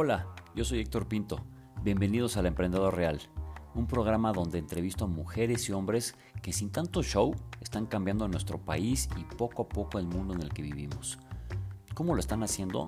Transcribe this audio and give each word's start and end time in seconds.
Hola, 0.00 0.28
yo 0.54 0.64
soy 0.64 0.78
Héctor 0.78 1.08
Pinto. 1.08 1.40
Bienvenidos 1.82 2.36
al 2.36 2.46
Emprendedor 2.46 2.94
Real, 2.94 3.18
un 3.74 3.88
programa 3.88 4.32
donde 4.32 4.60
entrevisto 4.60 5.06
a 5.06 5.08
mujeres 5.08 5.68
y 5.68 5.72
hombres 5.72 6.14
que 6.40 6.52
sin 6.52 6.70
tanto 6.70 7.02
show 7.02 7.34
están 7.60 7.86
cambiando 7.86 8.28
nuestro 8.28 8.58
país 8.58 9.08
y 9.16 9.24
poco 9.24 9.62
a 9.62 9.68
poco 9.68 9.98
el 9.98 10.06
mundo 10.06 10.34
en 10.34 10.42
el 10.42 10.50
que 10.50 10.62
vivimos. 10.62 11.18
¿Cómo 11.94 12.14
lo 12.14 12.20
están 12.20 12.44
haciendo? 12.44 12.86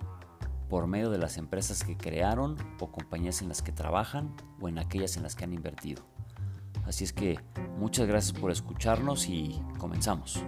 Por 0.69 0.87
medio 0.87 1.11
de 1.11 1.19
las 1.19 1.37
empresas 1.37 1.83
que 1.83 1.97
crearon 1.97 2.55
o 2.79 2.93
compañías 2.93 3.43
en 3.43 3.49
las 3.49 3.61
que 3.61 3.73
trabajan 3.73 4.33
o 4.61 4.69
en 4.69 4.79
aquellas 4.79 5.17
en 5.17 5.25
las 5.25 5.35
que 5.35 5.43
han 5.43 5.53
invertido. 5.53 6.05
Así 6.85 7.03
es 7.03 7.13
que 7.13 7.41
muchas 7.77 8.07
gracias 8.07 8.39
por 8.39 8.53
escucharnos 8.53 9.29
y 9.29 9.61
comenzamos. 9.79 10.45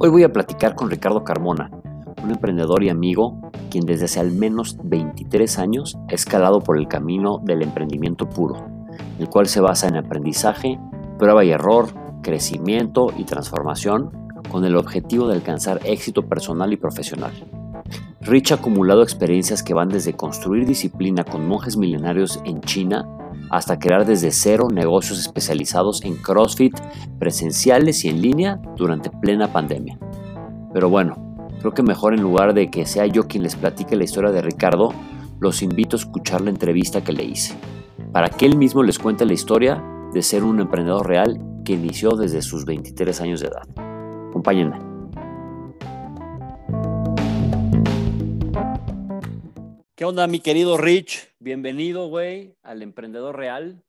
Hoy 0.00 0.10
voy 0.10 0.22
a 0.22 0.32
platicar 0.32 0.76
con 0.76 0.90
Ricardo 0.90 1.24
Carmona, 1.24 1.72
un 2.22 2.30
emprendedor 2.30 2.84
y 2.84 2.88
amigo 2.88 3.50
quien 3.68 3.84
desde 3.84 4.04
hace 4.04 4.20
al 4.20 4.30
menos 4.30 4.76
23 4.84 5.58
años 5.58 5.98
ha 6.08 6.14
escalado 6.14 6.60
por 6.60 6.78
el 6.78 6.86
camino 6.86 7.40
del 7.42 7.62
emprendimiento 7.62 8.28
puro, 8.28 8.64
el 9.18 9.28
cual 9.28 9.48
se 9.48 9.60
basa 9.60 9.88
en 9.88 9.96
aprendizaje, 9.96 10.78
prueba 11.18 11.44
y 11.44 11.50
error, 11.50 11.88
crecimiento 12.22 13.08
y 13.16 13.24
transformación 13.24 14.10
con 14.52 14.64
el 14.64 14.76
objetivo 14.76 15.26
de 15.26 15.34
alcanzar 15.34 15.80
éxito 15.82 16.28
personal 16.28 16.72
y 16.72 16.76
profesional. 16.76 17.32
Rich 18.20 18.52
ha 18.52 18.56
acumulado 18.56 19.02
experiencias 19.02 19.64
que 19.64 19.74
van 19.74 19.88
desde 19.88 20.12
construir 20.12 20.64
disciplina 20.64 21.24
con 21.24 21.48
monjes 21.48 21.76
milenarios 21.76 22.40
en 22.44 22.60
China 22.60 23.08
hasta 23.50 23.78
crear 23.78 24.04
desde 24.04 24.30
cero 24.30 24.68
negocios 24.72 25.18
especializados 25.18 26.04
en 26.04 26.16
CrossFit 26.16 26.76
presenciales 27.18 28.04
y 28.04 28.08
en 28.08 28.22
línea 28.22 28.60
durante 28.76 29.10
plena 29.10 29.52
pandemia. 29.52 29.98
Pero 30.72 30.90
bueno, 30.90 31.46
creo 31.60 31.72
que 31.72 31.82
mejor 31.82 32.14
en 32.14 32.22
lugar 32.22 32.54
de 32.54 32.70
que 32.70 32.86
sea 32.86 33.06
yo 33.06 33.26
quien 33.26 33.42
les 33.42 33.56
platique 33.56 33.96
la 33.96 34.04
historia 34.04 34.30
de 34.30 34.42
Ricardo, 34.42 34.92
los 35.40 35.62
invito 35.62 35.96
a 35.96 36.00
escuchar 36.00 36.40
la 36.40 36.50
entrevista 36.50 37.02
que 37.02 37.12
le 37.12 37.24
hice, 37.24 37.54
para 38.12 38.28
que 38.28 38.46
él 38.46 38.56
mismo 38.56 38.82
les 38.82 38.98
cuente 38.98 39.24
la 39.24 39.32
historia 39.32 39.82
de 40.12 40.22
ser 40.22 40.44
un 40.44 40.60
emprendedor 40.60 41.06
real 41.06 41.40
que 41.64 41.74
inició 41.74 42.10
desde 42.10 42.42
sus 42.42 42.64
23 42.64 43.20
años 43.20 43.40
de 43.40 43.48
edad. 43.48 43.62
Acompáñenme. 44.30 44.97
¿Qué 49.98 50.04
onda, 50.04 50.28
mi 50.28 50.38
querido 50.38 50.76
Rich? 50.76 51.34
Bienvenido, 51.40 52.06
güey, 52.06 52.54
al 52.62 52.82
Emprendedor 52.82 53.36
Real. 53.36 53.82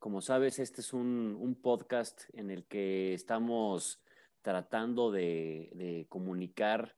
Como 0.00 0.20
sabes, 0.20 0.58
este 0.58 0.80
es 0.80 0.92
un, 0.92 1.56
podcast 1.62 2.22
en 2.32 2.50
el 2.50 2.64
que 2.64 3.14
estamos 3.14 4.00
tratando 4.42 5.12
de, 5.12 6.06
comunicar 6.08 6.96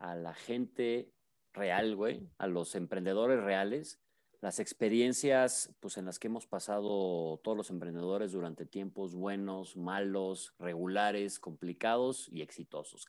a 0.00 0.16
la 0.16 0.34
gente 0.34 1.12
real, 1.52 1.94
güey, 1.94 2.28
a 2.38 2.48
los 2.48 2.74
emprendedores 2.74 3.40
reales, 3.44 4.00
las 4.40 4.58
experiencias 4.58 5.72
pues, 5.78 5.98
en 5.98 6.04
las 6.04 6.18
que 6.18 6.26
hemos 6.26 6.48
pasado 6.48 7.38
todos 7.44 7.56
los 7.56 7.70
emprendedores 7.70 8.32
durante 8.32 8.66
tiempos 8.66 9.14
buenos, 9.14 9.76
malos, 9.76 10.52
regulares, 10.58 11.38
complicados 11.38 12.28
y 12.32 12.42
exitosos. 12.42 13.06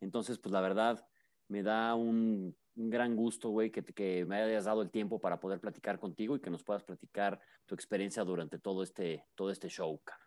Entonces, 0.00 0.40
pues 0.40 0.52
la 0.52 0.60
verdad, 0.60 1.06
me 1.46 1.62
da 1.62 1.94
un 1.94 2.56
un 2.76 2.90
gran 2.90 3.16
gusto, 3.16 3.50
güey, 3.50 3.70
que, 3.70 3.82
que, 3.82 4.24
me 4.26 4.36
hayas 4.36 4.64
dado 4.64 4.82
el 4.82 4.90
tiempo 4.90 5.18
para 5.18 5.40
poder 5.40 5.60
platicar 5.60 5.98
contigo 5.98 6.36
y 6.36 6.40
que 6.40 6.50
nos 6.50 6.62
puedas 6.62 6.82
platicar 6.82 7.40
tu 7.64 7.74
experiencia 7.74 8.22
durante 8.24 8.58
todo 8.58 8.82
este, 8.82 9.24
todo 9.34 9.50
este 9.50 9.68
show, 9.68 9.98
cara. 10.04 10.20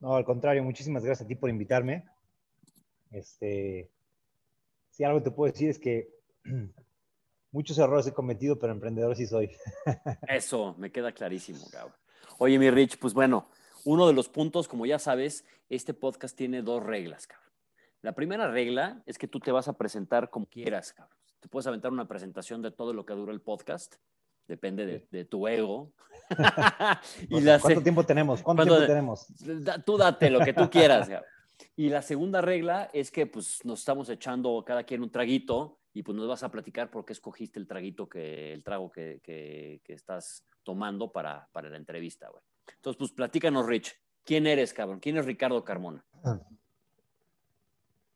No, 0.00 0.16
al 0.16 0.24
contrario, 0.24 0.64
muchísimas 0.64 1.04
gracias 1.04 1.26
a 1.26 1.28
ti 1.28 1.34
por 1.34 1.50
invitarme. 1.50 2.04
Este, 3.10 3.90
si 4.90 5.04
algo 5.04 5.22
te 5.22 5.30
puedo 5.30 5.52
decir 5.52 5.68
es 5.68 5.78
que 5.78 6.08
muchos 7.52 7.76
errores 7.78 8.06
he 8.06 8.14
cometido, 8.14 8.58
pero 8.58 8.72
emprendedor 8.72 9.14
sí 9.14 9.26
soy. 9.26 9.50
Eso, 10.28 10.74
me 10.78 10.90
queda 10.90 11.12
clarísimo, 11.12 11.68
cabrón. 11.70 11.94
Oye, 12.38 12.58
mi 12.58 12.70
Rich, 12.70 12.98
pues 12.98 13.12
bueno, 13.12 13.50
uno 13.84 14.06
de 14.06 14.14
los 14.14 14.30
puntos, 14.30 14.68
como 14.68 14.86
ya 14.86 14.98
sabes, 14.98 15.44
este 15.68 15.92
podcast 15.92 16.34
tiene 16.34 16.62
dos 16.62 16.82
reglas, 16.82 17.26
cabrón. 17.26 17.49
La 18.02 18.12
primera 18.14 18.50
regla 18.50 19.02
es 19.06 19.18
que 19.18 19.28
tú 19.28 19.40
te 19.40 19.52
vas 19.52 19.68
a 19.68 19.76
presentar 19.76 20.30
como 20.30 20.46
quieras, 20.46 20.92
cabrón. 20.92 21.16
Te 21.40 21.48
puedes 21.48 21.66
aventar 21.66 21.92
una 21.92 22.08
presentación 22.08 22.62
de 22.62 22.70
todo 22.70 22.92
lo 22.92 23.04
que 23.04 23.14
dura 23.14 23.32
el 23.32 23.40
podcast. 23.40 23.96
Depende 24.46 25.06
de, 25.10 25.24
tu 25.24 25.46
ego. 25.46 25.92
y 27.28 27.44
¿Cuánto 27.60 27.82
tiempo 27.82 28.04
tenemos? 28.04 28.42
¿Cuánto 28.42 28.64
tiempo 28.64 28.86
tenemos? 28.86 29.26
tú 29.84 29.96
date 29.96 30.28
lo 30.28 30.40
que 30.40 30.52
tú 30.52 30.68
quieras. 30.68 31.08
Cabrón. 31.08 31.28
Y 31.76 31.88
la 31.88 32.02
segunda 32.02 32.40
regla 32.40 32.90
es 32.92 33.10
que 33.10 33.26
pues 33.26 33.64
nos 33.64 33.80
estamos 33.80 34.08
echando 34.08 34.62
cada 34.66 34.84
quien 34.84 35.02
un 35.02 35.10
traguito 35.10 35.78
y 35.92 36.02
pues 36.02 36.16
nos 36.16 36.28
vas 36.28 36.42
a 36.42 36.50
platicar 36.50 36.90
por 36.90 37.04
qué 37.04 37.12
escogiste 37.12 37.58
el 37.58 37.66
traguito 37.66 38.08
que, 38.08 38.52
el 38.52 38.62
trago 38.62 38.90
que, 38.90 39.20
que, 39.22 39.80
estás 39.86 40.44
tomando 40.62 41.10
para, 41.12 41.48
para 41.52 41.68
la 41.68 41.76
entrevista, 41.76 42.28
güey. 42.28 42.42
Entonces, 42.76 42.98
pues 42.98 43.12
platícanos, 43.12 43.66
Rich. 43.66 43.94
¿Quién 44.24 44.46
eres, 44.46 44.72
cabrón? 44.72 45.00
¿Quién 45.00 45.16
es 45.16 45.26
Ricardo 45.26 45.64
Carmona? 45.64 46.04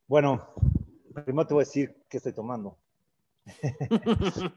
Bueno, 0.07 0.47
primero 1.15 1.47
te 1.47 1.55
voy 1.55 1.63
a 1.63 1.67
decir 1.67 1.97
qué 2.11 2.19
estoy 2.19 2.35
tomando. 2.35 2.79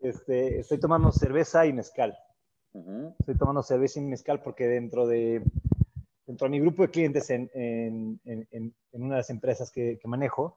este, 0.00 0.60
estoy 0.60 0.80
tomando 0.80 1.12
cerveza 1.12 1.66
y 1.66 1.74
mezcal. 1.74 2.16
Estoy 3.18 3.36
tomando 3.36 3.62
cerveza 3.62 4.00
y 4.00 4.04
mezcal 4.04 4.40
porque 4.42 4.66
dentro 4.66 5.06
de, 5.06 5.42
dentro 6.26 6.46
de 6.46 6.50
mi 6.50 6.60
grupo 6.60 6.82
de 6.82 6.90
clientes 6.90 7.28
en, 7.28 7.50
en, 7.52 8.18
en, 8.24 8.48
en 8.50 9.02
una 9.02 9.16
de 9.16 9.20
las 9.20 9.28
empresas 9.28 9.70
que, 9.70 9.98
que, 9.98 10.08
manejo, 10.08 10.56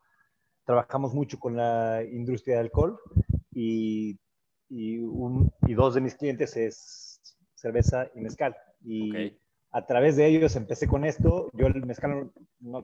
trabajamos 0.64 1.14
mucho 1.14 1.38
con 1.38 1.58
la 1.58 2.02
industria 2.09 2.56
de 2.56 2.62
alcohol 2.62 2.98
y, 3.52 4.18
y, 4.70 5.00
un, 5.00 5.52
y 5.68 5.74
dos 5.74 5.94
de 5.94 6.00
mis 6.00 6.16
clientes 6.16 6.56
es 6.56 7.20
cerveza 7.54 8.09
y 8.16 8.22
mezcal. 8.22 8.56
Y 8.81 9.38
a 9.72 9.86
través 9.86 10.16
de 10.16 10.25
ellos 10.25 10.56
empecé 10.56 10.88
con 10.88 11.04
esto. 11.04 11.50
Yo 11.52 11.68
el 11.68 11.86
mezcal 11.86 12.31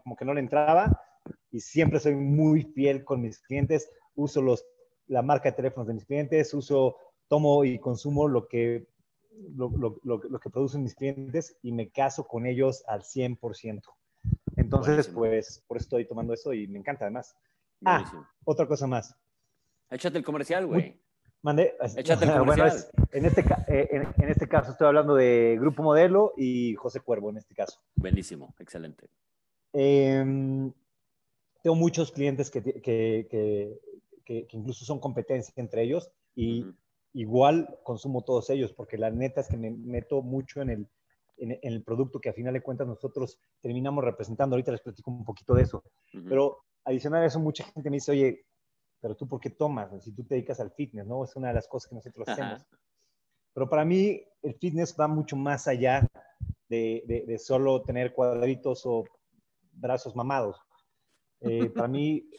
como 0.04 0.18
que 0.18 0.26
no 0.26 0.34
le 0.34 0.42
entraba 0.42 1.02
y 1.52 1.60
siempre 1.60 2.00
soy 2.00 2.16
muy 2.16 2.64
fiel 2.64 3.04
con 3.04 3.22
mis 3.22 3.40
clientes. 3.40 3.90
Uso 4.16 4.42
los, 4.42 4.66
la 5.08 5.22
marca 5.22 5.50
de 5.50 5.56
teléfonos 5.56 5.88
de 5.88 5.94
mis 5.94 6.06
clientes, 6.06 6.54
uso, 6.54 6.98
tomo 7.28 7.64
y 7.66 7.80
consumo 7.80 8.28
lo 8.28 8.48
que, 8.48 8.88
lo, 9.56 9.70
lo, 9.70 10.00
lo, 10.04 10.40
que 10.40 10.50
producen 10.50 10.84
mis 10.84 10.96
clientes 10.96 11.58
y 11.62 11.72
me 11.72 11.90
caso 11.90 12.26
con 12.26 12.46
ellos 12.46 12.84
al 12.88 13.02
100%. 13.02 13.82
Entonces, 14.56 15.08
pues, 15.08 15.64
por 15.68 15.78
eso 15.78 15.86
estoy 15.86 16.06
tomando 16.06 16.34
eso 16.34 16.54
y 16.54 16.68
me 16.68 16.80
encanta 16.80 17.06
además. 17.06 17.36
Ah, 17.84 18.28
otra 18.46 18.68
cosa 18.68 18.88
más. 18.88 19.16
Échate 19.90 20.18
el 20.18 20.24
comercial, 20.24 20.68
güey. 20.68 21.02
Mande. 21.42 21.76
Échate 21.98 22.26
el 22.26 22.32
comercial. 22.38 22.70
Bueno, 22.70 23.10
en, 23.12 23.26
este, 23.26 23.42
eh, 23.68 23.88
en, 23.92 24.24
en, 24.24 24.30
este 24.30 24.48
caso 24.48 24.72
estoy 24.72 24.88
hablando 24.88 25.16
de 25.16 25.58
Grupo 25.60 25.84
Modelo 25.84 26.34
y 26.38 26.76
José 26.76 27.00
Cuervo 27.00 27.30
en 27.32 27.38
este 27.38 27.56
caso. 27.56 27.82
Buenísimo, 27.96 28.54
excelente. 28.60 29.10
Eh, 29.74 30.72
tengo 31.62 31.76
muchos 31.76 32.12
clientes 32.12 32.50
que, 32.50 32.62
que, 32.64 33.78
que, 34.26 34.48
incluso 34.52 34.86
son 34.86 35.00
competencia 35.00 35.54
entre 35.58 35.84
ellos 35.84 36.12
y 36.36 36.66
igual 37.14 37.80
consumo 37.84 38.24
todos 38.24 38.50
ellos, 38.50 38.74
porque 38.74 38.98
la 38.98 39.12
neta 39.12 39.42
es 39.42 39.48
que 39.48 39.58
me 39.58 39.72
meto 39.72 40.22
mucho 40.22 40.62
en 40.62 40.70
el, 40.70 40.88
en, 41.38 41.58
el 41.62 41.84
producto 41.84 42.20
que 42.20 42.30
a 42.30 42.34
final 42.34 42.54
de 42.54 42.62
cuentas 42.62 42.88
nosotros 42.88 43.40
terminamos 43.62 44.04
representando. 44.04 44.56
Ahorita 44.56 44.72
les 44.72 44.82
platico 44.82 45.12
un 45.12 45.26
poquito 45.26 45.54
de 45.54 45.64
eso. 45.64 45.84
Pero 46.28 46.64
adicional 46.86 47.24
a 47.24 47.26
eso, 47.26 47.40
mucha 47.40 47.64
gente 47.66 47.90
me 47.90 47.98
dice, 47.98 48.12
oye, 48.12 48.46
pero 49.00 49.16
tú 49.16 49.28
por 49.28 49.40
qué 49.40 49.50
tomas? 49.50 50.04
Si 50.04 50.14
tú 50.14 50.24
te 50.24 50.36
dedicas 50.36 50.60
al 50.60 50.72
fitness, 50.72 51.06
¿no? 51.06 51.24
Es 51.24 51.36
una 51.36 51.50
de 51.50 51.56
las 51.56 51.68
cosas 51.68 51.90
que 51.90 51.96
nosotros 51.96 52.28
hacemos. 52.28 52.66
Pero 53.54 53.70
para 53.70 53.84
mí 53.84 54.24
el 54.42 54.54
fitness 54.56 54.96
va 54.98 55.08
mucho 55.08 55.36
más 55.36 55.68
allá 55.68 56.08
de, 56.70 57.04
de, 57.06 57.26
de 57.28 57.38
solo 57.38 57.82
tener 57.82 58.14
cuadritos 58.14 58.84
o 58.86 59.04
brazos 59.74 60.16
mamados. 60.16 60.58
Eh, 61.42 61.70
para 61.70 61.88
mí, 61.88 62.30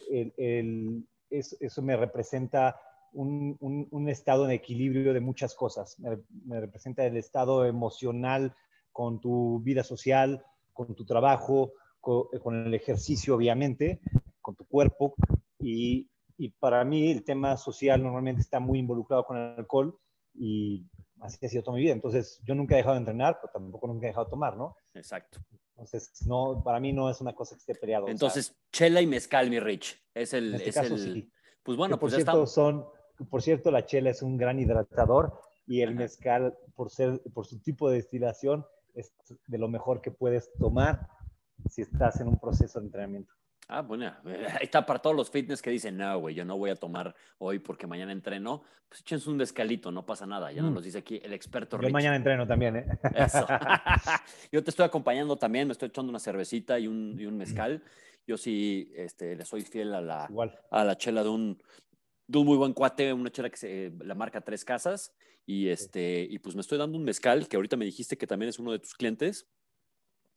eso 1.29 1.81
me 1.81 1.97
representa 1.97 2.79
un, 3.13 4.07
estado 4.09 4.45
en 4.45 4.51
equilibrio 4.51 5.13
de 5.13 5.19
muchas 5.19 5.53
cosas. 5.55 5.97
Me, 5.99 6.59
representa 6.59 7.05
el 7.05 7.17
estado 7.17 7.65
emocional 7.65 8.55
con 8.91 9.19
tu 9.19 9.59
vida 9.61 9.83
social, 9.83 10.43
con 10.71 10.95
tu 10.95 11.05
trabajo, 11.05 11.73
con, 11.99 12.55
el 12.65 12.73
ejercicio, 12.73 13.35
obviamente, 13.35 14.01
con 14.41 14.55
tu 14.55 14.65
cuerpo. 14.65 15.15
Y, 15.59 16.09
para 16.59 16.83
mí, 16.83 17.11
el 17.11 17.23
tema 17.23 17.55
social 17.57 18.03
normalmente 18.03 18.41
está 18.41 18.59
muy 18.59 18.79
involucrado 18.79 19.25
con 19.25 19.37
el 19.37 19.59
alcohol 19.59 19.97
y 20.33 20.85
así 21.21 21.45
ha 21.45 21.49
sido 21.49 21.63
toda 21.63 21.77
mi 21.77 21.83
vida. 21.83 21.93
Entonces, 21.93 22.41
yo 22.43 22.55
nunca 22.55 22.75
he 22.75 22.77
dejado 22.77 22.95
de 22.95 22.99
entrenar, 22.99 23.39
pero 23.39 23.53
tampoco 23.53 23.87
nunca 23.87 24.07
he 24.07 24.09
dejado 24.09 24.25
de 24.25 24.31
tomar, 24.31 24.57
¿no? 24.57 24.75
Exacto. 24.93 25.39
Entonces, 25.75 26.25
no, 26.25 26.61
para 26.63 26.79
mí 26.79 26.93
no 26.93 27.09
es 27.09 27.19
una 27.19 27.33
cosa 27.33 27.55
que 27.55 27.59
esté 27.59 27.75
peleado. 27.75 28.07
Entonces, 28.07 28.55
chela 28.71 29.01
y 29.01 29.07
mezcal, 29.07 29.49
mi 29.49 29.59
Rich. 29.59 29.99
Es 30.13 30.33
el. 30.33 30.53
Este 30.53 30.69
es 30.69 30.77
el... 30.77 31.31
Pues 31.63 31.77
bueno, 31.77 31.95
por 31.99 32.11
pues 32.11 32.15
cierto, 32.15 32.45
son, 32.45 32.85
por 33.29 33.41
cierto, 33.41 33.71
la 33.71 33.85
chela 33.85 34.09
es 34.09 34.21
un 34.21 34.37
gran 34.37 34.59
hidratador 34.59 35.39
y 35.65 35.81
el 35.81 35.95
mezcal, 35.95 36.57
por, 36.75 36.89
ser, 36.89 37.21
por 37.33 37.45
su 37.45 37.59
tipo 37.59 37.89
de 37.89 37.97
destilación, 37.97 38.65
es 38.93 39.13
de 39.47 39.57
lo 39.57 39.67
mejor 39.69 40.01
que 40.01 40.11
puedes 40.11 40.51
tomar 40.59 41.07
si 41.69 41.81
estás 41.81 42.19
en 42.19 42.27
un 42.27 42.37
proceso 42.37 42.79
de 42.79 42.87
entrenamiento. 42.87 43.33
Ah, 43.73 43.81
bueno, 43.81 44.13
ahí 44.25 44.65
está 44.65 44.85
para 44.85 44.99
todos 44.99 45.15
los 45.15 45.31
fitness 45.31 45.59
que 45.59 45.71
dicen, 45.71 45.97
no, 45.97 46.19
güey, 46.19 46.35
yo 46.35 46.45
no 46.45 46.57
voy 46.57 46.69
a 46.69 46.75
tomar 46.75 47.15
hoy 47.39 47.57
porque 47.57 47.87
mañana 47.87 48.11
entreno. 48.11 48.63
Pues 48.87 49.01
échense 49.01 49.27
un 49.31 49.39
descalito, 49.39 49.91
no 49.91 50.05
pasa 50.05 50.27
nada. 50.27 50.51
Ya 50.51 50.61
nos 50.61 50.71
mm. 50.71 50.85
dice 50.85 50.97
aquí 50.99 51.19
el 51.23 51.33
experto. 51.33 51.81
Yo 51.81 51.89
mañana 51.89 52.15
entreno 52.15 52.45
también, 52.45 52.75
¿eh? 52.75 52.85
Eso. 53.15 53.47
yo 54.51 54.63
te 54.63 54.69
estoy 54.69 54.85
acompañando 54.85 55.35
también, 55.37 55.67
me 55.67 55.71
estoy 55.71 55.89
echando 55.89 56.11
una 56.11 56.19
cervecita 56.19 56.77
y 56.77 56.87
un, 56.87 57.17
y 57.19 57.25
un 57.25 57.35
mezcal. 57.35 57.83
Yo 58.27 58.37
sí 58.37 58.91
este, 58.95 59.35
le 59.35 59.43
soy 59.43 59.63
fiel 59.63 59.95
a 59.95 60.01
la, 60.01 60.29
a 60.69 60.83
la 60.83 60.95
chela 60.95 61.23
de 61.23 61.29
un, 61.29 61.61
de 62.27 62.37
un 62.37 62.45
muy 62.45 62.57
buen 62.57 62.73
cuate, 62.73 63.11
una 63.11 63.31
chela 63.31 63.49
que 63.49 63.57
se 63.57 63.91
la 64.01 64.13
marca 64.13 64.41
Tres 64.41 64.63
Casas. 64.63 65.15
Y, 65.47 65.69
este, 65.69 66.27
y 66.29 66.37
pues 66.37 66.55
me 66.55 66.61
estoy 66.61 66.77
dando 66.77 66.95
un 66.95 67.03
mezcal 67.03 67.47
que 67.47 67.55
ahorita 67.55 67.75
me 67.75 67.85
dijiste 67.85 68.19
que 68.19 68.27
también 68.27 68.49
es 68.49 68.59
uno 68.59 68.71
de 68.71 68.79
tus 68.79 68.93
clientes, 68.93 69.47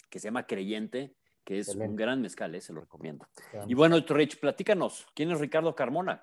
que 0.08 0.18
se 0.18 0.28
llama 0.28 0.46
Creyente 0.46 1.14
que 1.46 1.60
es 1.60 1.76
un 1.76 1.94
gran 1.94 2.20
mezcal, 2.20 2.52
¿eh? 2.56 2.60
se 2.60 2.72
lo 2.72 2.80
recomiendo. 2.80 3.28
Y 3.68 3.74
bueno, 3.74 3.96
Rich, 4.00 4.40
platícanos, 4.40 5.06
¿quién 5.14 5.30
es 5.30 5.38
Ricardo 5.38 5.76
Carmona? 5.76 6.20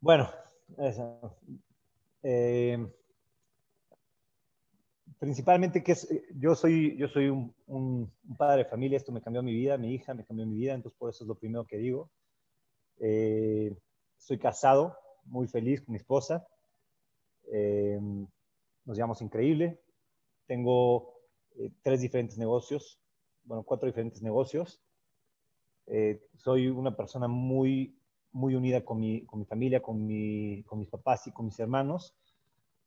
Bueno, 0.00 0.30
eh, 2.22 2.90
principalmente 5.18 5.84
que 5.84 5.92
es, 5.92 6.08
yo 6.34 6.54
soy, 6.54 6.96
yo 6.96 7.08
soy 7.08 7.28
un, 7.28 8.10
padre 8.38 8.64
de 8.64 8.70
familia, 8.70 8.96
esto 8.96 9.12
me 9.12 9.20
cambió 9.20 9.42
mi 9.42 9.52
vida, 9.52 9.76
mi 9.76 9.92
hija 9.92 10.14
me 10.14 10.24
cambió 10.24 10.46
mi 10.46 10.56
vida, 10.56 10.72
entonces 10.72 10.98
por 10.98 11.10
eso 11.10 11.24
es 11.24 11.28
lo 11.28 11.34
primero 11.34 11.66
que 11.66 11.76
digo. 11.76 12.10
Eh, 13.00 13.76
soy 14.16 14.38
casado, 14.38 14.96
muy 15.24 15.46
feliz 15.46 15.82
con 15.82 15.92
mi 15.92 15.98
esposa, 15.98 16.48
nos 17.52 18.96
llevamos 18.96 19.20
increíble, 19.20 19.78
tengo 20.46 21.20
tres 21.82 22.00
diferentes 22.00 22.38
negocios, 22.38 22.98
bueno, 23.48 23.62
cuatro 23.62 23.86
diferentes 23.86 24.22
negocios. 24.22 24.80
Eh, 25.86 26.20
soy 26.36 26.68
una 26.68 26.94
persona 26.94 27.28
muy, 27.28 27.98
muy 28.30 28.54
unida 28.54 28.84
con 28.84 29.00
mi, 29.00 29.24
con 29.24 29.40
mi 29.40 29.46
familia, 29.46 29.80
con, 29.80 30.06
mi, 30.06 30.62
con, 30.64 30.78
mis 30.78 30.88
papás 30.88 31.26
y 31.26 31.32
con 31.32 31.46
mis 31.46 31.58
hermanos. 31.58 32.14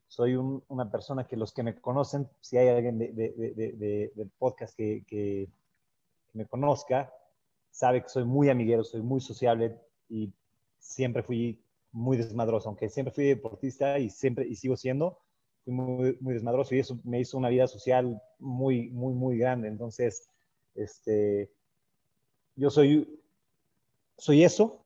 Soy 0.08 0.36
una 0.36 0.92
persona 0.92 1.28
que 1.28 1.36
los 1.36 1.52
que 1.52 1.64
me 1.64 1.80
conocen, 1.82 2.30
si 2.42 2.58
hay 2.58 2.68
alguien 2.68 3.00
de, 3.00 3.12
de, 3.12 4.12
del 4.14 4.30
podcast 4.38 4.76
que, 4.76 5.04
que, 5.08 5.50
me 6.34 6.46
conozca, 6.46 7.12
sabe 7.72 8.04
que 8.04 8.10
soy 8.10 8.24
muy 8.24 8.50
amiguero, 8.50 8.86
soy 8.86 9.02
muy 9.02 9.20
sociable 9.20 9.78
y 10.08 10.32
siempre 10.80 11.24
fui 11.24 11.62
muy 11.92 12.16
desmadroso, 12.16 12.70
aunque 12.70 12.88
siempre 12.88 13.14
fui 13.14 13.26
deportista 13.26 14.00
y 14.00 14.10
siempre 14.10 14.48
y 14.48 14.56
sigo 14.56 14.78
siendo, 14.78 15.20
fui 15.66 15.74
muy, 15.74 16.18
muy 16.22 16.34
desmadroso 16.34 16.74
y 16.74 16.80
eso 16.80 17.02
me 17.04 17.20
hizo 17.20 17.38
una 17.38 17.50
vida 17.50 17.68
social 17.68 18.22
muy, 18.40 18.90
muy, 18.92 19.14
muy 19.14 19.38
grande. 19.38 19.68
Entonces, 19.68 20.31
este, 20.76 21.52
yo 22.56 22.70
soy, 22.70 23.20
soy 24.18 24.44
eso 24.44 24.86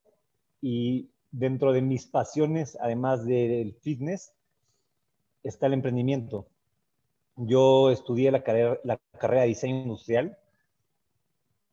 y 0.61 1.09
dentro 1.31 1.73
de 1.73 1.81
mis 1.81 2.05
pasiones, 2.07 2.77
además 2.81 3.25
del 3.25 3.75
fitness, 3.81 4.33
está 5.43 5.67
el 5.67 5.73
emprendimiento. 5.73 6.47
Yo 7.35 7.91
estudié 7.91 8.31
la 8.31 8.43
carrera, 8.43 8.79
la 8.83 8.99
carrera 9.19 9.41
de 9.41 9.49
diseño 9.49 9.81
industrial 9.81 10.37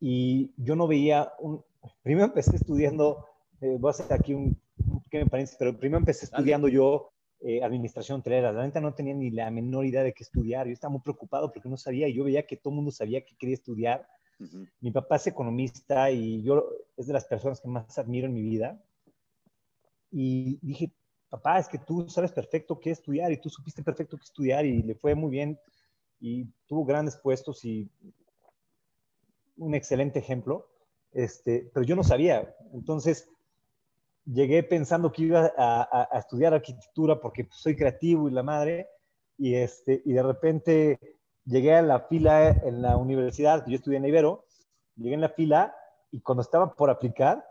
y 0.00 0.52
yo 0.56 0.74
no 0.74 0.88
veía 0.88 1.32
un... 1.38 1.64
Primero 2.02 2.26
empecé 2.26 2.56
estudiando, 2.56 3.26
eh, 3.60 3.76
voy 3.78 3.88
a 3.88 3.90
hacer 3.90 4.12
aquí 4.12 4.34
un, 4.34 4.60
pequeño 5.04 5.28
paréntesis, 5.28 5.56
pero 5.58 5.78
primero 5.78 5.98
empecé 5.98 6.24
estudiando 6.24 6.68
yo 6.68 7.12
eh, 7.44 7.62
administración 7.62 8.20
hotelera. 8.20 8.52
La 8.52 8.64
neta 8.64 8.80
no 8.80 8.94
tenía 8.94 9.14
ni 9.14 9.30
la 9.30 9.50
menor 9.50 9.84
idea 9.84 10.02
de 10.02 10.12
qué 10.12 10.22
estudiar. 10.22 10.66
Yo 10.66 10.72
estaba 10.72 10.92
muy 10.92 11.00
preocupado 11.00 11.52
porque 11.52 11.68
no 11.68 11.76
sabía 11.76 12.08
y 12.08 12.14
yo 12.14 12.24
veía 12.24 12.46
que 12.46 12.56
todo 12.56 12.70
el 12.70 12.76
mundo 12.76 12.90
sabía 12.90 13.24
que 13.24 13.36
quería 13.36 13.54
estudiar. 13.54 14.06
Mi 14.80 14.90
papá 14.90 15.16
es 15.16 15.26
economista 15.28 16.10
y 16.10 16.42
yo 16.42 16.64
es 16.96 17.06
de 17.06 17.12
las 17.12 17.24
personas 17.24 17.60
que 17.60 17.68
más 17.68 17.98
admiro 17.98 18.26
en 18.26 18.34
mi 18.34 18.42
vida. 18.42 18.80
Y 20.10 20.58
dije, 20.62 20.92
papá, 21.28 21.58
es 21.58 21.68
que 21.68 21.78
tú 21.78 22.08
sabes 22.08 22.32
perfecto 22.32 22.78
qué 22.78 22.90
estudiar 22.90 23.32
y 23.32 23.40
tú 23.40 23.48
supiste 23.48 23.82
perfecto 23.82 24.16
qué 24.16 24.24
estudiar 24.24 24.66
y 24.66 24.82
le 24.82 24.94
fue 24.94 25.14
muy 25.14 25.30
bien 25.30 25.58
y 26.20 26.44
tuvo 26.66 26.84
grandes 26.84 27.16
puestos 27.16 27.64
y 27.64 27.88
un 29.56 29.74
excelente 29.74 30.18
ejemplo. 30.18 30.68
Este, 31.12 31.70
pero 31.74 31.84
yo 31.84 31.96
no 31.96 32.04
sabía. 32.04 32.54
Entonces, 32.72 33.28
llegué 34.24 34.62
pensando 34.62 35.10
que 35.10 35.22
iba 35.22 35.52
a, 35.56 36.08
estudiar 36.18 36.54
arquitectura 36.54 37.20
porque 37.20 37.44
pues, 37.44 37.60
soy 37.60 37.76
creativo 37.76 38.28
y 38.28 38.32
la 38.32 38.42
madre, 38.42 38.88
y, 39.38 39.54
este, 39.54 40.02
y 40.04 40.12
de 40.12 40.22
repente 40.22 40.98
llegué 41.44 41.74
a 41.74 41.82
la 41.82 42.00
fila 42.00 42.48
en 42.48 42.82
la 42.82 42.96
universidad, 42.96 43.64
yo 43.66 43.76
estudié 43.76 43.98
en 43.98 44.06
Ibero, 44.06 44.46
llegué 44.96 45.14
en 45.14 45.20
la 45.20 45.30
fila 45.30 45.74
y 46.10 46.20
cuando 46.20 46.42
estaba 46.42 46.74
por 46.74 46.90
aplicar, 46.90 47.44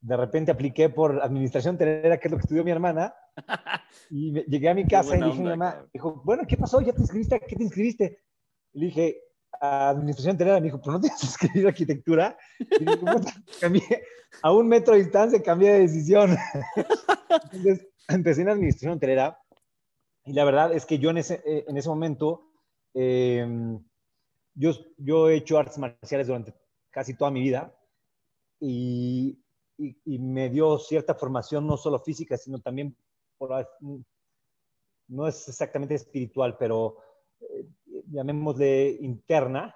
de 0.00 0.16
repente 0.16 0.50
apliqué 0.50 0.88
por 0.88 1.22
administración 1.22 1.78
telera, 1.78 2.18
que 2.18 2.28
es 2.28 2.32
lo 2.32 2.38
que 2.38 2.42
estudió 2.42 2.64
mi 2.64 2.70
hermana, 2.70 3.14
y 4.10 4.32
llegué 4.48 4.68
a 4.68 4.74
mi 4.74 4.86
casa 4.86 5.16
y 5.16 5.22
dije 5.22 5.38
a 5.38 5.42
mi 5.42 5.50
mamá, 5.50 5.86
dijo, 5.92 6.22
bueno, 6.24 6.44
¿qué 6.46 6.56
pasó? 6.56 6.80
¿Ya 6.80 6.92
te 6.92 7.00
inscribiste? 7.00 7.40
¿Qué 7.40 7.56
te 7.56 7.62
inscribiste? 7.62 8.18
Le 8.72 8.86
dije, 8.86 9.20
administración 9.60 10.36
telera, 10.36 10.60
me 10.60 10.66
dijo, 10.66 10.80
¿pero 10.80 10.92
no 10.92 11.00
tienes 11.00 11.22
inscrito 11.22 11.68
arquitectura? 11.68 12.36
Y 12.58 12.84
dije, 12.84 13.00
cambié, 13.60 14.02
a 14.42 14.52
un 14.52 14.68
metro 14.68 14.94
de 14.94 15.02
distancia 15.02 15.42
cambié 15.42 15.72
de 15.72 15.80
decisión. 15.80 16.36
Entonces, 17.52 17.86
empecé 18.08 18.42
en 18.42 18.48
administración 18.48 18.94
hotelera 18.94 19.38
y 20.24 20.32
la 20.32 20.44
verdad 20.44 20.72
es 20.72 20.86
que 20.86 20.98
yo 20.98 21.10
en 21.10 21.18
ese, 21.18 21.42
eh, 21.44 21.64
en 21.66 21.76
ese 21.76 21.88
momento, 21.88 22.48
em, 22.94 23.82
yo, 24.54 24.72
yo 24.96 25.28
he 25.28 25.36
hecho 25.36 25.58
artes 25.58 25.78
marciales 25.78 26.26
durante 26.26 26.54
casi 26.90 27.14
toda 27.14 27.30
mi 27.30 27.40
vida 27.40 27.74
y, 28.60 29.38
y, 29.78 30.18
me 30.18 30.48
dio 30.50 30.78
cierta 30.78 31.14
formación, 31.14 31.66
no 31.66 31.76
solo 31.76 31.98
física, 31.98 32.36
sino 32.36 32.60
también, 32.60 32.96
por, 33.38 33.66
no 35.08 35.26
es 35.26 35.48
exactamente 35.48 35.94
espiritual, 35.96 36.56
pero 36.56 36.98
eh, 37.40 37.66
llamémosle 38.12 38.98
interna, 39.00 39.74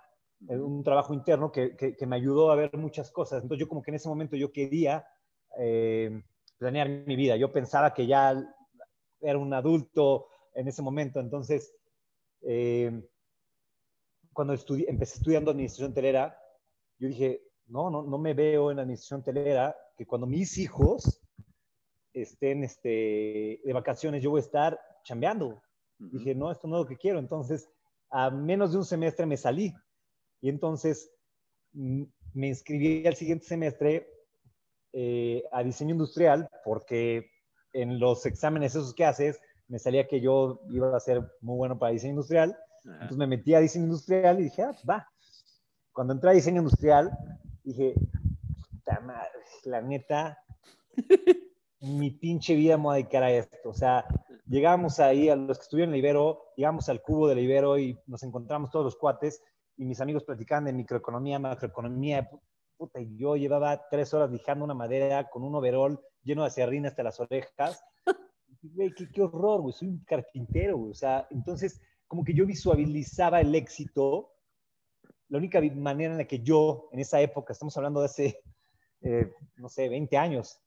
eh, 0.49 0.59
un 0.59 0.83
trabajo 0.85 1.15
interno 1.15 1.51
que, 1.51 1.77
que, 1.77 2.07
me 2.07 2.17
ayudó 2.17 2.51
a 2.51 2.57
ver 2.57 2.77
muchas 2.77 3.11
cosas. 3.11 3.43
Entonces 3.43 3.61
yo 3.61 3.69
como 3.69 3.83
que 3.83 3.91
en 3.91 3.97
ese 3.97 4.09
momento 4.09 4.37
yo 4.37 4.53
quería 4.53 5.07
eh, 5.59 6.23
planear 6.59 6.89
mi 6.89 7.17
vida. 7.17 7.37
Yo 7.37 7.53
pensaba 7.53 7.95
que 7.95 8.07
ya 8.07 8.55
era 9.21 9.39
un 9.39 9.53
adulto 9.55 10.29
en 10.55 10.69
ese 10.69 10.83
momento. 10.83 11.21
Entonces, 11.21 11.75
eh, 12.43 13.03
cuando 14.33 14.55
empecé 14.55 15.19
estudiando 15.19 15.51
administración 15.51 15.95
telera, 15.95 16.39
yo 16.99 17.09
dije, 17.09 17.43
no, 17.67 17.91
no, 17.91 18.03
no 18.03 18.19
me 18.19 18.35
veo 18.35 18.71
en 18.71 18.79
administración 18.79 19.23
telera, 19.23 19.75
que 19.97 20.07
cuando 20.07 20.27
mis 20.27 20.59
hijos 20.59 21.23
estén 22.13 22.65
este, 22.65 23.61
de 23.65 23.73
vacaciones, 23.73 24.23
yo 24.23 24.31
voy 24.31 24.41
a 24.41 24.45
estar 24.45 24.81
chambeando. 25.05 25.63
Dije, 25.99 26.35
no, 26.35 26.53
esto 26.53 26.69
no 26.69 26.77
es 26.77 26.83
lo 26.83 26.89
que 26.89 26.99
quiero. 26.99 27.19
Entonces, 27.19 27.71
a 28.11 28.31
menos 28.31 28.73
de 28.73 28.79
un 28.79 28.85
semestre 28.85 29.27
me 29.27 29.37
salí. 29.37 29.75
Y 30.41 30.49
entonces 30.49 31.11
mm, 31.73 32.05
me 32.35 32.49
inscribí 32.49 33.07
al 33.07 33.17
siguiente 33.17 33.47
semestre 33.47 34.09
eh, 34.93 35.43
a 35.53 35.63
diseño 35.63 35.93
industrial 35.93 36.49
porque 36.65 37.31
en 37.73 37.99
los 37.99 38.25
exámenes 38.27 38.75
esos 38.75 38.95
que 38.95 39.05
haces 39.05 39.41
me 39.69 39.79
salía 39.79 40.07
que 40.07 40.21
yo 40.21 40.61
iba 40.71 40.97
a 40.97 41.01
ser 41.01 41.23
muy 41.41 41.57
bueno 41.57 41.79
para 41.79 41.93
diseño 41.93 42.13
industrial. 42.13 42.57
Entonces 42.85 43.17
me 43.17 43.27
metí 43.27 43.55
a 43.55 43.61
diseño 43.61 43.87
industrial 43.87 44.39
y 44.41 44.45
dije, 44.45 44.63
ah, 44.63 44.77
va. 44.89 45.09
Cuando 45.93 46.13
entré 46.13 46.31
a 46.31 46.35
diseño 46.35 46.59
industrial, 46.59 47.11
dije, 47.65 47.95
la 49.65 49.83
neta, 49.83 50.39
mi 51.81 52.11
pinche 52.11 52.55
vida 52.55 52.77
me 52.77 52.85
voy 52.85 52.93
a 52.93 52.97
dedicar 52.97 53.23
a 53.23 53.33
esto. 53.33 53.71
O 53.71 53.75
sea, 53.75 54.07
llegamos 54.47 55.01
ahí, 55.01 55.29
a 55.29 55.37
los 55.37 55.59
que 55.59 55.63
estuvieron 55.63 55.95
en 55.95 55.99
Ibero, 55.99 56.53
llegamos 56.57 56.89
al 56.89 57.03
cubo 57.03 57.29
del 57.29 57.41
Ibero 57.41 57.79
y 57.79 57.99
nos 58.07 58.23
encontramos 58.23 58.71
todos 58.71 58.85
los 58.85 58.97
cuates 58.97 59.43
y 59.77 59.85
mis 59.85 60.01
amigos 60.01 60.25
platicaban 60.25 60.65
de 60.65 60.73
microeconomía, 60.73 61.39
macroeconomía. 61.39 62.29
Puta, 62.77 63.01
y 63.01 63.17
yo 63.17 63.37
llevaba 63.37 63.89
tres 63.91 64.13
horas 64.15 64.31
lijando 64.31 64.65
una 64.65 64.75
madera 64.75 65.29
con 65.29 65.43
un 65.43 65.55
overol 65.55 66.01
lleno 66.23 66.45
de 66.45 66.51
serrín 66.51 66.87
hasta 66.87 67.03
las 67.03 67.21
orejas. 67.21 67.83
Güey, 68.63 68.93
qué, 68.95 69.23
horror, 69.23 69.61
güey, 69.61 69.73
soy 69.73 69.89
un 69.89 70.03
carpintero, 70.05 70.77
güey. 70.77 70.91
O 70.91 70.95
sea, 70.95 71.29
entonces, 71.31 71.81
como 72.09 72.25
que 72.25 72.35
yo 72.35 72.47
visualizaba 72.47 73.41
el 73.41 73.55
éxito. 73.55 74.33
La 75.29 75.39
única 75.39 75.61
manera 75.61 76.13
en 76.13 76.19
la 76.19 76.25
que 76.25 76.41
yo, 76.41 76.89
en 76.91 76.99
esa 76.99 77.21
época, 77.21 77.53
estamos 77.53 77.77
hablando 77.77 78.01
de 78.01 78.07
hace, 78.07 78.43
eh, 79.03 79.33
no 79.57 79.69
sé, 79.69 79.89
20 79.89 80.17
años, 80.17 80.59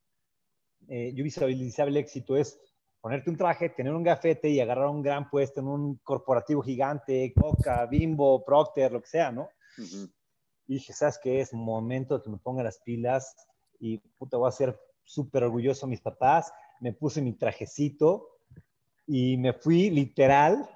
eh, 0.87 1.11
yo 1.13 1.25
visualizaba 1.25 1.89
el 1.89 1.97
éxito 1.97 2.37
es 2.37 2.57
ponerte 3.01 3.29
un 3.29 3.37
traje, 3.37 3.69
tener 3.69 3.93
un 3.93 4.03
gafete 4.03 4.49
y 4.49 4.59
agarrar 4.59 4.87
un 4.87 5.01
gran 5.01 5.29
puesto 5.29 5.61
en 5.61 5.67
un 5.67 5.95
corporativo 6.03 6.61
gigante, 6.61 7.33
Coca, 7.33 7.85
Bimbo, 7.85 8.43
Procter, 8.43 8.91
lo 8.91 9.01
que 9.01 9.07
sea, 9.07 9.31
¿no? 9.31 9.49
Y 10.67 10.73
dije, 10.73 10.93
¿sabes 10.93 11.19
qué? 11.21 11.39
Es 11.39 11.53
momento 11.53 12.17
de 12.17 12.23
que 12.23 12.29
me 12.29 12.37
ponga 12.37 12.63
las 12.63 12.79
pilas 12.79 13.35
y 13.79 13.97
puta, 14.17 14.37
voy 14.37 14.49
a 14.49 14.51
ser 14.51 14.79
súper 15.03 15.43
orgulloso 15.43 15.85
de 15.85 15.91
mis 15.91 16.01
papás. 16.01 16.51
Me 16.81 16.93
puse 16.93 17.21
mi 17.21 17.33
trajecito 17.33 18.37
y 19.07 19.37
me 19.37 19.53
fui 19.53 19.89
literal 19.89 20.69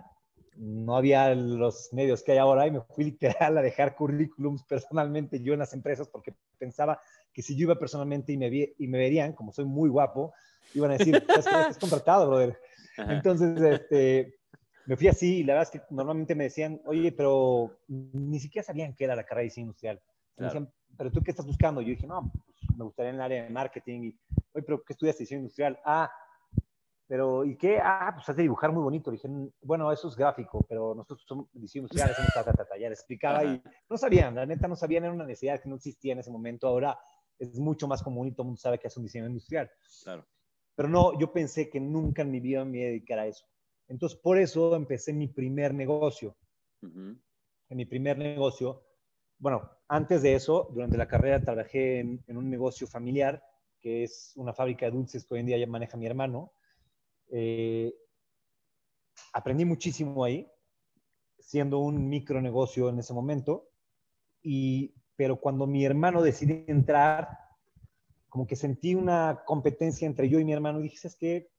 no 0.56 0.96
había 0.96 1.34
los 1.34 1.92
medios 1.94 2.24
que 2.24 2.34
hay 2.34 2.38
ahora 2.38 2.68
y 2.68 2.72
me 2.72 2.82
fui 2.82 3.06
literal 3.06 3.58
a 3.58 3.62
dejar 3.62 3.96
currículums 3.96 4.64
personalmente 4.64 5.42
yo 5.42 5.54
en 5.54 5.60
las 5.60 5.74
empresas 5.74 6.08
porque 6.08 6.34
pensaba 6.58 7.00
que 7.34 7.42
si 7.42 7.56
yo 7.56 7.64
iba 7.64 7.80
personalmente 7.80 8.32
y 8.32 8.38
me, 8.38 8.74
y 8.78 8.88
me 8.88 8.98
verían, 8.98 9.34
como 9.34 9.52
soy 9.52 9.66
muy 9.66 9.90
guapo, 9.90 10.34
iban 10.74 10.92
a 10.92 10.98
decir, 10.98 11.16
estás 11.16 11.78
contratado, 11.80 12.28
brother. 12.28 12.60
Entonces, 12.98 13.60
este, 13.62 14.40
me 14.86 14.98
fui 14.98 15.08
así 15.08 15.38
y 15.38 15.44
la 15.44 15.54
verdad 15.54 15.74
es 15.74 15.82
que 15.82 15.86
normalmente 15.94 16.36
me 16.36 16.46
decían, 16.46 16.82
oye, 16.86 17.12
pero 17.12 17.80
ni 17.88 18.40
siquiera 18.40 18.66
sabían 18.66 18.94
qué 18.94 19.06
era 19.06 19.16
la 19.16 19.24
carrera 19.24 19.42
de 19.42 19.46
diseño 19.46 19.66
industrial. 19.66 20.02
Me 20.38 20.46
decían, 20.46 20.72
pero 20.98 21.12
tú 21.12 21.22
qué 21.22 21.32
estás 21.32 21.46
buscando? 21.46 21.82
Yo 21.82 21.90
dije, 21.90 22.08
no, 22.08 22.32
pues, 22.32 22.78
me 22.78 22.84
gustaría 22.84 23.10
en 23.10 23.16
el 23.16 23.22
área 23.22 23.44
de 23.44 23.50
marketing. 23.50 24.02
Y, 24.04 24.20
oye, 24.54 24.64
pero 24.66 24.84
¿qué 24.84 24.94
estudias 24.94 25.18
diseño 25.18 25.40
industrial? 25.40 25.80
Ah, 25.86 26.12
pero 27.08 27.46
¿y 27.46 27.56
qué? 27.56 27.80
Ah, 27.82 28.12
pues 28.16 28.28
has 28.30 28.36
de 28.36 28.44
dibujar 28.44 28.72
muy 28.72 28.82
bonito. 28.82 29.12
dije, 29.12 29.28
bueno, 29.62 29.92
eso 29.92 30.08
es 30.08 30.16
gráfico, 30.16 30.66
pero 30.68 30.96
nosotros 30.96 31.24
somos 31.28 31.48
diseño 31.54 31.84
industrial, 31.84 32.12
hacemos 32.12 32.34
ta, 32.34 32.44
ta, 32.44 32.54
ta, 32.54 32.78
Ya 32.78 32.88
le 32.88 32.96
explicaba 32.96 33.44
y 33.44 33.62
no 33.90 33.98
sabían, 33.98 34.36
la 34.36 34.46
neta 34.46 34.68
no 34.68 34.76
sabían, 34.76 35.04
era 35.04 35.14
una 35.14 35.26
necesidad 35.26 35.62
que 35.62 35.70
no 35.70 35.76
existía 35.76 36.14
en 36.14 36.20
ese 36.20 36.32
momento. 36.32 36.68
Ahora 36.68 36.98
es 37.38 37.60
mucho 37.60 37.88
más 37.88 38.02
común 38.02 38.28
y 38.28 38.32
todo 38.32 38.44
el 38.44 38.48
mundo 38.48 38.60
sabe 38.60 38.80
que 38.80 38.88
es 38.88 38.98
un 38.98 39.04
diseño 39.04 39.28
industrial. 39.28 39.70
Claro. 40.04 40.26
Pero 40.76 40.90
no, 40.90 41.18
yo 41.20 41.32
pensé 41.32 41.70
que 41.70 41.80
nunca 41.80 42.24
en 42.24 42.32
mi 42.32 42.40
vida 42.40 42.66
me 42.66 42.80
iba 42.80 42.88
a 42.88 42.90
dedicar 42.90 43.20
a 43.20 43.28
eso. 43.28 43.46
Entonces, 43.88 44.18
por 44.18 44.38
eso 44.38 44.76
empecé 44.76 45.14
mi 45.14 45.28
primer 45.28 45.74
negocio. 45.74 46.36
En 46.82 47.22
mi 47.70 47.86
primer 47.86 48.18
negocio, 48.18 48.84
bueno, 49.38 49.70
antes 49.88 50.22
de 50.22 50.36
eso, 50.36 50.70
durante 50.74 50.98
la 50.98 51.08
carrera 51.08 51.44
trabajé 51.44 52.00
en, 52.00 52.24
un 52.28 52.50
negocio 52.50 52.88
familiar, 52.88 53.44
que 53.80 54.04
es 54.04 54.34
una 54.36 54.54
fábrica 54.54 54.86
de 54.86 54.94
dulces 54.94 55.26
que 55.26 55.34
hoy 55.34 55.42
en 55.42 55.46
día 55.48 55.58
ya 55.58 55.68
maneja 55.68 55.98
mi 55.98 56.06
hermano. 56.06 56.54
Eh, 57.30 57.94
aprendí 59.34 59.66
muchísimo 59.66 60.24
ahí, 60.24 60.50
siendo 61.40 61.80
un 61.80 62.10
micronegocio 62.10 62.90
en 62.90 63.00
ese 63.00 63.14
momento. 63.14 63.70
Y, 64.42 64.94
pero 65.16 65.38
cuando 65.40 65.68
mi 65.68 65.86
hermano 65.86 66.22
decidió 66.22 66.64
entrar, 66.68 67.43
como 68.34 68.48
que 68.48 68.56
sentí 68.56 68.96
una 68.96 69.44
competencia 69.46 70.08
entre 70.08 70.28
yo 70.28 70.40
y 70.40 70.44
mi 70.44 70.54
hermano 70.54 70.80
y 70.80 70.90
dije, 70.90 71.08
es 71.08 71.16
que 71.16 71.52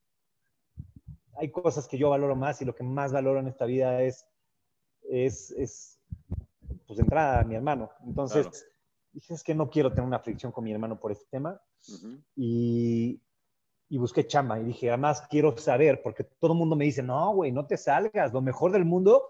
hay 1.37 1.49
cosas 1.53 1.87
que 1.87 1.97
yo 1.97 2.11
valoro 2.11 2.35
más 2.35 2.61
y 2.61 2.65
lo 2.65 2.75
que 2.75 2.83
más 2.83 3.13
valoro 3.13 3.39
en 3.39 3.47
esta 3.47 3.65
vida 3.65 4.03
es, 4.03 4.27
es, 5.09 5.53
es 5.53 6.01
pues, 6.89 6.99
entrada 6.99 7.39
a 7.39 7.45
mi 7.45 7.55
hermano. 7.55 7.93
Entonces, 8.05 8.67
dije, 9.13 9.35
es 9.35 9.45
que 9.45 9.55
no 9.55 9.71
quiero 9.71 9.91
tener 9.91 10.05
una 10.05 10.19
fricción 10.19 10.51
con 10.51 10.65
mi 10.65 10.73
hermano 10.73 10.99
por 10.99 11.13
este 11.13 11.27
tema. 11.31 11.63
y, 12.35 13.21
y, 13.89 13.99
busqué 13.99 14.27
chamba 14.27 14.59
y 14.59 14.65
dije, 14.65 14.89
además 14.89 15.23
quiero 15.31 15.57
saber, 15.57 16.03
porque 16.03 16.25
todo 16.25 16.55
el 16.55 16.59
mundo 16.59 16.75
me 16.75 16.87
dice, 16.87 17.05
no, 17.05 17.35
güey, 17.35 17.53
no 17.53 17.69
te 17.69 17.77
salgas, 17.77 18.33
lo 18.33 18.43
mejor 18.43 18.73
del 18.73 18.85
mundo 18.85 19.23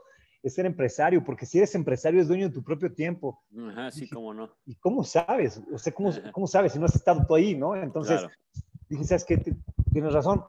es 0.45 0.55
ser 0.55 0.67
empresario, 0.67 1.25
porque 1.25 1.47
si 1.47 1.59
eres 1.59 1.75
empresario 1.75 2.21
es 2.21 2.29
dueño 2.29 2.49
de 2.49 2.55
tu 2.55 2.63
propio 2.63 2.93
tiempo. 2.93 3.43
Ajá, 3.71 3.91
sí, 3.91 4.09
cómo 4.09 4.33
no. 4.33 4.51
¿Y 4.67 4.77
cómo 4.77 5.03
sabes? 5.03 5.61
O 5.73 5.79
sea, 5.79 5.93
¿cómo, 5.93 6.13
¿cómo 6.33 6.47
sabes 6.47 6.73
si 6.73 6.79
no 6.79 6.87
has 6.87 6.95
estado 6.95 7.25
tú 7.27 7.35
ahí, 7.35 7.57
no? 7.57 7.75
Entonces, 7.75 8.21
dije, 8.89 9.05
¿sabes 9.05 9.25
qué? 9.25 9.39
Tienes 9.93 10.13
razón, 10.13 10.45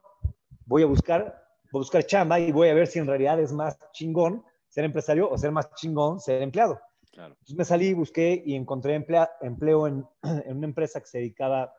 voy 0.65 0.83
a 0.83 0.85
buscar 0.85 1.45
buscar 1.71 2.05
chamba 2.05 2.39
y 2.39 2.51
voy 2.51 2.69
a 2.69 2.73
ver 2.73 2.87
si 2.87 2.99
en 2.99 3.07
realidad 3.07 3.39
es 3.39 3.51
más 3.51 3.77
chingón 3.91 4.43
ser 4.69 4.85
empresario 4.85 5.29
o 5.29 5.37
ser 5.37 5.51
más 5.51 5.73
chingón 5.75 6.19
ser 6.19 6.41
empleado. 6.41 6.79
Entonces 7.13 7.55
me 7.55 7.63
salí, 7.63 7.93
busqué 7.93 8.43
y 8.45 8.55
encontré 8.55 8.95
empleo 8.95 9.87
en, 9.87 10.05
una 10.21 10.67
empresa 10.67 10.99
que 10.99 11.07
se 11.07 11.19
dedicaba 11.19 11.73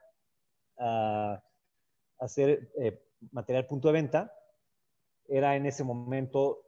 a, 0.78 1.42
hacer 2.18 2.70
eh, 2.80 3.02
material 3.32 3.66
punto 3.66 3.88
de 3.88 3.92
venta. 3.92 4.32
Era 5.28 5.56
en 5.56 5.66
ese 5.66 5.84
momento, 5.84 6.62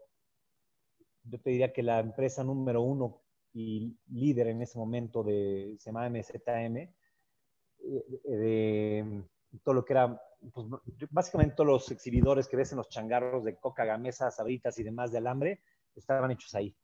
yo 1.30 1.40
te 1.40 1.50
diría 1.50 1.73
que 1.73 1.82
la 1.82 2.00
empresa 2.00 2.44
número 2.44 2.82
uno 2.82 3.20
y 3.52 3.97
líder 4.12 4.49
en 4.49 4.62
ese 4.62 4.78
momento 4.78 5.23
de, 5.23 5.76
se 5.78 5.90
llama 5.90 6.08
MZM, 6.08 6.76
eh, 6.76 6.92
de 8.25 9.23
todo 9.62 9.75
lo 9.75 9.85
que 9.85 9.92
era 9.92 10.20
pues, 10.52 10.66
básicamente 11.11 11.56
todos 11.56 11.68
los 11.68 11.90
exhibidores 11.90 12.47
que 12.49 12.56
ves 12.56 12.73
en 12.73 12.78
los 12.78 12.88
changarros 12.88 13.44
de 13.44 13.56
coca, 13.56 13.85
gamesas, 13.85 14.37
sabritas 14.37 14.78
y 14.78 14.82
demás 14.82 15.11
de 15.11 15.18
alambre, 15.18 15.61
estaban 15.97 16.30
hechos 16.30 16.54
ahí. 16.54 16.75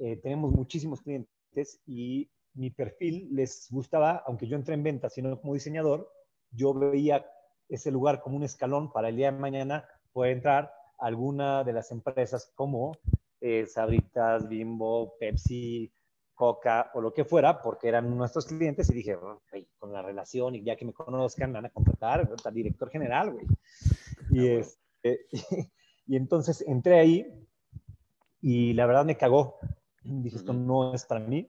Eh, 0.00 0.16
tenemos 0.22 0.52
muchísimos 0.52 1.02
clientes 1.02 1.80
y 1.86 2.30
mi 2.54 2.70
perfil 2.70 3.28
les 3.32 3.68
gustaba, 3.70 4.22
aunque 4.26 4.46
yo 4.46 4.56
entré 4.56 4.74
en 4.74 4.82
ventas, 4.82 5.14
sino 5.14 5.40
como 5.40 5.54
diseñador, 5.54 6.10
yo 6.50 6.72
veía 6.72 7.26
ese 7.68 7.90
lugar 7.90 8.22
como 8.22 8.36
un 8.36 8.44
escalón 8.44 8.92
para 8.92 9.08
el 9.08 9.16
día 9.16 9.32
de 9.32 9.38
mañana 9.38 9.86
poder 10.12 10.32
entrar 10.36 10.72
a 10.98 11.06
alguna 11.06 11.64
de 11.64 11.72
las 11.72 11.90
empresas 11.90 12.52
como 12.54 12.92
eh, 13.46 13.64
Sabritas, 13.64 14.48
Bimbo, 14.48 15.14
Pepsi, 15.20 15.92
Coca 16.34 16.90
o 16.94 17.00
lo 17.00 17.14
que 17.14 17.24
fuera, 17.24 17.62
porque 17.62 17.86
eran 17.86 18.16
nuestros 18.16 18.46
clientes 18.46 18.90
y 18.90 18.94
dije, 18.94 19.16
con 19.78 19.92
la 19.92 20.02
relación 20.02 20.56
y 20.56 20.64
ya 20.64 20.74
que 20.74 20.84
me 20.84 20.92
conozcan, 20.92 21.50
me 21.50 21.58
van 21.58 21.66
a 21.66 21.70
contratar 21.70 22.28
al 22.44 22.54
director 22.54 22.90
general, 22.90 23.32
güey. 23.32 23.46
Y, 24.30 24.48
ah, 24.48 24.58
este, 24.58 25.26
y, 26.06 26.16
entonces 26.16 26.64
entré 26.66 26.98
ahí 26.98 27.46
y 28.40 28.72
la 28.72 28.86
verdad 28.86 29.04
me 29.04 29.16
cagó. 29.16 29.60
Dije, 30.02 30.38
esto 30.38 30.52
no 30.52 30.92
es 30.92 31.06
para 31.06 31.20
mí. 31.20 31.48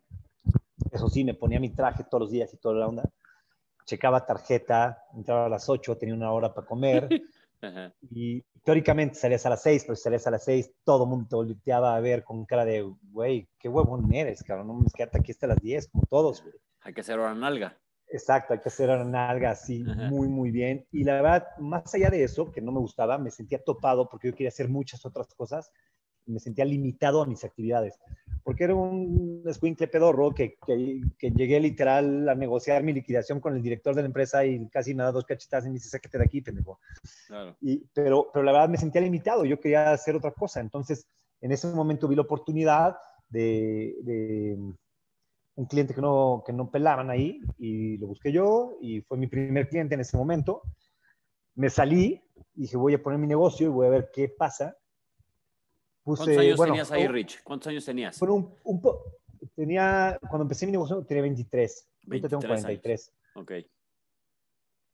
Eso 0.92 1.10
sí, 1.10 1.24
me 1.24 1.34
ponía 1.34 1.60
mi 1.60 1.72
traje 1.72 2.04
todos 2.04 2.22
los 2.22 2.32
días 2.32 2.54
y 2.54 2.58
toda 2.58 2.76
la 2.76 2.88
onda. 2.88 3.10
Checaba 3.86 4.24
tarjeta, 4.24 5.04
entraba 5.16 5.48
a 5.48 5.50
las 5.50 5.68
8, 5.68 5.98
tenía 5.98 6.14
una 6.14 6.32
hora 6.32 6.54
para 6.54 6.68
comer. 6.68 7.10
Y 8.10 8.44
teóricamente 8.64 9.16
salías 9.16 9.46
a 9.46 9.50
las 9.50 9.64
6, 9.64 9.84
pero 9.86 9.96
si 9.96 10.04
salías 10.04 10.28
a 10.28 10.32
las 10.32 10.44
6, 10.44 10.72
todo 10.84 11.04
el 11.04 11.10
mundo 11.10 11.28
te 11.30 11.36
volteaba 11.36 11.96
a 11.96 12.00
ver 12.00 12.24
con 12.24 12.46
cara 12.46 12.66
de, 12.66 12.82
güey, 13.12 13.50
qué 13.58 13.70
huevón 13.70 14.14
eres, 14.14 14.44
cabrón, 14.44 14.68
no 14.68 14.74
me 14.76 14.86
quedarte 14.94 15.20
aquí 15.20 15.32
hasta 15.32 15.48
las 15.48 15.60
10, 15.60 15.90
como 15.90 16.06
todos, 16.10 16.44
Hay 16.82 16.94
que 16.94 17.02
hacer 17.02 17.20
hora 17.20 17.34
nalga. 17.34 17.78
Exacto, 18.10 18.54
hay 18.54 18.60
que 18.60 18.70
hacer 18.70 18.90
hora 18.90 19.04
nalga 19.04 19.52
así, 19.52 19.84
muy, 19.84 20.28
muy 20.30 20.52
bien. 20.52 20.88
Y 20.92 21.04
la 21.04 21.22
verdad, 21.22 21.48
más 21.58 21.94
allá 21.94 22.10
de 22.10 22.24
eso, 22.24 22.52
que 22.52 22.62
no 22.62 22.72
me 22.72 22.80
gustaba, 22.80 23.18
me 23.18 23.32
sentía 23.32 23.62
topado 23.64 24.08
porque 24.08 24.30
yo 24.30 24.34
quería 24.34 24.50
hacer 24.50 24.70
muchas 24.70 25.06
otras 25.06 25.28
cosas 25.36 25.72
me 26.28 26.40
sentía 26.40 26.66
limitado 26.66 27.22
a 27.22 27.26
mis 27.26 27.44
actividades, 27.44 28.00
porque 28.44 28.66
era 28.66 28.76
un 28.76 29.44
escuincle 29.46 29.88
pedorro 29.88 30.34
que, 30.34 30.58
que, 30.66 31.02
que, 31.18 31.32
llegué 31.32 31.60
literal 31.60 32.30
a 32.30 32.36
negociar 32.36 32.84
mi 32.84 32.94
liquidación 32.94 33.40
con 33.40 33.56
el 33.56 33.62
director 33.62 33.96
de 33.96 34.02
la 34.02 34.08
empresa 34.08 34.46
y 34.46 34.68
casi 34.70 34.94
nada, 34.94 35.12
dos 35.12 35.26
cachetas 35.26 35.66
y 35.66 35.70
me 35.70 35.76
dice, 35.76 35.90
sáquete 35.90 36.18
de 36.18 36.24
aquí, 36.26 36.42
pendejo. 36.42 36.80
Claro. 37.28 37.56
Y, 37.62 37.86
pero, 37.94 38.30
pero 38.32 38.44
la 38.44 38.52
verdad 38.52 38.70
me 38.70 38.78
sentía 38.78 39.02
limitado, 39.02 39.46
yo 39.46 39.60
quería 39.60 39.92
hacer 39.92 40.16
otra 40.16 40.32
cosa, 40.32 40.60
entonces 40.60 41.08
en 41.42 41.52
ese 41.52 41.68
momento 41.68 42.08
vi 42.08 42.16
la 42.16 42.22
oportunidad 42.24 42.98
de, 43.30 43.96
de 44.04 44.58
un 45.56 45.66
cliente 45.66 45.94
que 45.94 46.02
no, 46.02 46.44
que 46.46 46.54
no 46.54 46.70
pelaban 46.70 47.10
ahí 47.10 47.42
y 47.58 47.98
lo 47.98 48.08
busqué 48.08 48.32
yo 48.32 48.78
y 48.80 49.02
fue 49.02 49.18
mi 49.18 49.28
primer 49.28 49.68
cliente 49.70 49.96
en 49.96 50.02
ese 50.02 50.16
momento. 50.16 50.62
Me 51.56 51.70
salí 51.70 52.22
y 52.56 52.62
dije, 52.62 52.78
voy 52.78 52.94
a 52.94 53.02
poner 53.02 53.20
mi 53.20 53.28
negocio 53.28 53.68
y 53.68 53.72
voy 53.72 53.88
a 53.88 53.92
ver 53.92 54.10
qué 54.14 54.30
pasa 54.30 54.78
¿Cuántos 56.16 56.38
años 56.38 56.60
tenías 56.60 56.92
ahí, 56.92 57.08
Rich? 57.08 57.44
¿Cuántos 57.44 57.68
años 57.68 57.84
tenías? 57.84 58.22
un, 58.22 58.50
un 58.64 58.82
tenía, 59.56 60.18
cuando 60.22 60.44
empecé 60.44 60.66
mi 60.66 60.72
negocio 60.72 61.04
tenía 61.04 61.24
23. 61.24 61.90
Ahorita 62.08 62.30
tengo 62.30 62.42
43. 62.44 63.14
Ok. 63.36 63.52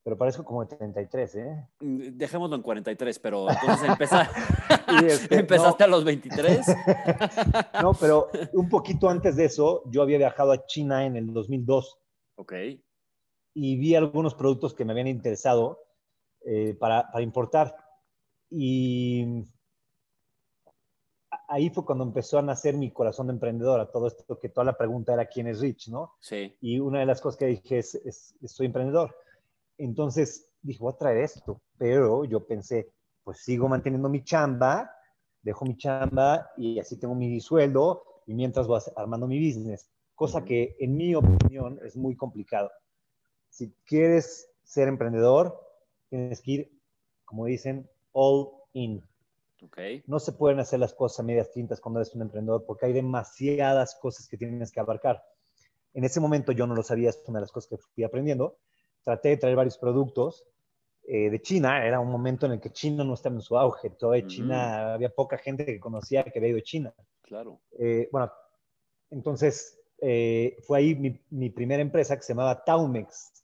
Pero 0.03 0.17
parezco 0.17 0.43
como 0.43 0.65
de 0.65 0.75
33, 0.75 1.35
¿eh? 1.35 1.67
Mm, 1.79 2.17
dejémoslo 2.17 2.55
en 2.55 2.61
43, 2.63 3.19
pero 3.19 3.47
entonces 3.49 3.89
este, 5.05 5.39
empezaste 5.39 5.83
a 5.83 5.87
los 5.87 6.03
23. 6.03 6.65
no, 7.81 7.93
pero 7.93 8.29
un 8.53 8.67
poquito 8.67 9.07
antes 9.07 9.35
de 9.35 9.45
eso, 9.45 9.83
yo 9.91 10.01
había 10.01 10.17
viajado 10.17 10.51
a 10.51 10.65
China 10.65 11.05
en 11.05 11.15
el 11.15 11.31
2002. 11.31 11.99
Ok. 12.35 12.53
Y 13.53 13.77
vi 13.77 13.93
algunos 13.93 14.33
productos 14.33 14.73
que 14.73 14.83
me 14.83 14.93
habían 14.93 15.07
interesado 15.07 15.79
eh, 16.43 16.75
para, 16.77 17.09
para 17.11 17.23
importar. 17.23 17.77
Y 18.49 19.45
ahí 21.47 21.69
fue 21.69 21.85
cuando 21.85 22.03
empezó 22.03 22.39
a 22.39 22.41
nacer 22.41 22.75
mi 22.75 22.91
corazón 22.91 23.27
de 23.27 23.33
emprendedora, 23.33 23.91
todo 23.91 24.07
esto 24.07 24.39
que 24.39 24.49
toda 24.49 24.65
la 24.65 24.77
pregunta 24.77 25.13
era 25.13 25.25
quién 25.25 25.47
es 25.47 25.59
Rich, 25.59 25.89
¿no? 25.89 26.13
Sí. 26.19 26.55
Y 26.61 26.79
una 26.79 26.99
de 26.99 27.05
las 27.05 27.21
cosas 27.21 27.37
que 27.37 27.45
dije 27.47 27.79
es, 27.79 28.35
soy 28.45 28.65
emprendedor. 28.67 29.15
Entonces 29.77 30.47
dije, 30.61 30.79
voy 30.79 30.93
a 30.93 30.97
traer 30.97 31.17
esto, 31.17 31.61
pero 31.77 32.25
yo 32.25 32.45
pensé, 32.45 32.91
pues 33.23 33.39
sigo 33.39 33.67
manteniendo 33.67 34.09
mi 34.09 34.23
chamba, 34.23 34.91
dejo 35.41 35.65
mi 35.65 35.77
chamba 35.77 36.49
y 36.57 36.79
así 36.79 36.97
tengo 36.97 37.15
mi 37.15 37.39
sueldo 37.41 38.03
y 38.25 38.33
mientras 38.33 38.67
voy 38.67 38.79
armando 38.95 39.27
mi 39.27 39.45
business, 39.45 39.89
cosa 40.15 40.45
que 40.45 40.75
en 40.79 40.95
mi 40.95 41.15
opinión 41.15 41.79
es 41.83 41.95
muy 41.95 42.15
complicado. 42.15 42.71
Si 43.49 43.73
quieres 43.85 44.49
ser 44.63 44.87
emprendedor, 44.87 45.59
tienes 46.09 46.41
que 46.41 46.51
ir, 46.51 46.71
como 47.25 47.45
dicen, 47.45 47.89
all 48.13 48.49
in. 48.73 49.03
No 50.07 50.19
se 50.19 50.31
pueden 50.33 50.59
hacer 50.59 50.79
las 50.79 50.93
cosas 50.93 51.19
a 51.19 51.23
medias 51.23 51.51
tintas 51.51 51.79
cuando 51.79 51.99
eres 51.99 52.13
un 52.15 52.21
emprendedor 52.21 52.65
porque 52.65 52.85
hay 52.85 52.93
demasiadas 52.93 53.97
cosas 54.01 54.27
que 54.27 54.37
tienes 54.37 54.71
que 54.71 54.79
abarcar. 54.79 55.23
En 55.93 56.03
ese 56.03 56.19
momento 56.19 56.51
yo 56.51 56.65
no 56.67 56.75
lo 56.75 56.83
sabía, 56.83 57.09
es 57.09 57.23
una 57.27 57.39
de 57.39 57.43
las 57.43 57.51
cosas 57.51 57.69
que 57.69 57.77
fui 57.77 58.03
aprendiendo. 58.03 58.57
Traté 59.03 59.29
de 59.29 59.37
traer 59.37 59.55
varios 59.55 59.77
productos 59.77 60.45
eh, 61.05 61.29
de 61.29 61.41
China, 61.41 61.85
era 61.85 61.99
un 61.99 62.09
momento 62.09 62.45
en 62.45 62.53
el 62.53 62.61
que 62.61 62.71
China 62.71 63.03
no 63.03 63.13
estaba 63.13 63.35
en 63.35 63.41
su 63.41 63.57
auge, 63.57 63.89
todavía 63.89 64.25
China, 64.25 64.93
había 64.93 65.09
poca 65.09 65.37
gente 65.37 65.65
que 65.65 65.79
conocía 65.79 66.23
que 66.23 66.39
había 66.39 66.51
ido 66.51 66.59
a 66.59 66.63
China. 66.63 66.93
Claro. 67.21 67.61
Eh, 67.77 68.07
bueno, 68.11 68.31
entonces 69.09 69.81
eh, 69.99 70.57
fue 70.65 70.77
ahí 70.79 70.95
mi, 70.95 71.19
mi, 71.29 71.49
primera 71.49 71.81
empresa 71.81 72.15
que 72.15 72.23
se 72.23 72.33
llamaba 72.33 72.63
Taumex. 72.63 73.43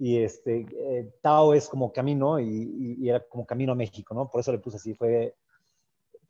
Y 0.00 0.16
este, 0.16 1.12
Tao 1.20 1.52
es 1.52 1.68
como 1.68 1.92
camino 1.92 2.40
y, 2.40 2.96
y, 2.98 3.08
era 3.08 3.20
como 3.20 3.44
camino 3.44 3.72
a 3.72 3.76
México, 3.76 4.14
¿no? 4.14 4.30
Por 4.30 4.40
eso 4.40 4.50
le 4.50 4.58
puse 4.58 4.78
así, 4.78 4.94
fue, 4.94 5.36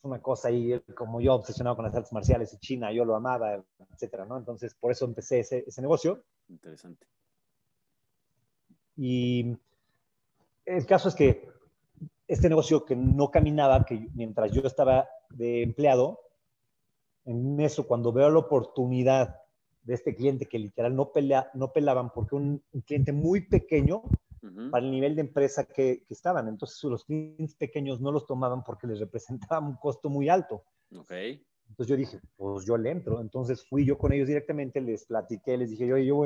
una 0.03 0.21
cosa 0.21 0.49
ahí, 0.49 0.81
como 0.95 1.21
yo 1.21 1.35
obsesionado 1.35 1.77
con 1.77 1.85
las 1.85 1.95
artes 1.95 2.13
marciales 2.13 2.53
y 2.53 2.59
China, 2.59 2.93
yo 2.93 3.05
lo 3.05 3.15
amaba, 3.15 3.63
etcétera, 3.93 4.25
¿no? 4.25 4.39
Entonces, 4.39 4.75
por 4.75 4.91
eso 4.91 5.05
empecé 5.05 5.41
ese, 5.41 5.65
ese 5.67 5.83
negocio. 5.83 6.25
Interesante. 6.49 7.07
Y 8.97 9.57
el 10.65 10.87
caso 10.87 11.09
es 11.09 11.15
que 11.15 11.49
este 12.27 12.49
negocio 12.49 12.85
que 12.85 12.97
no 12.97 13.31
caminaba, 13.31 13.85
que 13.85 14.09
mientras 14.15 14.53
yo 14.53 14.63
estaba 14.63 15.09
de 15.31 15.63
empleado, 15.63 16.21
en 17.25 17.61
eso, 17.61 17.87
cuando 17.87 18.13
veo 18.13 18.31
la 18.31 18.39
oportunidad 18.39 19.37
de 19.83 19.95
este 19.95 20.15
cliente 20.15 20.47
que 20.47 20.59
literal 20.59 20.95
no, 20.95 21.13
pelea, 21.13 21.51
no 21.55 21.73
pelaban 21.73 22.11
porque 22.13 22.37
un, 22.37 22.63
cliente 22.87 23.13
muy 23.13 23.43
pequeño 23.43 24.03
para 24.71 24.85
el 24.85 24.91
nivel 24.91 25.15
de 25.15 25.21
empresa 25.21 25.65
que, 25.65 26.03
que, 26.07 26.15
estaban. 26.15 26.49
Entonces 26.49 26.83
los 26.85 27.05
clientes 27.05 27.55
pequeños 27.55 28.01
no 28.01 28.11
los 28.11 28.27
tomaban 28.27 28.65
porque 28.65 28.87
les 28.87 28.99
representaba 28.99 29.67
un 29.67 29.77
costo 29.77 30.09
muy 30.09 30.29
alto. 30.29 30.65
Okay. 30.95 31.45
Entonces 31.69 31.91
yo 31.91 31.97
dije, 31.97 32.21
pues 32.37 32.65
yo 32.65 32.77
le 32.77 32.91
entro. 32.91 33.21
Entonces 33.21 33.65
fui 33.67 33.85
yo 33.85 33.99
con 33.99 34.13
ellos 34.13 34.29
directamente, 34.29 34.81
les 34.81 35.05
platiqué, 35.05 35.57
les 35.57 35.71
dije, 35.71 35.87
yo, 35.87 35.99
yo, 35.99 36.25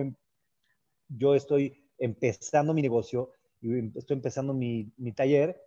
yo 1.09 1.35
estoy 1.35 1.85
empezando 1.99 2.73
mi 2.73 2.83
negocio 2.83 3.31
y 3.61 3.97
estoy 3.99 4.17
empezando 4.17 4.55
mi, 4.55 4.93
mi 4.97 5.13
taller 5.13 5.61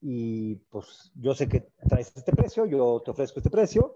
y 0.00 0.56
pues 0.68 1.10
yo 1.14 1.34
sé 1.34 1.48
que 1.48 1.68
traes 1.88 2.12
este 2.14 2.32
precio, 2.32 2.66
yo 2.66 3.00
te 3.02 3.10
ofrezco 3.10 3.40
este 3.40 3.50
precio 3.50 3.94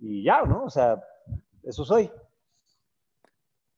y 0.00 0.22
ya, 0.22 0.42
¿no? 0.42 0.64
O 0.64 0.70
sea, 0.70 1.02
eso 1.64 1.84
soy. 1.84 2.10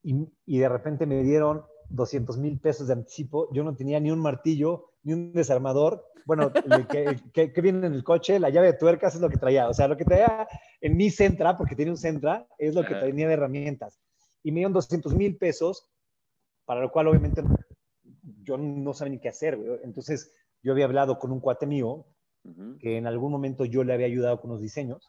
Y, 0.02 0.28
y 0.45 0.59
de 0.59 0.69
repente 0.69 1.07
me 1.07 1.23
dieron 1.23 1.64
200 1.90 2.38
mil 2.38 2.59
pesos 2.59 2.87
de 2.87 2.95
anticipo, 2.95 3.52
yo 3.52 3.64
no 3.64 3.75
tenía 3.75 4.00
ni 4.00 4.11
un 4.11 4.21
martillo, 4.21 4.90
ni 5.02 5.12
un 5.12 5.33
desarmador, 5.33 6.05
bueno, 6.26 6.52
que, 6.52 7.52
que, 7.52 7.61
viene 7.61 7.87
en 7.87 7.95
el 7.95 8.02
coche, 8.02 8.40
la 8.40 8.50
llave 8.50 8.73
de 8.73 8.78
tuercas 8.78 9.14
es 9.14 9.21
lo 9.21 9.31
que 9.31 9.37
traía, 9.37 9.69
o 9.69 9.75
sea, 9.75 9.87
lo 9.87 9.97
que 9.97 10.05
traía 10.05 10.49
en 10.81 10.97
mi 10.97 11.11
Centra, 11.11 11.57
porque 11.57 11.76
tiene 11.76 11.93
un 11.93 11.97
Centra, 11.97 12.49
es 12.59 12.75
lo 12.75 12.85
que 12.85 12.97
tenía 12.97 13.28
de 13.28 13.35
herramientas. 13.35 14.00
Y 14.43 14.50
me 14.50 14.57
dieron 14.57 14.73
200 14.73 15.14
mil 15.14 15.37
pesos, 15.37 15.88
para 16.64 16.81
lo 16.81 16.90
cual 16.90 17.07
obviamente 17.07 17.45
yo 18.43 18.59
no 18.59 18.93
sabía 18.93 19.12
ni 19.12 19.21
qué 19.21 19.28
hacer, 19.28 19.57
Entonces, 19.85 20.33
yo 20.62 20.73
había 20.73 20.87
hablado 20.87 21.19
con 21.21 21.31
un 21.31 21.38
cuate 21.38 21.66
mío, 21.66 22.07
que 22.81 22.97
en 22.97 23.07
algún 23.07 23.31
momento 23.31 23.64
yo 23.64 23.85
le 23.85 23.93
había 23.93 24.07
ayudado 24.07 24.40
con 24.40 24.50
los 24.50 24.61
diseños. 24.61 25.09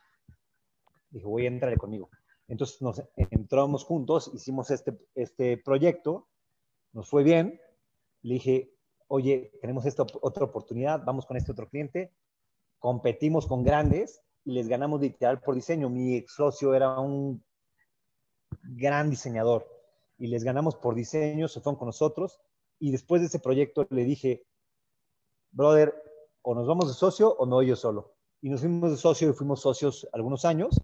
Dijo, 1.10 1.30
voy 1.30 1.46
a 1.46 1.48
entrarle 1.50 1.78
conmigo. 1.78 2.10
Entonces 2.48 2.82
nos 2.82 3.02
entramos 3.16 3.84
juntos, 3.84 4.32
hicimos 4.34 4.72
este, 4.72 4.98
este 5.16 5.58
proyecto, 5.58 6.28
nos 6.94 7.10
fue 7.10 7.24
bien. 7.24 7.60
Le 8.22 8.36
dije, 8.36 8.74
oye, 9.08 9.52
tenemos 9.62 9.86
esta 9.86 10.04
otra 10.22 10.46
oportunidad, 10.46 11.04
vamos 11.06 11.26
con 11.26 11.38
este 11.38 11.52
otro 11.52 11.68
cliente. 11.68 12.14
Competimos 12.80 13.48
con 13.48 13.64
grandes 13.64 14.22
y 14.46 14.54
les 14.54 14.68
ganamos 14.68 15.02
literal 15.02 15.42
por 15.42 15.56
diseño. 15.56 15.90
Mi 15.90 16.16
ex 16.16 16.34
socio 16.34 16.74
era 16.74 17.00
un 17.00 17.44
gran 18.62 19.10
diseñador 19.10 19.68
y 20.18 20.28
les 20.28 20.44
ganamos 20.44 20.76
por 20.76 20.96
diseño, 20.96 21.48
se 21.48 21.60
fueron 21.62 21.78
con 21.78 21.88
nosotros 21.88 22.40
y 22.80 22.92
después 22.92 23.22
de 23.22 23.28
ese 23.28 23.40
proyecto 23.40 23.88
le 23.90 24.04
dije, 24.04 24.46
brother, 25.52 25.94
o 26.42 26.56
nos 26.56 26.68
vamos 26.68 26.88
de 26.88 26.94
socio 26.94 27.36
o 27.38 27.46
no 27.46 27.62
yo 27.62 27.76
solo. 27.76 28.14
Y 28.42 28.50
nos 28.50 28.62
fuimos 28.62 28.92
de 28.92 28.98
socio 28.98 29.30
y 29.30 29.34
fuimos 29.34 29.62
socios 29.62 30.08
algunos 30.14 30.46
años. 30.46 30.82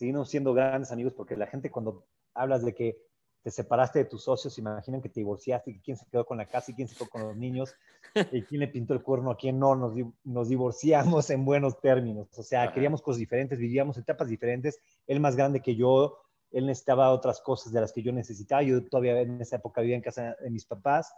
Seguimos 0.00 0.30
siendo 0.30 0.54
grandes 0.54 0.90
amigos 0.92 1.12
porque 1.12 1.36
la 1.36 1.46
gente 1.46 1.70
cuando 1.70 2.06
hablas 2.32 2.64
de 2.64 2.74
que 2.74 2.96
te 3.42 3.50
separaste 3.50 3.98
de 3.98 4.04
tus 4.06 4.22
socios, 4.24 4.56
imaginan 4.56 5.02
que 5.02 5.10
te 5.10 5.20
divorciaste, 5.20 5.72
y 5.72 5.80
quién 5.80 5.98
se 5.98 6.06
quedó 6.06 6.24
con 6.24 6.38
la 6.38 6.46
casa 6.46 6.70
y 6.70 6.74
quién 6.74 6.88
se 6.88 6.96
quedó 6.96 7.10
con 7.10 7.20
los 7.20 7.36
niños, 7.36 7.74
y 8.32 8.40
quién 8.44 8.60
le 8.60 8.68
pintó 8.68 8.94
el 8.94 9.02
cuerno 9.02 9.30
a 9.30 9.36
quién 9.36 9.58
no, 9.58 9.74
nos, 9.76 9.92
nos 10.24 10.48
divorciamos 10.48 11.28
en 11.28 11.44
buenos 11.44 11.78
términos. 11.82 12.28
O 12.38 12.42
sea, 12.42 12.72
queríamos 12.72 13.02
cosas 13.02 13.18
diferentes, 13.18 13.58
vivíamos 13.58 13.98
etapas 13.98 14.26
diferentes. 14.26 14.80
Él 15.06 15.20
más 15.20 15.36
grande 15.36 15.60
que 15.60 15.76
yo, 15.76 16.16
él 16.50 16.64
necesitaba 16.64 17.10
otras 17.10 17.42
cosas 17.42 17.70
de 17.70 17.82
las 17.82 17.92
que 17.92 18.02
yo 18.02 18.10
necesitaba. 18.10 18.62
Yo 18.62 18.82
todavía 18.88 19.20
en 19.20 19.38
esa 19.42 19.56
época 19.56 19.82
vivía 19.82 19.96
en 19.96 20.02
casa 20.02 20.34
de 20.40 20.50
mis 20.50 20.64
papás. 20.64 21.12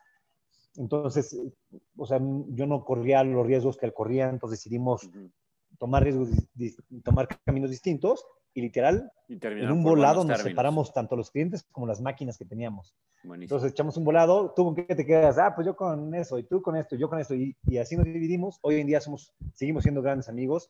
Entonces, 0.75 1.41
o 1.97 2.05
sea, 2.05 2.19
yo 2.49 2.67
no 2.67 2.85
corría 2.85 3.23
los 3.23 3.47
riesgos 3.47 3.77
que 3.77 3.87
él 3.87 3.95
corría, 3.95 4.29
entonces 4.29 4.59
decidimos 4.59 5.09
tomar 5.79 6.03
riesgos, 6.03 6.31
tomar 7.05 7.29
caminos 7.45 7.71
distintos 7.71 8.27
y 8.55 8.61
literal, 8.61 9.11
en 9.29 9.71
un 9.71 9.83
volado 9.83 10.25
nos 10.25 10.41
separamos 10.41 10.93
tanto 10.93 11.17
los 11.17 11.31
clientes 11.31 11.65
como 11.73 11.87
las 11.87 12.01
máquinas 12.01 12.37
que 12.37 12.45
teníamos. 12.45 12.95
Entonces 13.25 13.71
echamos 13.71 13.97
un 13.97 14.05
volado, 14.05 14.53
tú 14.55 14.65
con 14.65 14.75
qué 14.75 14.95
te 14.95 15.07
quedas, 15.07 15.39
ah, 15.39 15.55
pues 15.55 15.67
yo 15.67 15.77
con 15.77 16.15
eso, 16.15 16.39
y 16.39 16.43
tú 16.43 16.61
con 16.61 16.77
esto, 16.77 16.97
y 16.97 16.99
yo 16.99 17.09
con 17.09 17.21
esto, 17.21 17.35
y, 17.35 17.57
y, 17.67 17.79
así 17.79 17.97
nos 17.97 18.05
dividimos. 18.05 18.59
Hoy 18.63 18.81
en 18.81 18.87
día 18.87 19.01
somos, 19.01 19.33
seguimos 19.55 19.85
siendo 19.85 20.03
grandes 20.03 20.29
amigos, 20.29 20.69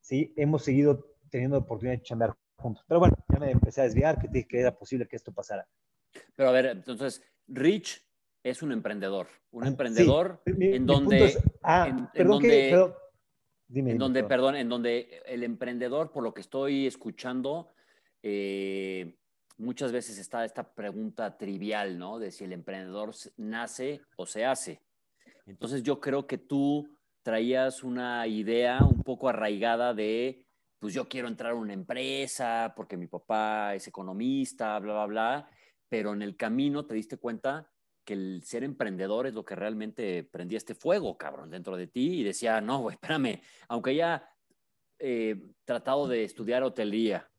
sí, 0.00 0.32
hemos 0.36 0.64
seguido 0.64 1.06
teniendo 1.30 1.56
la 1.56 1.62
oportunidad 1.62 1.96
de 1.96 2.02
chambear 2.02 2.36
pero 2.86 3.00
bueno, 3.00 3.16
ya 3.28 3.38
me 3.38 3.50
empecé 3.50 3.80
a 3.80 3.84
desviar, 3.84 4.18
que, 4.18 4.46
que 4.46 4.60
era 4.60 4.76
posible 4.76 5.06
que 5.08 5.16
esto 5.16 5.32
pasara. 5.32 5.66
Pero 6.36 6.48
a 6.48 6.52
ver, 6.52 6.66
entonces, 6.66 7.22
Rich 7.48 8.04
es 8.42 8.62
un 8.62 8.72
emprendedor, 8.72 9.28
un 9.50 9.64
ah, 9.64 9.68
emprendedor 9.68 10.42
en 10.46 10.86
donde... 10.86 11.36
ah, 11.62 11.86
en, 11.88 12.06
perdón, 12.08 12.42
donde, 12.42 12.92
dime, 13.72 13.92
en 13.92 13.98
donde, 13.98 14.24
perdón, 14.24 14.56
en 14.56 14.68
donde 14.68 15.22
el 15.26 15.42
emprendedor, 15.42 16.12
por 16.12 16.22
lo 16.22 16.34
que 16.34 16.42
estoy 16.42 16.86
escuchando, 16.86 17.72
eh, 18.22 19.16
muchas 19.58 19.92
veces 19.92 20.18
está 20.18 20.44
esta 20.44 20.74
pregunta 20.74 21.36
trivial, 21.36 21.98
¿no? 21.98 22.18
De 22.18 22.30
si 22.30 22.44
el 22.44 22.52
emprendedor 22.52 23.12
nace 23.36 24.02
o 24.16 24.26
se 24.26 24.44
hace. 24.44 24.80
Entonces 25.46 25.82
yo 25.82 26.00
creo 26.00 26.26
que 26.26 26.38
tú 26.38 26.88
traías 27.22 27.82
una 27.82 28.26
idea 28.26 28.80
un 28.82 29.02
poco 29.02 29.28
arraigada 29.28 29.94
de 29.94 30.46
pues 30.78 30.94
yo 30.94 31.08
quiero 31.08 31.28
entrar 31.28 31.52
a 31.52 31.54
una 31.54 31.72
empresa 31.72 32.72
porque 32.76 32.96
mi 32.96 33.06
papá 33.06 33.74
es 33.76 33.86
economista, 33.86 34.78
bla, 34.80 34.92
bla, 34.92 35.06
bla, 35.06 35.50
pero 35.88 36.12
en 36.12 36.22
el 36.22 36.36
camino 36.36 36.84
te 36.86 36.96
diste 36.96 37.18
cuenta 37.18 37.71
que 38.04 38.14
el 38.14 38.42
ser 38.44 38.64
emprendedor 38.64 39.26
es 39.26 39.34
lo 39.34 39.44
que 39.44 39.54
realmente 39.54 40.24
prendía 40.24 40.58
este 40.58 40.74
fuego, 40.74 41.16
cabrón, 41.16 41.50
dentro 41.50 41.76
de 41.76 41.86
ti 41.86 42.20
y 42.20 42.22
decía, 42.22 42.60
no, 42.60 42.80
güey, 42.80 42.94
espérame, 42.94 43.40
aunque 43.68 43.90
haya 43.90 44.28
eh, 44.98 45.50
tratado 45.64 46.08
de 46.08 46.24
estudiar 46.24 46.62
hotelería, 46.62 47.30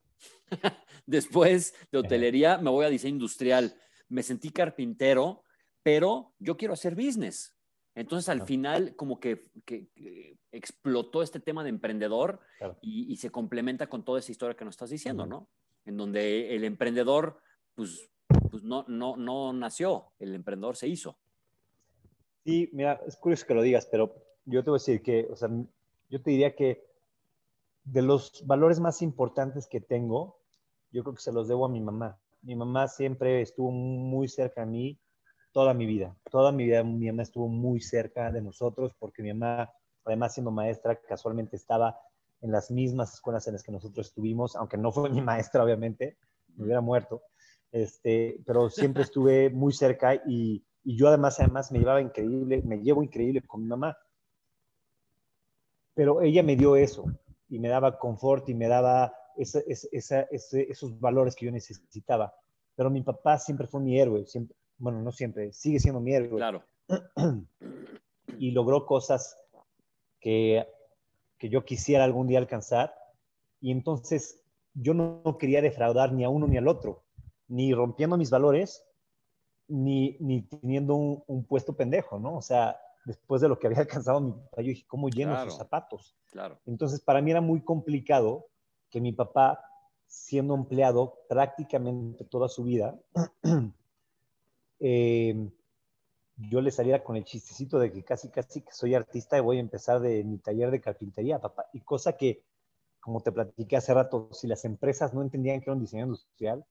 después 1.06 1.73
de 1.91 1.99
hotelería 1.99 2.58
me 2.58 2.69
voy 2.69 2.86
a 2.86 2.89
diseño 2.89 3.15
industrial, 3.15 3.76
me 4.10 4.23
sentí 4.23 4.52
carpintero, 4.52 5.43
pero 5.82 6.34
yo 6.39 6.56
quiero 6.58 6.73
hacer 6.73 6.95
business. 6.95 7.56
Entonces 7.95 8.30
al 8.30 8.45
final 8.45 8.95
como 8.95 9.19
que, 9.19 9.52
explotó 10.52 11.23
este 11.23 11.39
tema 11.39 11.63
de 11.63 11.69
emprendedor 11.69 12.39
y, 12.82 13.15
se 13.17 13.32
complementa 13.32 13.88
con 13.88 14.06
toda 14.06 14.19
esa 14.19 14.32
historia 14.32 14.56
que 14.56 14.65
nos 14.65 14.73
estás 14.73 14.91
diciendo, 14.91 15.26
¿no? 15.26 15.49
En 15.86 15.97
donde 15.97 16.56
el 16.56 16.63
emprendedor 16.63 17.39
pues, 17.76 18.10
pues 18.54 18.63
no, 18.63 18.86
no, 18.88 19.18
no 19.18 19.52
nació, 19.52 20.12
el 20.20 20.36
emprendedor 20.36 20.76
se 20.76 20.88
hizo. 20.88 21.18
Sí, 22.46 22.70
mira, 22.72 23.02
es 23.08 23.18
curioso 23.18 23.48
que 23.48 23.56
lo 23.56 23.63
digas, 23.63 23.88
pero 23.89 24.13
yo 24.46 24.63
te 24.63 24.70
voy 24.70 24.78
a 24.78 24.80
decir 24.80 25.02
que, 25.02 25.28
o 25.32 25.36
sea, 25.36 25.50
yo 26.12 26.22
te 26.22 26.30
diría 26.30 26.56
que 26.56 26.86
de 27.84 28.04
los 28.04 28.46
valores 28.46 28.80
más 28.80 29.02
importantes 29.02 29.66
que 29.66 29.82
tengo, 29.82 30.38
yo 30.92 31.02
creo 31.02 31.16
que 31.16 31.24
se 31.24 31.32
los 31.32 31.48
debo 31.48 31.66
a 31.66 31.70
mi 31.70 31.82
mamá. 31.82 32.20
Mi 32.44 32.56
mamá 32.56 32.88
siempre 32.88 33.42
estuvo 33.42 33.72
muy 33.72 34.28
cerca 34.28 34.62
a 34.62 34.68
mí, 34.68 35.00
toda 35.52 35.74
mi 35.74 35.88
vida. 35.88 36.16
Toda 36.30 36.52
mi 36.52 36.66
vida 36.66 36.84
mi 36.84 37.08
mamá 37.08 37.24
estuvo 37.24 37.48
muy 37.48 37.82
cerca 37.82 38.32
de 38.32 38.44
nosotros 38.44 38.94
porque 39.00 39.24
mi 39.24 39.34
mamá, 39.34 39.72
además 40.06 40.36
siendo 40.36 40.52
maestra, 40.52 40.96
casualmente 40.96 41.56
estaba 41.56 42.00
en 42.42 42.52
las 42.52 42.70
mismas 42.70 43.16
escuelas 43.16 43.48
en 43.48 43.54
las 43.54 43.63
que 43.63 43.72
nosotros 43.72 44.10
estuvimos, 44.10 44.56
aunque 44.56 44.78
no 44.78 44.92
fue 44.92 45.10
mi 45.10 45.22
maestra, 45.22 45.63
obviamente, 45.63 46.18
me 46.56 46.66
hubiera 46.66 46.82
muerto. 46.82 47.24
Este, 47.74 48.40
pero 48.46 48.70
siempre 48.70 49.04
estuve 49.12 49.50
muy 49.50 49.74
cerca 49.74 50.16
y, 50.16 50.64
y 50.86 50.96
yo 50.96 51.10
además, 51.10 51.40
además 51.42 51.72
me 51.72 51.80
llevaba 51.80 52.02
increíble, 52.02 52.62
me 52.64 52.78
llevo 52.78 53.04
increíble 53.04 53.42
con 53.42 53.62
mi 53.62 53.68
mamá. 53.68 53.98
Pero 55.96 56.22
ella 56.22 56.42
me 56.42 56.56
dio 56.56 56.78
eso 56.78 57.06
y 57.50 57.60
me 57.60 57.68
daba 57.68 58.00
confort 58.00 58.48
y 58.48 58.54
me 58.54 58.68
daba 58.68 59.14
esa, 59.36 59.60
esa, 59.68 60.22
esos 60.32 61.00
valores 61.00 61.36
que 61.36 61.46
yo 61.46 61.52
necesitaba. 61.52 62.34
Pero 62.76 62.90
mi 62.90 63.02
papá 63.02 63.38
siempre 63.38 63.68
fue 63.68 63.82
mi 63.82 64.00
héroe, 64.00 64.26
siempre, 64.26 64.56
bueno, 64.78 65.02
no 65.02 65.12
siempre, 65.12 65.52
sigue 65.52 65.80
siendo 65.80 66.00
mi 66.00 66.14
héroe. 66.14 66.38
Claro. 66.38 66.64
Y 68.40 68.52
logró 68.52 68.88
cosas 68.88 69.38
que, 70.20 70.66
que 71.38 71.50
yo 71.50 71.64
quisiera 71.66 72.04
algún 72.04 72.28
día 72.28 72.40
alcanzar. 72.40 72.96
Y 73.62 73.72
entonces 73.72 74.44
yo 74.74 74.94
no, 74.94 75.38
quería 75.38 75.62
defraudar 75.62 76.14
ni 76.14 76.24
a 76.24 76.30
uno 76.30 76.48
ni 76.48 76.58
al 76.58 76.68
otro, 76.68 77.03
ni 77.54 77.72
rompiendo 77.72 78.18
mis 78.18 78.32
valores, 78.32 78.84
ni, 79.68 80.18
ni 80.20 80.42
teniendo 80.42 80.96
un, 80.96 81.46
puesto 81.46 81.76
pendejo, 81.76 82.20
¿no? 82.20 82.36
O 82.36 82.42
sea, 82.42 82.80
después 83.06 83.42
de 83.42 83.48
lo 83.48 83.60
que 83.60 83.68
había 83.68 83.80
alcanzado 83.82 84.22
mi 84.22 84.32
papá, 84.32 84.62
yo 84.63 84.70
dije, 84.70 84.86
¿cómo 84.88 85.08
lleno 85.10 85.39
sus 85.44 85.58
zapatos? 85.58 86.16
Claro. 86.32 86.60
Entonces, 86.66 87.00
para 87.00 87.22
mí 87.22 87.30
era 87.30 87.42
muy 87.42 87.62
complicado 87.62 88.48
que 88.89 89.00
mi 89.00 89.12
papá, 89.12 89.63
siendo 90.08 90.56
empleado 90.56 91.20
prácticamente 91.30 92.26
toda 92.26 92.50
su 92.50 92.63
vida, 92.63 93.00
eh, 94.80 95.52
yo 96.38 96.60
le 96.60 96.72
saliera 96.72 97.04
con 97.04 97.18
el 97.18 97.24
chistecito 97.24 97.78
de 97.78 97.92
que 97.92 98.04
casi, 98.04 98.30
casi 98.30 98.62
que 98.62 98.72
soy 98.72 98.96
artista 98.96 99.38
y 99.38 99.42
voy 99.42 99.58
a 99.58 99.62
empezar 99.62 100.00
de 100.00 100.24
mi 100.24 100.39
taller 100.39 100.72
de 100.72 100.82
carpintería, 100.82 101.39
papá. 101.39 101.68
Y 101.72 101.82
cosa 101.82 102.18
que, 102.18 102.44
como 103.00 103.22
te 103.22 103.32
platiqué 103.32 103.78
hace 103.78 103.94
rato, 103.94 104.30
si 104.32 104.48
las 104.48 104.66
empresas 104.66 105.13
no 105.13 105.22
entendían 105.22 105.60
que 105.60 105.66
era 105.66 105.74
un 105.74 105.82
diseño 105.82 106.06
industrial, 106.06 106.66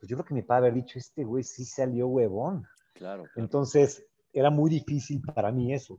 pues 0.00 0.08
yo 0.08 0.16
creo 0.16 0.24
que 0.24 0.34
mi 0.34 0.42
papá 0.42 0.56
haber 0.56 0.74
dicho, 0.74 0.98
este 0.98 1.24
güey 1.24 1.44
sí 1.44 1.64
salió 1.64 2.08
huevón. 2.08 2.66
Claro, 2.94 3.26
Entonces, 3.36 4.06
era 4.32 4.50
muy 4.50 4.70
difícil 4.70 5.20
para 5.20 5.52
mí 5.52 5.74
eso. 5.74 5.98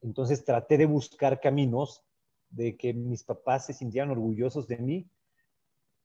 Entonces, 0.00 0.44
traté 0.44 0.78
de 0.78 0.86
buscar 0.86 1.40
caminos 1.40 2.04
de 2.48 2.76
que 2.76 2.94
mis 2.94 3.24
papás 3.24 3.66
se 3.66 3.72
sintieran 3.72 4.10
orgullosos 4.10 4.68
de 4.68 4.78
mí, 4.78 5.10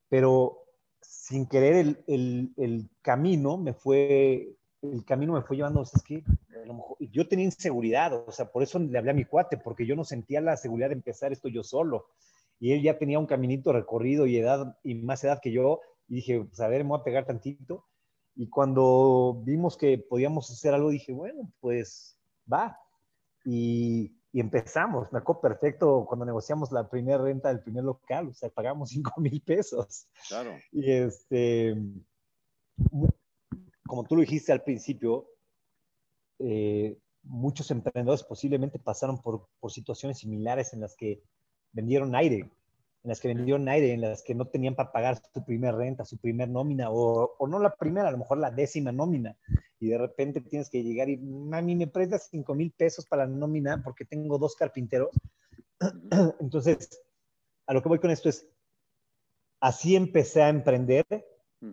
pero 0.10 0.66
sin 1.02 1.46
querer 1.48 1.76
el, 1.76 2.04
el, 2.08 2.54
el 2.58 2.90
camino 3.02 3.58
me 3.58 3.74
fue 3.74 4.56
el 4.82 5.06
camino 5.06 5.34
me 5.34 5.42
fue 5.42 5.56
llevando, 5.56 5.82
o 5.82 5.86
sea, 5.86 5.98
es 5.98 6.04
que 6.04 6.24
a 6.62 6.66
lo 6.66 6.74
mejor, 6.74 6.98
yo 7.00 7.28
tenía 7.28 7.46
inseguridad, 7.46 8.14
o 8.14 8.32
sea, 8.32 8.52
por 8.52 8.64
eso 8.64 8.80
le 8.80 8.98
hablé 8.98 9.12
a 9.12 9.16
mi 9.16 9.26
cuate, 9.26 9.58
porque 9.58 9.86
yo 9.86 9.96
no 9.96 10.04
sentía 10.04 10.42
la 10.42 10.58
seguridad 10.58 10.90
de 10.90 10.96
empezar 10.96 11.32
esto 11.32 11.48
yo 11.48 11.64
solo. 11.64 12.08
Y 12.60 12.74
él 12.74 12.82
ya 12.82 12.98
tenía 12.98 13.20
un 13.20 13.26
caminito 13.26 13.72
recorrido 13.72 14.26
y 14.26 14.38
edad, 14.38 14.78
y 14.84 14.96
más 14.96 15.24
edad 15.24 15.40
que 15.42 15.52
yo, 15.52 15.80
y 16.08 16.16
dije, 16.16 16.44
pues 16.44 16.60
a 16.60 16.68
ver, 16.68 16.84
me 16.84 16.90
voy 16.90 17.00
a 17.00 17.04
pegar 17.04 17.26
tantito. 17.26 17.86
Y 18.36 18.50
cuando 18.50 19.42
vimos 19.44 19.78
que 19.78 19.98
podíamos 19.98 20.50
hacer 20.50 20.74
algo, 20.74 20.90
dije, 20.90 21.14
bueno, 21.14 21.52
pues 21.60 22.18
va. 22.52 22.78
Y, 23.46 24.16
y 24.34 24.40
empezamos. 24.40 25.14
Me 25.14 25.20
acuerdo 25.20 25.42
perfecto 25.42 26.06
cuando 26.08 26.26
negociamos 26.26 26.72
la 26.72 26.90
primera 26.90 27.20
renta 27.20 27.50
del 27.50 27.62
primer 27.62 27.84
local, 27.84 28.30
o 28.30 28.34
sea, 28.34 28.50
pagamos 28.50 28.90
5 28.92 29.22
mil 29.22 29.42
pesos. 29.42 30.08
Claro. 30.28 30.58
Y 30.72 30.92
este, 30.92 31.76
como 33.86 34.04
tú 34.06 34.16
lo 34.16 34.22
dijiste 34.22 34.52
al 34.52 34.64
principio, 34.64 35.28
eh, 36.40 36.98
muchos 37.22 37.70
emprendedores 37.70 38.24
posiblemente 38.24 38.80
pasaron 38.80 39.22
por, 39.22 39.48
por, 39.60 39.72
situaciones 39.72 40.18
similares 40.18 40.74
en 40.74 40.82
las 40.82 40.96
que 40.96 41.22
vendieron 41.72 42.16
aire, 42.16 42.50
en 43.04 43.10
las 43.10 43.20
que 43.20 43.28
vendieron 43.28 43.68
aire, 43.68 43.94
en 43.94 44.02
las 44.02 44.24
que 44.24 44.34
no 44.34 44.46
tenían 44.46 44.76
para 44.76 44.92
pagar 44.92 45.22
su 45.34 45.44
primer 45.44 45.76
renta, 45.76 46.06
su 46.06 46.18
primer 46.18 46.50
nómina, 46.50 46.90
o, 46.90 47.36
o, 47.38 47.48
no 47.48 47.60
la 47.60 47.76
primera, 47.76 48.08
a 48.08 48.12
lo 48.12 48.18
mejor 48.18 48.38
la 48.38 48.52
décima 48.52 48.92
nómina, 48.92 49.38
y 49.80 49.90
de 49.90 49.98
repente 49.98 50.42
tienes 50.42 50.70
que 50.70 50.84
llegar 50.84 51.10
y, 51.10 51.18
mami, 51.18 51.76
me 51.76 51.88
prestas 51.88 52.28
5 52.32 52.56
mil 52.56 52.72
pesos 52.72 53.06
para 53.06 53.26
la 53.26 53.36
nómina 53.36 53.82
porque 53.84 54.06
tengo 54.06 54.38
dos 54.38 54.56
carpinteros. 54.56 55.10
Entonces, 56.40 57.02
a 57.68 57.74
lo 57.74 57.82
que 57.82 57.90
voy 57.90 58.00
con 58.00 58.12
esto 58.12 58.30
es, 58.30 58.48
así 59.60 59.96
empecé 59.96 60.42
a 60.42 60.50
emprender 60.50 61.06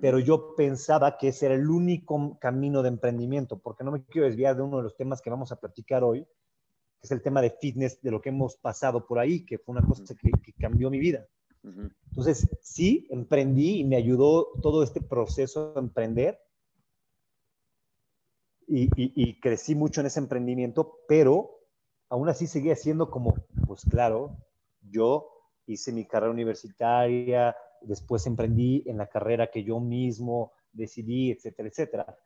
pero 0.00 0.20
yo 0.20 0.54
pensaba 0.54 1.18
que 1.18 1.28
ese 1.28 1.46
era 1.46 1.54
el 1.54 1.68
único 1.68 2.38
camino 2.38 2.82
de 2.82 2.90
emprendimiento, 2.90 3.58
porque 3.58 3.82
no 3.82 3.90
me 3.90 4.04
quiero 4.04 4.28
desviar 4.28 4.54
de 4.54 4.62
uno 4.62 4.76
de 4.76 4.84
los 4.84 4.96
temas 4.96 5.20
que 5.20 5.30
vamos 5.30 5.50
a 5.50 5.56
platicar 5.56 6.04
hoy, 6.04 6.26
que 7.00 7.06
es 7.06 7.10
el 7.10 7.22
tema 7.22 7.40
de 7.40 7.50
fitness, 7.50 8.00
de 8.02 8.10
lo 8.10 8.20
que 8.20 8.28
hemos 8.28 8.56
pasado 8.56 9.06
por 9.06 9.18
ahí, 9.18 9.44
que 9.44 9.58
fue 9.58 9.74
una 9.76 9.86
cosa 9.86 10.14
que, 10.14 10.30
cambió 10.58 10.90
mi 10.90 10.98
vida. 10.98 11.26
Entonces, 11.62 12.48
sí, 12.62 13.06
emprendí 13.10 13.80
y 13.80 13.84
me 13.84 13.96
ayudó 13.96 14.48
todo 14.62 14.82
este 14.82 15.00
proceso 15.00 15.72
de 15.72 15.80
emprender 15.80 16.38
y, 18.66 18.88
y 18.96 19.40
crecí 19.40 19.74
mucho 19.74 20.00
en 20.00 20.06
ese 20.06 20.20
emprendimiento, 20.20 20.98
pero 21.08 21.60
aún 22.08 22.28
así 22.28 22.46
seguía 22.46 22.76
siendo 22.76 23.10
como, 23.10 23.34
pues 23.66 23.84
claro, 23.84 24.36
yo 24.90 25.30
hice 25.66 25.92
mi 25.92 26.06
carrera 26.06 26.32
universitaria, 26.32 27.56
después 27.80 28.26
emprendí 28.26 28.82
en 28.86 28.98
la 28.98 29.06
carrera 29.06 29.50
que 29.50 29.64
yo 29.64 29.80
mismo 29.80 30.52
decidí, 30.72 31.30
etcétera, 31.30 31.68
etcétera. 31.68 32.18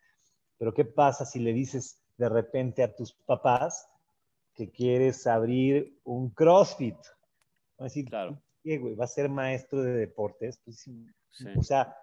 Pero 0.59 0.75
¿qué 0.75 0.85
pasa 0.85 1.25
si 1.25 1.39
le 1.41 1.53
dices 1.53 2.01
de 2.17 2.29
repente 2.29 2.83
a 2.83 2.95
tus 2.95 3.13
papás 3.13 3.89
que 4.55 4.71
quieres 4.71 5.27
abrir 5.27 5.99
un 6.05 6.31
CrossFit? 6.31 6.97
Va 7.79 7.81
a 7.81 7.85
decir, 7.85 8.07
claro. 8.07 8.41
¿qué, 8.63 8.79
güey? 8.79 8.95
¿Va 8.95 9.05
a 9.05 9.09
ser 9.09 9.29
maestro 9.29 9.83
de 9.83 9.93
deportes? 9.93 10.61
Pues, 10.65 10.89
O 11.57 11.63
sea, 11.63 11.97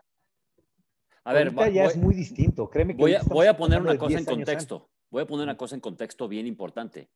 a 1.23 1.33
ver, 1.33 1.53
ya 1.71 1.85
es 1.85 1.97
muy 1.97 2.13
distinto. 2.13 2.69
Créeme 2.69 2.95
que 2.95 3.01
voy, 3.01 3.15
a, 3.15 3.21
voy 3.23 3.47
a 3.47 3.55
poner 3.55 3.81
una 3.81 3.97
cosa 3.97 4.17
en 4.17 4.25
contexto. 4.25 4.89
Voy 5.09 5.23
a 5.23 5.27
poner 5.27 5.43
una 5.43 5.57
cosa 5.57 5.75
en 5.75 5.81
contexto 5.81 6.27
bien 6.27 6.47
importante. 6.47 7.09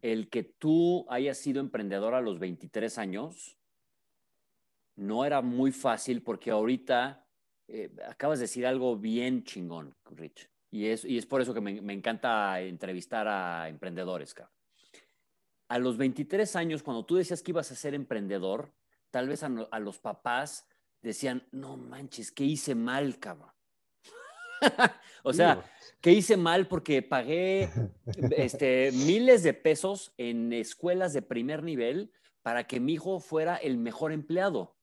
El 0.00 0.28
que 0.28 0.42
tú 0.42 1.06
hayas 1.08 1.38
sido 1.38 1.60
emprendedor 1.60 2.14
a 2.14 2.20
los 2.20 2.38
23 2.38 2.98
años 2.98 3.56
no 4.96 5.24
era 5.24 5.40
muy 5.40 5.72
fácil 5.72 6.22
porque 6.22 6.50
ahorita 6.50 7.26
eh, 7.68 7.90
acabas 8.06 8.38
de 8.38 8.44
decir 8.44 8.66
algo 8.66 8.96
bien 8.96 9.44
chingón, 9.44 9.94
Rich. 10.10 10.50
Y 10.70 10.86
es, 10.86 11.04
y 11.04 11.18
es 11.18 11.26
por 11.26 11.40
eso 11.40 11.52
que 11.52 11.60
me, 11.60 11.92
encanta 11.92 12.60
entrevistar 12.60 13.28
a 13.28 13.68
emprendedores, 13.68 14.34
cabrón. 14.34 14.54
A 15.68 15.78
los 15.78 15.96
23 15.96 16.54
años, 16.56 16.82
cuando 16.82 17.04
tú 17.04 17.16
decías 17.16 17.42
que 17.42 17.50
ibas 17.50 17.70
a 17.70 17.74
ser 17.74 17.94
emprendedor, 17.94 18.72
tal 19.10 19.28
vez 19.28 19.42
a, 19.42 19.48
los 19.78 19.98
papás 19.98 20.66
decían, 21.00 21.46
no 21.52 21.76
manches, 21.76 22.30
¿qué 22.32 22.44
hice 22.44 22.74
mal, 22.74 23.18
cabrón? 23.18 23.52
o 25.22 25.32
sea, 25.32 25.64
¿qué 26.00 26.12
hice 26.12 26.36
mal? 26.36 26.68
Porque 26.68 27.02
pagué 27.02 27.70
este, 28.36 28.90
miles 28.92 29.42
de 29.42 29.54
pesos 29.54 30.12
en 30.16 30.52
escuelas 30.52 31.12
de 31.12 31.22
primer 31.22 31.62
nivel 31.62 32.12
para 32.42 32.66
que 32.66 32.80
mi 32.80 32.94
hijo 32.94 33.20
fuera 33.20 33.56
el 33.56 33.78
mejor 33.78 34.12
empleado. 34.12 34.76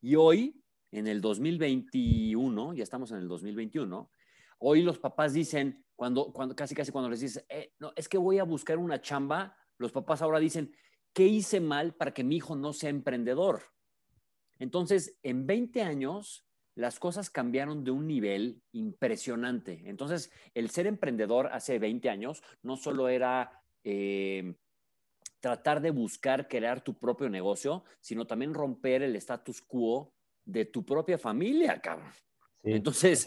Y 0.00 0.16
hoy, 0.16 0.62
en 0.90 1.06
el 1.06 1.20
2021, 1.20 2.74
ya 2.74 2.82
estamos 2.82 3.10
en 3.10 3.18
el 3.18 3.28
2021, 3.28 4.10
hoy 4.58 4.82
los 4.82 4.98
papás 4.98 5.32
dicen, 5.32 5.84
cuando, 5.94 6.32
cuando 6.32 6.54
casi 6.54 6.74
casi 6.74 6.92
cuando 6.92 7.10
les 7.10 7.20
dices, 7.20 7.44
eh, 7.48 7.72
no, 7.78 7.92
es 7.96 8.08
que 8.08 8.18
voy 8.18 8.38
a 8.38 8.44
buscar 8.44 8.78
una 8.78 9.00
chamba, 9.00 9.56
los 9.78 9.92
papás 9.92 10.22
ahora 10.22 10.38
dicen, 10.38 10.74
¿qué 11.12 11.26
hice 11.26 11.60
mal 11.60 11.94
para 11.94 12.12
que 12.12 12.24
mi 12.24 12.36
hijo 12.36 12.56
no 12.56 12.72
sea 12.72 12.90
emprendedor? 12.90 13.62
Entonces, 14.58 15.18
en 15.22 15.46
20 15.46 15.82
años, 15.82 16.46
las 16.74 16.98
cosas 16.98 17.30
cambiaron 17.30 17.84
de 17.84 17.90
un 17.90 18.06
nivel 18.06 18.62
impresionante. 18.72 19.82
Entonces, 19.86 20.30
el 20.54 20.70
ser 20.70 20.86
emprendedor 20.86 21.48
hace 21.48 21.78
20 21.78 22.08
años 22.10 22.42
no 22.62 22.76
solo 22.76 23.08
era 23.08 23.62
eh, 23.82 24.54
tratar 25.40 25.80
de 25.80 25.90
buscar 25.90 26.48
crear 26.48 26.82
tu 26.82 26.98
propio 26.98 27.28
negocio, 27.30 27.84
sino 28.00 28.26
también 28.26 28.52
romper 28.52 29.02
el 29.02 29.16
status 29.16 29.62
quo 29.62 30.12
de 30.44 30.64
tu 30.66 30.84
propia 30.84 31.18
familia, 31.18 31.80
cabrón. 31.80 32.12
Entonces, 32.62 33.26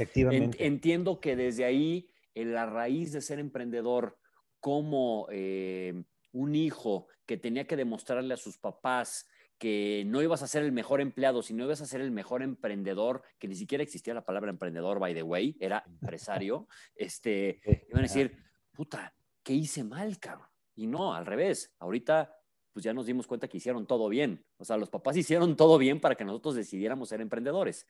entiendo 0.60 1.20
que 1.20 1.36
desde 1.36 1.64
ahí, 1.64 2.10
en 2.36 2.54
la 2.54 2.66
raíz 2.66 3.14
de 3.14 3.22
ser 3.22 3.40
emprendedor, 3.40 4.18
como 4.60 5.28
eh, 5.32 6.04
un 6.32 6.56
hijo 6.56 7.08
que 7.26 7.38
tenía 7.38 7.68
que 7.68 7.76
demostrarle 7.76 8.34
a 8.34 8.38
sus 8.38 8.58
papás 8.58 9.28
que 9.60 10.04
no 10.08 10.22
ibas 10.22 10.42
a 10.42 10.48
ser 10.48 10.64
el 10.64 10.72
mejor 10.72 11.02
empleado, 11.02 11.44
sino 11.44 11.66
ibas 11.66 11.82
a 11.82 11.86
ser 11.86 12.00
el 12.00 12.12
mejor 12.12 12.42
emprendedor, 12.42 13.24
que 13.38 13.48
ni 13.48 13.56
siquiera 13.56 13.84
existía 13.84 14.14
la 14.14 14.26
palabra 14.26 14.50
emprendedor, 14.50 15.00
by 15.00 15.14
the 15.14 15.22
way, 15.22 15.56
era 15.60 15.84
empresario, 15.86 16.68
este, 16.96 17.60
iban 17.90 18.00
a 18.00 18.08
decir, 18.08 18.42
puta, 18.72 19.14
¿qué 19.44 19.54
hice 19.54 19.84
mal, 19.84 20.18
cabrón? 20.18 20.48
Y 20.76 20.88
no, 20.88 21.14
al 21.14 21.26
revés. 21.26 21.76
Ahorita, 21.80 22.34
pues 22.72 22.86
ya 22.86 22.94
nos 22.94 23.06
dimos 23.06 23.28
cuenta 23.28 23.50
que 23.50 23.58
hicieron 23.58 23.86
todo 23.86 24.08
bien. 24.08 24.46
O 24.58 24.64
sea, 24.64 24.78
los 24.78 24.90
papás 24.90 25.18
hicieron 25.18 25.58
todo 25.58 25.78
bien 25.78 26.00
para 26.00 26.16
que 26.16 26.24
nosotros 26.24 26.56
decidiéramos 26.56 27.10
ser 27.10 27.20
emprendedores. 27.20 27.86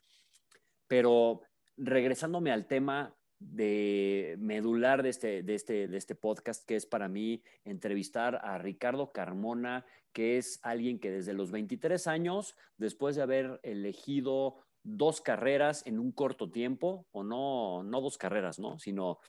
Pero 0.87 1.41
regresándome 1.77 2.51
al 2.51 2.65
tema 2.65 3.15
de 3.39 4.35
medular 4.39 5.01
de 5.01 5.09
este, 5.09 5.43
de, 5.43 5.55
este, 5.55 5.87
de 5.87 5.97
este 5.97 6.15
podcast, 6.15 6.65
que 6.65 6.75
es 6.75 6.85
para 6.85 7.07
mí 7.07 7.41
entrevistar 7.63 8.39
a 8.43 8.57
Ricardo 8.57 9.11
Carmona, 9.11 9.85
que 10.11 10.37
es 10.37 10.59
alguien 10.61 10.99
que 10.99 11.09
desde 11.09 11.33
los 11.33 11.51
23 11.51 12.07
años, 12.07 12.55
después 12.77 13.15
de 13.15 13.21
haber 13.21 13.59
elegido 13.63 14.57
dos 14.83 15.21
carreras 15.21 15.85
en 15.85 15.99
un 15.99 16.11
corto 16.11 16.51
tiempo, 16.51 17.07
o 17.11 17.23
no, 17.23 17.83
no 17.83 18.01
dos 18.01 18.17
carreras, 18.17 18.59
¿no? 18.59 18.77
Sino 18.79 19.19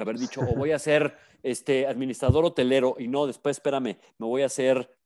haber 0.00 0.18
dicho, 0.18 0.40
o 0.40 0.54
voy 0.56 0.72
a 0.72 0.78
ser 0.78 1.16
este, 1.42 1.86
administrador 1.86 2.44
hotelero 2.44 2.96
y 2.98 3.08
no, 3.08 3.26
después 3.26 3.58
espérame, 3.58 3.98
me 4.18 4.26
voy 4.26 4.42
a 4.42 4.48
ser 4.48 4.96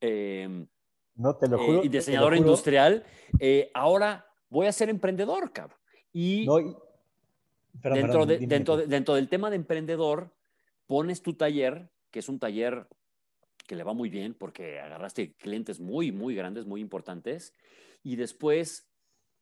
em, 0.00 0.66
no, 1.14 1.36
te 1.36 1.48
lo 1.48 1.58
juro, 1.58 1.84
y 1.84 1.88
diseñador 1.88 2.36
industrial, 2.36 3.04
eh, 3.38 3.70
ahora 3.74 4.26
voy 4.48 4.66
a 4.66 4.72
ser 4.72 4.88
emprendedor, 4.88 5.52
cabrón. 5.52 5.78
Y, 6.12 6.46
dentro, 7.82 8.26
dentro, 8.26 8.76
dentro 8.76 9.14
del 9.14 9.28
tema 9.28 9.50
de 9.50 9.56
emprendedor, 9.56 10.34
pones 10.86 11.22
tu 11.22 11.34
taller, 11.34 11.90
que 12.10 12.18
es 12.20 12.28
un 12.28 12.38
taller 12.38 12.86
que 13.66 13.76
le 13.76 13.84
va 13.84 13.92
muy 13.92 14.08
bien 14.08 14.34
porque 14.34 14.80
agarraste 14.80 15.34
clientes 15.34 15.78
muy, 15.78 16.10
muy 16.10 16.34
grandes, 16.34 16.66
muy 16.66 16.80
importantes, 16.80 17.54
y 18.02 18.16
después 18.16 18.88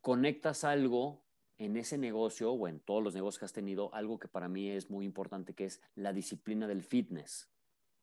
conectas 0.01 0.64
algo 0.64 1.25
en 1.59 1.77
ese 1.77 1.96
negocio 1.96 2.53
o 2.53 2.68
en 2.68 2.81
todos 2.81 3.03
los 3.03 3.14
negocios 3.14 3.38
que 3.38 3.44
has 3.46 3.53
tenido 3.53 3.94
algo 3.94 4.18
que 4.18 4.29
para 4.29 4.49
mí 4.49 4.68
es 4.70 4.90
muy 4.90 5.05
importante, 5.05 5.55
que 5.55 5.64
es 5.64 5.81
la 5.94 6.12
disciplina 6.12 6.66
del 6.66 6.83
fitness. 6.83 7.49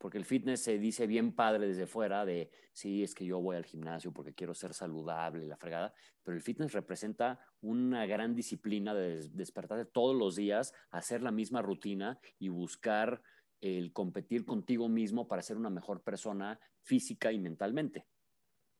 Porque 0.03 0.17
el 0.17 0.25
fitness 0.25 0.59
se 0.59 0.77
dice 0.77 1.07
bien 1.07 1.31
padre 1.31 1.65
desde 1.65 1.87
fuera 1.87 2.25
de, 2.25 2.51
sí, 2.73 3.03
es 3.03 3.15
que 3.15 3.23
yo 3.23 3.39
voy 3.39 3.55
al 3.55 3.63
gimnasio 3.63 4.11
porque 4.11 4.33
quiero 4.33 4.53
ser 4.53 4.73
saludable, 4.73 5.47
la 5.47 5.55
fregada, 5.55 5.93
pero 6.23 6.35
el 6.35 6.43
fitness 6.43 6.73
representa 6.73 7.39
una 7.61 8.05
gran 8.05 8.35
disciplina 8.35 8.93
de 8.93 9.29
despertarse 9.29 9.85
todos 9.85 10.13
los 10.13 10.35
días, 10.35 10.73
hacer 10.91 11.21
la 11.21 11.31
misma 11.31 11.61
rutina 11.61 12.19
y 12.37 12.49
buscar 12.49 13.23
el 13.61 13.93
competir 13.93 14.43
contigo 14.43 14.89
mismo 14.89 15.25
para 15.25 15.41
ser 15.41 15.55
una 15.55 15.69
mejor 15.69 16.03
persona 16.03 16.59
física 16.81 17.31
y 17.31 17.39
mentalmente. 17.39 18.05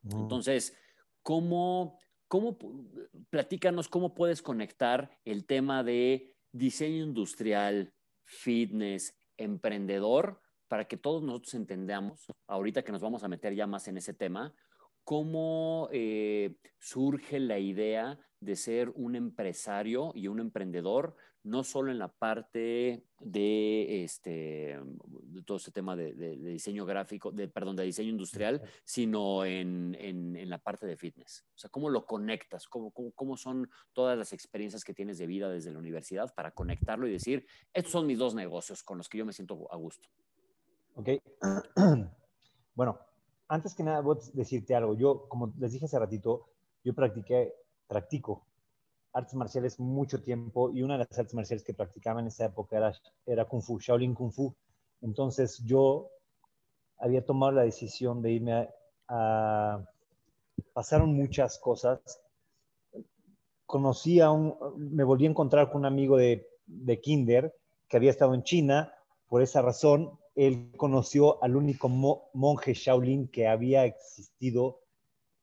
Entonces, 0.04 0.78
¿cómo, 1.22 2.00
¿cómo, 2.28 2.58
platícanos 3.30 3.88
cómo 3.88 4.14
puedes 4.14 4.42
conectar 4.42 5.10
el 5.24 5.46
tema 5.46 5.86
de 5.86 6.36
diseño 6.52 7.02
industrial, 7.02 7.94
fitness, 8.26 9.16
emprendedor, 9.38 10.43
para 10.74 10.86
que 10.86 10.98
todos 10.98 11.22
nosotros 11.22 11.54
entendamos, 11.54 12.34
ahorita 12.48 12.82
que 12.82 12.92
nos 12.92 13.04
vamos 13.04 13.24
a 13.24 13.28
meter 13.28 13.54
ya 13.54 13.68
más 13.68 13.88
en 13.88 13.98
ese 13.98 14.16
tema, 14.16 14.56
cómo 15.04 15.88
eh, 15.92 16.56
surge 16.80 17.40
la 17.40 17.60
idea 17.60 18.18
de 18.40 18.56
ser 18.56 18.90
un 18.96 19.16
empresario 19.16 20.14
y 20.16 20.30
un 20.30 20.40
emprendedor, 20.40 21.16
no 21.44 21.64
solo 21.64 21.92
en 21.92 22.00
la 22.00 22.08
parte 22.08 23.06
de, 23.20 24.04
este, 24.04 24.80
todo 25.46 25.58
este 25.58 25.70
tema 25.70 25.96
de, 25.96 26.12
diseño 26.38 26.88
gráfico, 26.88 27.30
de, 27.32 27.48
perdón, 27.50 27.76
de 27.76 27.84
diseño 27.84 28.10
industrial, 28.10 28.60
sino 28.84 29.46
en, 29.46 29.96
en, 30.00 30.50
la 30.50 30.58
parte 30.58 30.88
de 30.88 30.98
fitness. 30.98 31.46
O 31.54 31.60
sea, 31.60 31.70
¿cómo 31.70 31.92
lo 31.92 32.08
conectas? 32.08 32.68
¿Cómo, 32.68 32.92
¿Cómo, 32.92 33.38
son 33.38 33.70
todas 33.92 34.18
las 34.18 34.34
experiencias 34.34 34.84
que 34.84 34.96
tienes 34.96 35.20
de 35.20 35.28
vida 35.28 35.52
desde 35.52 35.72
la 35.72 35.78
universidad 35.78 36.34
para 36.34 36.50
conectarlo 36.50 37.08
y 37.08 37.12
decir, 37.12 37.46
estos 37.76 37.92
son 37.92 38.08
mis 38.08 38.18
dos 38.18 38.34
negocios 38.34 38.82
con 38.82 38.98
los 38.98 39.08
que 39.08 39.20
yo 39.20 39.26
me 39.28 39.34
siento 39.34 39.72
a 39.72 39.76
gusto? 39.76 40.10
Ok. 40.96 41.10
bueno, 42.76 43.00
antes 43.48 43.76
que 43.76 43.84
nada, 43.84 44.02
voy 44.02 44.18
a 44.18 44.30
decirte 44.34 44.76
algo. 44.76 44.96
Yo, 44.96 45.28
como 45.28 45.54
les 45.58 45.72
dije 45.72 45.86
hace 45.86 46.00
ratito, 46.00 46.48
yo 46.84 46.94
practiqué, 46.94 47.54
practico 47.88 48.46
artes 49.14 49.36
marciales 49.36 49.80
mucho 49.80 50.22
tiempo 50.22 50.72
y 50.72 50.82
una 50.82 50.98
de 50.98 51.06
las 51.08 51.20
artes 51.20 51.36
marciales 51.36 51.64
que 51.64 51.74
practicaba 51.74 52.20
en 52.20 52.28
esa 52.28 52.46
época 52.46 52.78
era, 52.78 52.94
era 53.26 53.46
Kung 53.46 53.62
Fu, 53.62 53.80
Shaolin 53.80 54.16
Kung 54.16 54.32
Fu. 54.32 54.54
Entonces 55.02 55.62
yo 55.64 56.10
había 56.98 57.24
tomado 57.24 57.52
la 57.52 57.64
decisión 57.64 58.22
de 58.22 58.32
irme 58.32 58.70
a... 59.08 59.84
pasaron 60.74 61.14
muchas 61.16 61.60
cosas. 61.60 62.00
Conocí 63.66 64.20
a 64.20 64.32
un, 64.32 64.56
me 64.78 65.04
volví 65.04 65.26
a 65.26 65.30
encontrar 65.30 65.72
con 65.72 65.82
un 65.82 65.86
amigo 65.86 66.18
de, 66.18 66.48
de 66.66 67.00
Kinder 67.00 67.56
que 67.88 67.98
había 67.98 68.12
estado 68.12 68.34
en 68.34 68.44
China. 68.44 68.94
Por 69.28 69.42
esa 69.42 69.62
razón, 69.62 70.18
él 70.36 70.72
conoció 70.78 71.44
al 71.44 71.56
único 71.56 71.90
monje 71.90 72.74
Shaolin 72.74 73.28
que 73.28 73.48
había 73.48 73.86
existido 73.86 74.82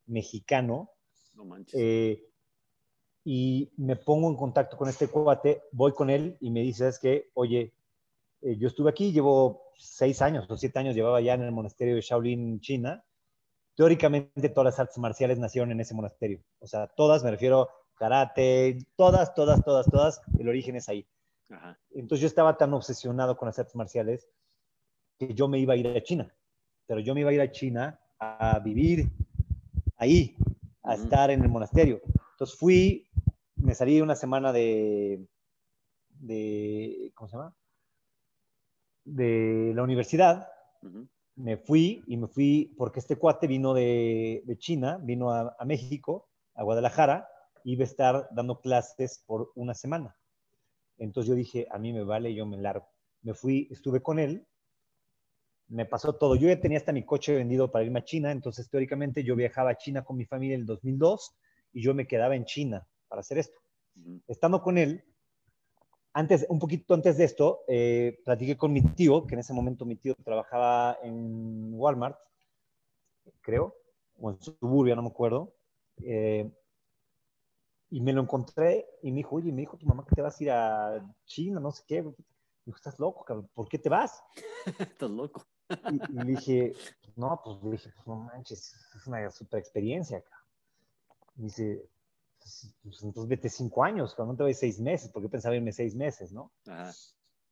mexicano. 0.07 0.91
No 1.35 1.45
manches. 1.45 1.81
Eh, 1.81 2.27
y 3.25 3.71
me 3.77 3.97
pongo 3.97 4.29
en 4.29 4.37
contacto 4.37 4.77
con 4.77 4.89
este 4.89 5.09
cuate, 5.09 5.63
voy 5.73 5.93
con 5.93 6.11
él 6.11 6.37
y 6.41 6.51
me 6.51 6.61
dice, 6.61 6.89
es 6.89 6.99
que, 6.99 7.31
oye, 7.35 7.75
eh, 8.43 8.57
yo 8.57 8.69
estuve 8.69 8.91
aquí, 8.91 9.13
llevo 9.13 9.73
seis 9.77 10.23
años 10.23 10.47
o 10.49 10.57
siete 10.57 10.79
años, 10.79 10.95
llevaba 10.95 11.21
ya 11.21 11.35
en 11.35 11.43
el 11.43 11.53
monasterio 11.53 11.95
de 11.95 12.01
Shaolin, 12.01 12.61
China. 12.61 13.05
Teóricamente 13.75 14.49
todas 14.49 14.73
las 14.73 14.81
artes 14.81 14.99
marciales 14.99 15.39
nacieron 15.39 15.71
en 15.71 15.81
ese 15.81 15.95
monasterio. 15.95 16.43
O 16.59 16.67
sea, 16.67 16.89
todas, 16.89 17.23
me 17.23 17.31
refiero 17.31 17.69
karate, 17.95 18.79
todas, 18.97 19.35
todas, 19.35 19.63
todas, 19.63 19.87
todas, 19.91 20.23
el 20.39 20.49
origen 20.49 20.77
es 20.77 20.89
ahí. 20.89 21.07
Entonces 21.91 22.23
yo 22.23 22.27
estaba 22.27 22.57
tan 22.57 22.73
obsesionado 22.73 23.37
con 23.37 23.47
las 23.47 23.59
artes 23.59 23.75
marciales 23.75 24.29
que 25.21 25.35
yo 25.35 25.49
me 25.49 25.59
iba 25.59 25.75
a 25.75 25.77
ir 25.77 25.87
a 25.87 26.03
China. 26.03 26.35
Pero 26.87 27.01
yo 27.01 27.15
me 27.15 27.21
iba 27.21 27.31
a 27.31 27.35
ir 27.35 27.43
a 27.43 27.53
China 27.53 28.01
a 28.19 28.59
vivir 28.59 29.11
ahí, 29.99 30.35
a 30.83 30.95
estar 30.95 31.31
en 31.31 31.43
el 31.43 31.51
monasterio. 31.51 32.01
Entonces 32.33 32.59
fui, 32.59 33.07
me 33.57 33.75
salí 33.75 34.01
una 34.01 34.17
semana 34.17 34.51
de, 34.51 35.27
de 36.21 37.13
¿cómo 37.15 37.29
se 37.29 37.37
llama? 37.37 37.55
De 39.05 39.73
la 39.75 39.83
universidad. 39.83 40.49
Me 41.37 41.59
fui 41.59 42.03
y 42.07 42.17
me 42.17 42.27
fui 42.27 42.75
porque 42.79 43.01
este 43.01 43.17
cuate 43.17 43.47
vino 43.47 43.75
de, 43.75 44.43
de 44.47 44.57
China, 44.57 44.99
vino 45.03 45.33
a, 45.33 45.55
a, 45.59 45.65
México, 45.67 46.31
a 46.55 46.63
Guadalajara, 46.63 47.29
iba 47.65 47.83
a 47.83 47.85
estar 47.85 48.29
dando 48.33 48.61
clases 48.61 49.23
por 49.27 49.53
una 49.55 49.75
semana. 49.75 50.17
Entonces 50.97 51.29
yo 51.29 51.35
dije, 51.35 51.67
a 51.71 51.79
mí 51.79 51.93
me 51.93 52.05
vale, 52.05 52.35
yo 52.35 52.47
me 52.47 52.57
largo. 52.57 52.89
Me 53.23 53.35
fui, 53.35 53.69
estuve 53.71 54.03
con 54.03 54.19
él, 54.19 54.47
me 55.71 55.87
pasó 55.87 56.15
todo. 56.15 56.35
Yo 56.35 56.49
ya 56.49 56.61
tenía 56.61 56.79
hasta 56.79 56.93
mi 56.93 57.05
coche 57.05 57.35
vendido 57.35 57.71
para 57.71 57.85
irme 57.85 58.01
a 58.01 58.05
China, 58.05 58.33
entonces 58.33 58.69
teóricamente 58.69 59.25
yo 59.25 59.37
viajaba 59.37 59.71
a 59.71 59.77
China 59.77 60.05
con 60.05 60.17
mi 60.17 60.27
familia 60.27 60.55
en 60.55 60.63
el 60.63 60.67
2002 60.67 61.37
y 61.73 61.83
yo 61.83 61.95
me 61.95 62.07
quedaba 62.07 62.37
en 62.37 62.45
China 62.45 62.87
para 63.09 63.21
hacer 63.21 63.39
esto. 63.39 63.61
Estando 64.27 64.63
con 64.63 64.79
él, 64.79 65.05
antes, 66.13 66.45
un 66.49 66.59
poquito 66.59 66.95
antes 66.95 67.17
de 67.17 67.25
esto, 67.25 67.61
eh, 67.69 68.21
platiqué 68.25 68.57
con 68.57 68.73
mi 68.73 68.83
tío, 68.83 69.27
que 69.27 69.35
en 69.35 69.41
ese 69.41 69.53
momento 69.53 69.87
mi 69.87 69.95
tío 69.95 70.15
trabajaba 70.25 70.99
en 71.03 71.71
Walmart, 71.73 72.19
creo, 73.41 73.77
o 74.19 74.31
en 74.31 74.41
Suburbia, 74.41 74.97
no 74.97 75.03
me 75.03 75.09
acuerdo. 75.09 75.55
Eh, 76.03 76.51
y 77.91 78.01
me 78.01 78.13
lo 78.13 78.23
encontré 78.23 78.87
y 79.03 79.11
me 79.13 79.19
dijo, 79.19 79.37
oye, 79.37 79.53
me 79.53 79.63
dijo 79.63 79.77
tu 79.77 79.87
mamá 79.87 80.05
que 80.05 80.17
te 80.17 80.23
vas 80.23 80.41
a 80.41 80.43
ir 80.43 80.51
a 80.51 81.15
China, 81.27 81.61
no 81.61 81.71
sé 81.71 81.85
qué. 81.87 82.03
Me 82.03 82.13
dijo, 82.67 82.77
estás 82.77 82.99
loco, 82.99 83.25
cabrón, 83.25 83.49
¿por 83.55 83.69
qué 83.69 83.79
te 83.79 83.89
vas? 83.89 84.21
estás 84.81 85.11
loco. 85.11 85.47
Y, 85.91 86.13
le 86.13 86.25
dije, 86.25 86.73
no, 87.17 87.41
pues 87.45 87.59
dije, 87.63 87.91
pues 87.95 88.07
no 88.07 88.17
manches, 88.17 88.75
es 88.97 89.07
una 89.07 89.31
super 89.31 89.59
experiencia, 89.59 90.21
cabrón. 90.21 90.41
Me 91.37 91.45
dice, 91.45 91.89
pues, 92.39 92.75
pues, 92.83 93.03
entonces 93.03 93.29
vete 93.29 93.49
cinco 93.49 93.85
años, 93.85 94.15
cuando 94.15 94.33
no 94.33 94.37
te 94.37 94.43
voy 94.43 94.55
seis 94.55 94.81
meses, 94.81 95.11
porque 95.13 95.29
pensaba 95.29 95.57
irme 95.57 95.73
seis 95.73 95.95
meses, 95.95 96.33
¿no? 96.33 96.53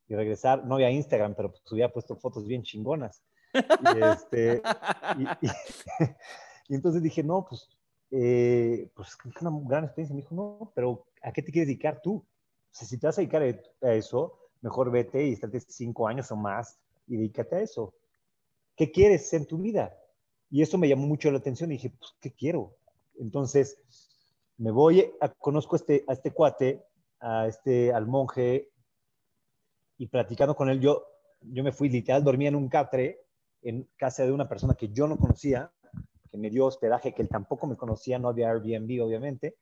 Y 0.07 0.15
regresar, 0.15 0.65
no 0.65 0.75
había 0.75 0.89
Instagram, 0.89 1.35
pero 1.35 1.51
pues 1.51 1.71
hubiera 1.71 1.91
puesto 1.91 2.15
fotos 2.15 2.47
bien 2.47 2.63
chingonas. 2.63 3.21
Y, 3.53 4.03
este, 4.03 4.61
y, 5.17 6.73
entonces 6.75 7.01
dije, 7.01 7.23
no, 7.23 7.45
pues, 7.47 7.69
eh, 8.11 8.89
pues 8.95 9.09
es 9.09 9.41
una 9.41 9.51
gran 9.67 9.83
experiencia. 9.85 10.15
Me 10.15 10.21
dijo, 10.21 10.35
no, 10.35 10.71
pero 10.73 11.05
¿a 11.21 11.31
qué 11.31 11.41
te 11.41 11.51
quieres 11.51 11.67
dedicar 11.67 12.01
tú? 12.01 12.15
O 12.15 12.25
sea, 12.71 12.87
si 12.87 12.97
te 12.97 13.07
vas 13.07 13.17
a 13.17 13.21
dedicar 13.21 13.43
a 13.43 13.93
eso, 13.93 14.39
mejor 14.61 14.91
vete 14.91 15.27
y 15.27 15.33
estate 15.33 15.59
cinco 15.59 16.07
años 16.07 16.31
o 16.31 16.35
más 16.35 16.79
y 17.07 17.17
dedícate 17.17 17.55
a 17.55 17.61
eso. 17.61 17.93
¿Qué 18.79 18.91
quieres 18.93 19.33
en 19.33 19.45
tu 19.45 19.57
vida? 19.57 19.93
Y 20.49 20.61
eso 20.61 20.77
me 20.77 20.87
llamó 20.87 21.05
mucho 21.05 21.29
la 21.29 21.39
atención 21.39 21.69
y 21.69 21.73
dije, 21.73 21.89
pues, 21.89 22.15
¿qué 22.21 22.31
quiero? 22.31 22.77
Entonces, 23.19 23.77
me 24.55 24.71
voy, 24.71 25.11
a, 25.19 25.27
conozco 25.27 25.75
a 25.75 25.79
este, 25.79 26.05
a 26.07 26.13
este 26.13 26.31
cuate, 26.31 26.85
a 27.19 27.45
este, 27.47 27.91
al 27.91 28.07
monje, 28.07 28.71
y 29.97 30.07
platicando 30.07 30.55
con 30.55 30.69
él, 30.69 30.79
yo, 30.79 31.03
yo 31.41 31.61
me 31.61 31.73
fui 31.73 31.89
literal, 31.89 32.23
dormía 32.23 32.47
en 32.47 32.55
un 32.55 32.69
catre 32.69 33.19
en 33.63 33.85
casa 33.97 34.23
de 34.23 34.31
una 34.31 34.47
persona 34.47 34.75
que 34.75 34.87
yo 34.87 35.09
no 35.09 35.17
conocía, 35.17 35.73
que 36.31 36.37
me 36.37 36.49
dio 36.49 36.65
hospedaje, 36.65 37.13
que 37.13 37.21
él 37.21 37.27
tampoco 37.27 37.67
me 37.67 37.75
conocía, 37.75 38.17
no 38.17 38.29
había 38.29 38.49
Airbnb, 38.49 39.03
obviamente, 39.03 39.57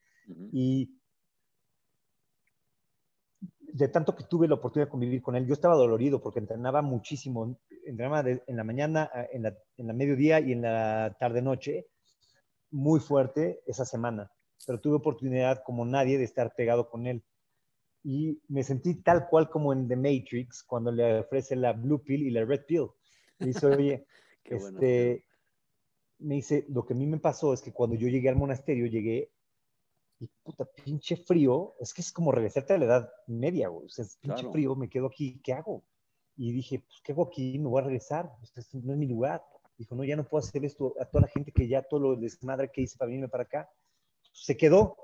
y 0.51 0.91
de 3.77 3.87
tanto 3.89 4.15
que 4.15 4.23
tuve 4.23 4.47
la 4.47 4.55
oportunidad 4.55 4.87
de 4.87 4.91
convivir 4.91 5.21
con 5.21 5.35
él, 5.35 5.45
yo 5.45 5.53
estaba 5.53 5.75
dolorido 5.75 6.19
porque 6.19 6.39
entrenaba 6.39 6.81
muchísimo, 6.81 7.59
entrenaba 7.85 8.27
en 8.27 8.55
la 8.55 8.63
mañana, 8.63 9.11
en 9.31 9.43
la, 9.43 9.55
en 9.77 9.87
la 9.87 9.93
mediodía 9.93 10.39
y 10.39 10.51
en 10.51 10.63
la 10.63 11.15
tarde-noche, 11.19 11.85
muy 12.71 12.99
fuerte 12.99 13.61
esa 13.67 13.85
semana, 13.85 14.31
pero 14.65 14.79
tuve 14.79 14.95
oportunidad 14.95 15.61
como 15.63 15.85
nadie 15.85 16.17
de 16.17 16.23
estar 16.23 16.55
pegado 16.55 16.89
con 16.89 17.05
él. 17.05 17.23
Y 18.03 18.41
me 18.47 18.63
sentí 18.63 18.95
tal 18.95 19.27
cual 19.29 19.49
como 19.49 19.73
en 19.73 19.87
The 19.87 19.95
Matrix, 19.95 20.63
cuando 20.63 20.91
le 20.91 21.19
ofrece 21.19 21.55
la 21.55 21.73
blue 21.73 22.01
pill 22.03 22.23
y 22.23 22.31
la 22.31 22.45
red 22.45 22.65
pill. 22.65 22.87
Me 23.37 23.47
dice, 23.47 23.65
oye, 23.67 24.07
este, 24.43 25.23
me 26.17 26.35
dice, 26.35 26.65
lo 26.69 26.83
que 26.83 26.93
a 26.93 26.97
mí 26.97 27.05
me 27.05 27.19
pasó 27.19 27.53
es 27.53 27.61
que 27.61 27.73
cuando 27.73 27.95
yo 27.95 28.07
llegué 28.07 28.29
al 28.29 28.37
monasterio, 28.37 28.87
llegué 28.87 29.29
y 30.19 30.27
puta, 30.43 30.65
pinche 30.65 31.15
frío, 31.15 31.75
es 31.79 31.93
que 31.93 32.01
es 32.01 32.11
como 32.11 32.31
regresarte 32.31 32.73
a 32.73 32.77
la 32.77 32.85
edad 32.85 33.13
media, 33.27 33.69
güey. 33.69 33.85
O 33.85 33.89
sea, 33.89 34.05
es 34.05 34.17
pinche 34.17 34.49
frío, 34.51 34.75
me 34.75 34.89
quedo 34.89 35.07
aquí, 35.07 35.39
¿qué 35.43 35.53
hago? 35.53 35.83
Y 36.35 36.51
dije, 36.51 36.79
pues, 36.79 37.01
¿qué 37.03 37.11
hago 37.11 37.27
aquí? 37.27 37.59
Me 37.59 37.67
voy 37.67 37.81
a 37.81 37.85
regresar, 37.85 38.31
este 38.41 38.61
no 38.79 38.93
es 38.93 38.99
mi 38.99 39.07
lugar. 39.07 39.43
Dijo, 39.77 39.95
no, 39.95 40.03
ya 40.03 40.15
no 40.15 40.27
puedo 40.27 40.43
hacer 40.43 40.65
esto 40.65 40.95
a 40.99 41.05
toda 41.05 41.23
la 41.23 41.27
gente 41.27 41.51
que 41.51 41.67
ya 41.67 41.83
todo 41.83 41.99
lo 41.99 42.15
desmadre 42.15 42.71
que 42.71 42.81
hice 42.81 42.97
para 42.97 43.07
venirme 43.07 43.29
para 43.29 43.43
acá. 43.43 43.69
Se 44.31 44.57
quedó, 44.57 44.97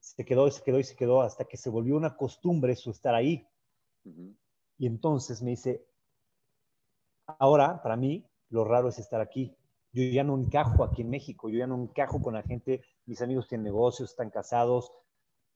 se 0.00 0.24
quedó, 0.24 0.50
se 0.50 0.62
quedó 0.62 0.78
y 0.78 0.84
se 0.84 0.96
quedó 0.96 1.22
hasta 1.22 1.46
que 1.46 1.56
se 1.56 1.70
volvió 1.70 1.96
una 1.96 2.16
costumbre 2.16 2.76
su 2.76 2.90
estar 2.90 3.14
ahí. 3.14 3.46
Y 4.78 4.86
entonces 4.86 5.42
me 5.42 5.50
dice, 5.50 5.86
ahora 7.26 7.82
para 7.82 7.96
mí 7.96 8.26
lo 8.50 8.64
raro 8.64 8.88
es 8.88 8.98
estar 8.98 9.22
aquí. 9.22 9.56
Yo 9.92 10.04
ya 10.04 10.24
no 10.24 10.38
encajo 10.38 10.84
aquí 10.84 11.00
en 11.00 11.08
México, 11.08 11.48
yo 11.48 11.58
ya 11.58 11.66
no 11.66 11.82
encajo 11.82 12.20
con 12.20 12.34
la 12.34 12.42
gente, 12.42 12.82
mis 13.06 13.22
amigos 13.22 13.48
tienen 13.48 13.64
negocios, 13.64 14.10
están 14.10 14.30
casados, 14.30 14.92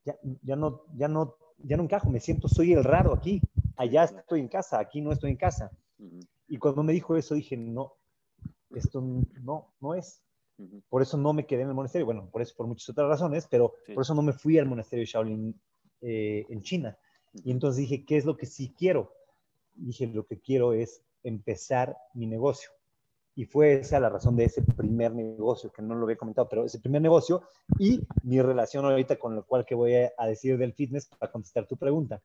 ya, 0.04 0.16
ya, 0.42 0.56
no, 0.56 0.82
ya, 0.96 1.08
no, 1.08 1.36
ya 1.58 1.76
no 1.76 1.82
encajo, 1.82 2.08
me 2.10 2.20
siento, 2.20 2.48
soy 2.48 2.72
el 2.72 2.84
raro 2.84 3.12
aquí. 3.12 3.40
Allá 3.76 4.04
estoy 4.04 4.40
en 4.40 4.48
casa, 4.48 4.78
aquí 4.78 5.00
no 5.00 5.12
estoy 5.12 5.30
en 5.30 5.36
casa. 5.36 5.70
Y 6.48 6.58
cuando 6.58 6.82
me 6.82 6.92
dijo 6.92 7.16
eso, 7.16 7.34
dije, 7.34 7.56
no, 7.56 7.94
esto 8.70 9.02
no, 9.42 9.74
no 9.80 9.94
es. 9.94 10.22
Por 10.88 11.00
eso 11.00 11.16
no 11.16 11.32
me 11.32 11.46
quedé 11.46 11.62
en 11.62 11.68
el 11.68 11.74
monasterio. 11.74 12.04
Bueno, 12.04 12.28
por 12.30 12.42
eso, 12.42 12.54
por 12.56 12.66
muchas 12.66 12.88
otras 12.90 13.08
razones, 13.08 13.46
pero 13.50 13.74
por 13.94 14.02
eso 14.02 14.14
no 14.14 14.22
me 14.22 14.32
fui 14.32 14.58
al 14.58 14.66
monasterio 14.66 15.02
de 15.02 15.06
Shaolin 15.06 15.60
eh, 16.02 16.46
en 16.48 16.62
China. 16.62 16.98
Y 17.44 17.50
entonces 17.50 17.78
dije, 17.78 18.04
¿qué 18.04 18.16
es 18.16 18.24
lo 18.24 18.36
que 18.36 18.46
sí 18.46 18.74
quiero? 18.76 19.14
Dije, 19.74 20.06
lo 20.06 20.26
que 20.26 20.40
quiero 20.40 20.72
es 20.72 21.02
empezar 21.22 21.96
mi 22.14 22.26
negocio. 22.26 22.70
Y 23.40 23.46
fue 23.46 23.81
esa 23.81 23.98
la 23.98 24.11
razón 24.11 24.37
de 24.37 24.44
ese 24.44 24.61
primer 24.61 25.14
negocio, 25.14 25.72
que 25.72 25.81
no 25.81 25.94
lo 25.94 26.05
había 26.05 26.18
comentado, 26.18 26.46
pero 26.46 26.66
ese 26.66 26.79
primer 26.79 27.00
negocio 27.00 27.40
y 27.79 28.07
mi 28.22 28.42
relación 28.42 28.85
ahorita 28.85 29.18
con 29.18 29.35
lo 29.35 29.46
cual 29.46 29.64
que 29.64 29.74
voy 29.74 29.94
a 29.94 30.26
decir 30.26 30.59
del 30.59 30.74
fitness 30.74 31.07
para 31.07 31.33
contestar 31.33 31.66
tu 31.66 31.79
pregunta. 31.79 32.20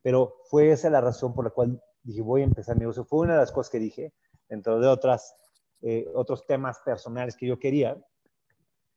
Pero 0.00 0.36
fue 0.48 0.70
esa 0.70 0.88
la 0.88 1.02
razón 1.02 1.34
por 1.34 1.44
la 1.44 1.50
cual 1.50 1.82
dije, 2.02 2.22
voy 2.22 2.40
a 2.40 2.44
empezar 2.44 2.76
mi 2.76 2.80
negocio. 2.80 3.04
Fue 3.04 3.26
una 3.26 3.34
de 3.34 3.40
las 3.40 3.52
cosas 3.52 3.70
que 3.70 3.78
dije, 3.78 4.14
dentro 4.48 4.80
de 4.80 4.88
otras, 4.88 5.36
eh, 5.82 6.10
otros 6.14 6.46
temas 6.46 6.78
personales 6.78 7.36
que 7.36 7.46
yo 7.46 7.58
quería. 7.58 8.02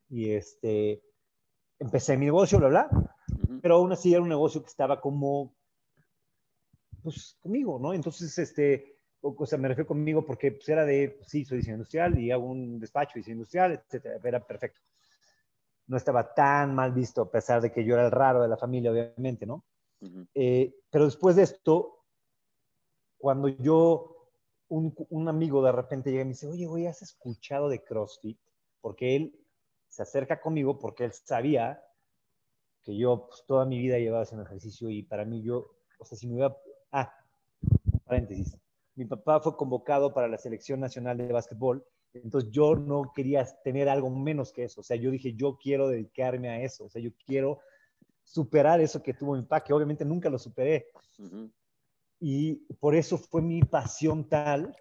Y 0.08 0.30
este, 0.30 1.02
empecé 1.78 2.16
mi 2.16 2.24
negocio, 2.24 2.60
bla, 2.60 2.68
bla. 2.68 3.14
Pero 3.60 3.74
aún 3.74 3.92
así 3.92 4.14
era 4.14 4.22
un 4.22 4.30
negocio 4.30 4.62
que 4.62 4.68
estaba 4.68 5.02
como, 5.02 5.54
pues, 7.02 7.36
conmigo, 7.42 7.78
¿no? 7.78 7.92
Entonces, 7.92 8.38
este, 8.38 8.97
o, 9.20 9.46
sea, 9.46 9.58
me 9.58 9.68
refiero 9.68 9.88
conmigo 9.88 10.24
porque 10.24 10.52
pues, 10.52 10.68
era 10.68 10.84
de, 10.84 11.18
sí, 11.26 11.44
soy 11.44 11.58
diseño 11.58 11.76
industrial 11.76 12.18
y 12.18 12.30
hago 12.30 12.46
un 12.46 12.78
despacho 12.78 13.14
de 13.14 13.20
diseño 13.20 13.36
industrial, 13.36 13.72
etcétera. 13.72 14.20
Era 14.22 14.46
perfecto. 14.46 14.80
No 15.86 15.96
estaba 15.96 16.34
tan 16.34 16.74
mal 16.74 16.92
visto, 16.92 17.22
a 17.22 17.30
pesar 17.30 17.60
de 17.60 17.72
que 17.72 17.84
yo 17.84 17.94
era 17.94 18.04
el 18.04 18.10
raro 18.10 18.42
de 18.42 18.48
la 18.48 18.56
familia, 18.56 18.92
obviamente, 18.92 19.46
¿no? 19.46 19.64
Eh, 20.34 20.74
pero 20.90 21.06
después 21.06 21.34
de 21.34 21.42
esto, 21.42 22.04
cuando 23.16 23.48
yo, 23.48 24.30
un, 24.68 24.94
un, 25.10 25.28
amigo 25.28 25.62
de 25.64 25.72
repente 25.72 26.10
llega 26.10 26.22
y 26.22 26.26
me 26.26 26.32
dice, 26.32 26.46
oye, 26.46 26.66
güey, 26.66 26.86
¿has 26.86 27.02
escuchado 27.02 27.68
de 27.68 27.82
CrossFit? 27.82 28.38
Porque 28.80 29.16
él 29.16 29.34
se 29.88 30.02
acerca 30.02 30.40
conmigo 30.40 30.78
porque 30.78 31.04
él 31.04 31.12
sabía 31.12 31.82
que 32.82 32.96
yo 32.96 33.26
pues, 33.26 33.44
toda 33.46 33.64
mi 33.64 33.78
vida 33.78 33.98
llevaba 33.98 34.22
haciendo 34.22 34.44
ejercicio 34.44 34.90
y 34.90 35.02
para 35.02 35.24
mí 35.24 35.42
yo, 35.42 35.74
o 35.98 36.04
sea, 36.04 36.16
si 36.16 36.28
me 36.28 36.36
iba, 36.36 36.56
ah, 36.92 37.12
paréntesis, 38.04 38.56
mi 38.98 39.04
papá 39.04 39.38
fue 39.40 39.56
convocado 39.56 40.12
para 40.12 40.26
la 40.26 40.38
selección 40.38 40.80
nacional 40.80 41.16
de 41.16 41.32
básquetbol, 41.32 41.86
entonces 42.12 42.50
yo 42.50 42.74
no 42.74 43.12
quería 43.14 43.46
tener 43.62 43.88
algo 43.88 44.10
menos 44.10 44.52
que 44.52 44.64
eso, 44.64 44.80
o 44.80 44.84
sea, 44.84 44.96
yo 44.96 45.12
dije, 45.12 45.34
yo 45.34 45.56
quiero 45.56 45.88
dedicarme 45.88 46.48
a 46.48 46.60
eso, 46.60 46.86
o 46.86 46.88
sea, 46.88 47.00
yo 47.00 47.10
quiero 47.24 47.60
superar 48.24 48.80
eso 48.80 49.00
que 49.00 49.14
tuvo 49.14 49.36
mi 49.36 49.42
papá, 49.42 49.62
que 49.62 49.72
obviamente 49.72 50.04
nunca 50.04 50.28
lo 50.28 50.38
superé. 50.38 50.90
Y 52.20 52.56
por 52.80 52.96
eso 52.96 53.16
fue 53.16 53.40
mi 53.40 53.62
pasión 53.62 54.28
tal 54.28 54.76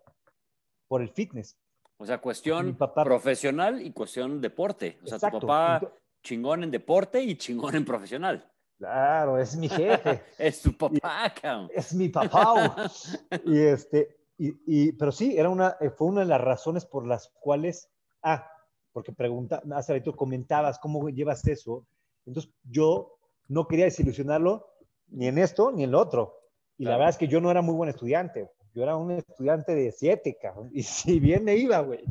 por 0.88 1.02
el 1.02 1.10
fitness. 1.10 1.56
O 1.98 2.06
sea, 2.06 2.20
cuestión 2.20 2.76
profesional 2.76 3.82
y 3.82 3.92
cuestión 3.92 4.42
deporte. 4.42 4.98
O 5.04 5.08
sea, 5.08 5.20
tu 5.20 5.40
papá 5.40 5.94
chingón 6.24 6.64
en 6.64 6.72
deporte 6.72 7.22
y 7.22 7.38
chingón 7.38 7.76
en 7.76 7.86
profesional. 7.86 8.52
Claro, 8.78 9.40
es 9.40 9.56
mi 9.56 9.68
jefe. 9.68 10.22
es 10.38 10.62
tu 10.62 10.78
papá, 10.78 11.34
Es 11.74 11.94
mi 11.94 12.10
papá. 12.10 12.92
y 13.46 13.60
este, 13.60 14.18
y, 14.38 14.92
pero 14.94 15.12
sí, 15.12 15.36
era 15.38 15.50
una, 15.50 15.78
eh, 15.80 15.90
fue 15.90 16.08
una 16.08 16.22
de 16.22 16.28
las 16.28 16.42
razones 16.42 16.86
por 16.86 17.08
las 17.08 17.30
cuales, 17.40 17.90
ah, 18.22 18.48
porque 18.92 19.12
pregunta, 19.12 19.64
hace 19.74 19.98
rato 19.98 20.16
comentabas 20.16 20.78
cómo 20.78 21.10
llevas 21.10 21.46
eso. 21.48 21.88
Entonces, 22.26 22.52
yo 22.64 23.18
no 23.48 23.68
quería 23.68 23.86
desilusionarlo 23.86 24.68
ni 25.08 25.28
en 25.28 25.38
esto 25.40 25.72
ni 25.72 25.84
en 25.84 25.92
lo 25.92 26.00
otro. 26.00 26.36
Y 26.78 26.86
la 26.86 26.92
verdad 26.92 27.10
es 27.10 27.18
que 27.18 27.28
yo 27.28 27.42
no 27.42 27.50
era 27.50 27.64
muy 27.64 27.74
buen 27.74 27.90
estudiante. 27.90 28.52
Yo 28.76 28.84
era 28.84 28.96
un 28.96 29.10
estudiante 29.12 29.74
de 29.74 29.92
siete, 29.92 30.38
cabrón. 30.40 30.70
Y 30.72 30.84
si 30.84 31.20
bien 31.20 31.44
me 31.44 31.56
iba, 31.56 31.80
güey. 31.80 32.04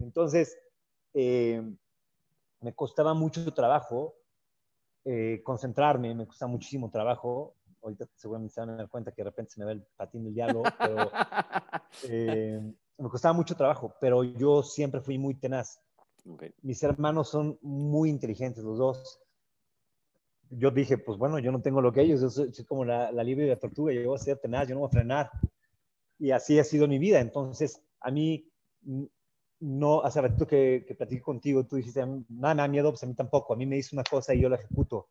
Entonces, 0.00 0.58
eh, 1.14 1.62
me 2.60 2.74
costaba 2.74 3.14
mucho 3.14 3.54
trabajo 3.54 4.14
eh, 5.08 5.40
concentrarme, 5.44 6.14
me 6.14 6.26
costaba 6.26 6.50
muchísimo 6.50 6.90
trabajo. 6.90 7.54
Ahorita 7.80 8.06
seguramente 8.16 8.54
se 8.54 8.60
van 8.60 8.70
a 8.70 8.76
dar 8.76 8.88
cuenta 8.88 9.12
que 9.12 9.22
de 9.22 9.30
repente 9.30 9.52
se 9.52 9.60
me 9.60 9.66
ve 9.66 9.72
el 9.72 9.82
patín 9.96 10.24
del 10.24 10.34
diablo, 10.34 10.64
pero 10.78 10.96
eh, 12.10 12.60
me 12.98 13.08
costaba 13.08 13.32
mucho 13.32 13.54
trabajo, 13.54 13.94
pero 14.00 14.24
yo 14.24 14.64
siempre 14.64 15.00
fui 15.00 15.16
muy 15.16 15.34
tenaz. 15.34 15.80
Mis 16.62 16.82
hermanos 16.82 17.28
son 17.28 17.56
muy 17.62 18.10
inteligentes, 18.10 18.64
los 18.64 18.78
dos 18.78 19.20
yo 20.50 20.70
dije, 20.70 20.98
pues 20.98 21.18
bueno, 21.18 21.38
yo 21.38 21.52
no 21.52 21.60
tengo 21.60 21.80
lo 21.80 21.92
que 21.92 22.02
ellos, 22.02 22.20
yo 22.20 22.30
soy, 22.30 22.52
como 22.64 22.84
la, 22.84 23.10
la 23.12 23.24
libre 23.24 23.44
de 23.44 23.50
la 23.50 23.58
tortuga, 23.58 23.92
yo 23.92 24.04
voy 24.06 24.16
a 24.16 24.22
ser 24.22 24.38
tenaz, 24.38 24.68
yo 24.68 24.74
no 24.74 24.80
voy 24.80 24.88
a 24.88 24.92
frenar. 24.92 25.30
Y 26.18 26.30
así 26.30 26.58
ha 26.58 26.64
sido 26.64 26.88
mi 26.88 26.98
vida. 26.98 27.20
Entonces, 27.20 27.82
a 28.00 28.10
mí, 28.10 28.48
no, 29.60 30.02
hace 30.02 30.20
ratito 30.20 30.46
que, 30.46 30.84
que 30.86 30.94
platiqué 30.94 31.22
contigo, 31.22 31.64
tú 31.64 31.76
dijiste, 31.76 32.04
nada 32.28 32.54
me 32.54 32.62
da 32.62 32.68
miedo, 32.68 32.90
pues 32.90 33.02
a 33.02 33.06
mí 33.06 33.14
tampoco. 33.14 33.54
A 33.54 33.56
mí 33.56 33.66
me 33.66 33.76
dice 33.76 33.94
una 33.94 34.04
cosa 34.04 34.34
y 34.34 34.40
yo 34.40 34.48
la 34.48 34.56
ejecuto. 34.56 35.08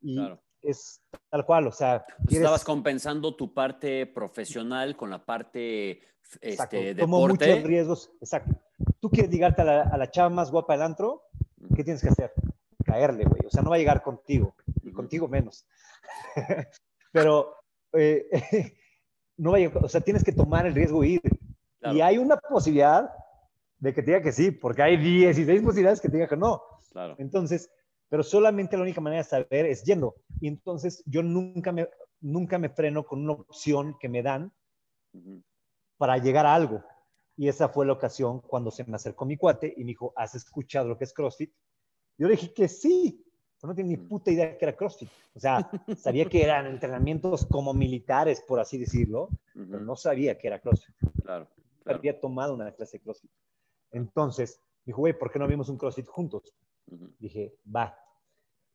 Y 0.00 0.18
es 0.62 1.00
tal 1.30 1.44
cual, 1.44 1.68
o 1.68 1.72
sea. 1.72 2.04
Pues 2.24 2.36
estabas 2.36 2.64
compensando 2.64 3.34
tu 3.36 3.54
parte 3.54 4.06
profesional 4.06 4.96
con 4.96 5.10
la 5.10 5.24
parte 5.24 6.02
exacto, 6.40 6.76
este, 6.76 6.94
Tomo 6.96 7.26
muchos 7.26 7.62
riesgos, 7.62 8.10
exacto. 8.20 8.54
Tú 9.00 9.10
quieres 9.10 9.30
ligarte 9.30 9.62
a 9.62 9.64
la, 9.64 9.82
a 9.82 9.96
la 9.96 10.10
chava 10.10 10.28
más 10.28 10.50
guapa 10.50 10.72
del 10.72 10.82
antro, 10.82 11.22
¿qué 11.74 11.84
tienes 11.84 12.02
que 12.02 12.08
hacer? 12.08 12.32
Caerle, 12.84 13.24
güey. 13.24 13.40
O 13.46 13.50
sea, 13.50 13.62
no 13.62 13.70
va 13.70 13.76
a 13.76 13.78
llegar 13.78 14.02
contigo 14.02 14.54
contigo 14.96 15.28
menos. 15.28 15.64
Pero 17.12 17.54
eh, 17.92 18.26
no 19.36 19.52
vaya, 19.52 19.70
o 19.74 19.88
sea, 19.88 20.00
tienes 20.00 20.24
que 20.24 20.32
tomar 20.32 20.66
el 20.66 20.74
riesgo 20.74 21.02
de 21.02 21.08
ir. 21.08 21.20
Y 21.92 22.00
hay 22.00 22.18
una 22.18 22.36
posibilidad 22.36 23.08
de 23.78 23.94
que 23.94 24.02
te 24.02 24.10
diga 24.10 24.22
que 24.22 24.32
sí, 24.32 24.50
porque 24.50 24.82
hay 24.82 24.96
16 24.96 25.62
posibilidades 25.62 26.00
que 26.00 26.08
te 26.08 26.16
diga 26.16 26.28
que 26.28 26.36
no. 26.36 26.62
Claro. 26.92 27.14
Entonces, 27.18 27.70
pero 28.08 28.22
solamente 28.22 28.76
la 28.76 28.82
única 28.82 29.00
manera 29.00 29.22
de 29.22 29.28
saber 29.28 29.66
es 29.66 29.82
yendo. 29.84 30.14
Y 30.40 30.48
entonces 30.48 31.02
yo 31.06 31.22
nunca 31.22 31.72
me, 31.72 31.88
nunca 32.20 32.58
me 32.58 32.68
freno 32.68 33.04
con 33.04 33.22
una 33.22 33.32
opción 33.32 33.96
que 33.98 34.08
me 34.08 34.22
dan 34.22 34.52
para 35.96 36.18
llegar 36.18 36.46
a 36.46 36.54
algo. 36.54 36.82
Y 37.36 37.48
esa 37.48 37.68
fue 37.68 37.84
la 37.84 37.92
ocasión 37.92 38.40
cuando 38.40 38.70
se 38.70 38.84
me 38.84 38.96
acercó 38.96 39.26
mi 39.26 39.36
cuate 39.36 39.72
y 39.76 39.80
me 39.80 39.88
dijo, 39.88 40.12
¿has 40.16 40.34
escuchado 40.34 40.88
lo 40.88 40.96
que 40.96 41.04
es 41.04 41.12
CrossFit? 41.12 41.52
Yo 42.16 42.28
le 42.28 42.36
dije 42.36 42.54
que 42.54 42.66
sí, 42.66 43.22
no 43.62 43.74
tenía 43.74 43.96
ni 43.96 44.02
mm. 44.02 44.08
puta 44.08 44.30
idea 44.30 44.56
que 44.56 44.64
era 44.64 44.76
CrossFit. 44.76 45.08
O 45.34 45.40
sea, 45.40 45.68
sabía 45.98 46.26
que 46.26 46.42
eran 46.42 46.66
entrenamientos 46.66 47.46
como 47.46 47.74
militares, 47.74 48.40
por 48.40 48.60
así 48.60 48.78
decirlo, 48.78 49.28
pero 49.52 49.80
no 49.80 49.96
sabía 49.96 50.38
que 50.38 50.46
era 50.46 50.60
CrossFit. 50.60 50.94
Claro, 51.22 51.48
Había 51.84 52.18
tomado 52.18 52.54
una 52.54 52.72
clase 52.72 52.98
de 52.98 53.02
CrossFit. 53.02 53.30
Entonces, 53.90 54.60
dijo, 54.84 54.98
güey, 54.98 55.18
¿por 55.18 55.30
qué 55.30 55.38
no 55.38 55.46
vimos 55.46 55.68
un 55.68 55.78
CrossFit 55.78 56.06
juntos? 56.06 56.54
Dije, 57.18 57.54
va. 57.74 57.98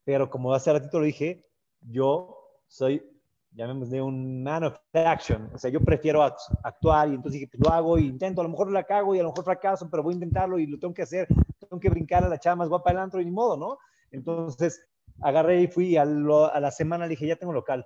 Pero 0.03 0.29
como 0.29 0.53
hace 0.53 0.73
ratito 0.73 0.99
lo 0.99 1.05
dije, 1.05 1.45
yo 1.81 2.37
soy, 2.67 3.03
llamémosle 3.51 4.01
un 4.01 4.43
man 4.43 4.63
of 4.63 4.75
action. 4.93 5.49
O 5.53 5.57
sea, 5.57 5.69
yo 5.69 5.79
prefiero 5.81 6.23
actuar 6.23 7.09
y 7.09 7.15
entonces 7.15 7.39
dije, 7.39 7.47
pues 7.51 7.61
lo 7.63 7.71
hago 7.71 7.97
y 7.97 8.07
intento, 8.07 8.41
a 8.41 8.43
lo 8.43 8.49
mejor 8.49 8.71
la 8.71 8.83
cago 8.83 9.15
y 9.15 9.19
a 9.19 9.23
lo 9.23 9.29
mejor 9.29 9.45
fracaso, 9.45 9.89
pero 9.89 10.03
voy 10.03 10.13
a 10.13 10.15
intentarlo 10.15 10.59
y 10.59 10.67
lo 10.67 10.79
tengo 10.79 10.93
que 10.93 11.03
hacer. 11.03 11.27
Tengo 11.59 11.79
que 11.79 11.89
brincar 11.89 12.23
a 12.23 12.29
la 12.29 12.39
chava 12.39 12.57
más 12.57 12.69
guapa 12.69 12.89
del 12.89 12.99
antro 12.99 13.21
y 13.21 13.25
ni 13.25 13.31
modo, 13.31 13.57
¿no? 13.57 13.77
Entonces, 14.11 14.85
agarré 15.21 15.61
y 15.61 15.67
fui 15.67 15.97
a, 15.97 16.05
la 16.05 16.71
semana, 16.71 17.05
le 17.05 17.11
dije, 17.11 17.27
ya 17.27 17.35
tengo 17.35 17.53
local. 17.53 17.85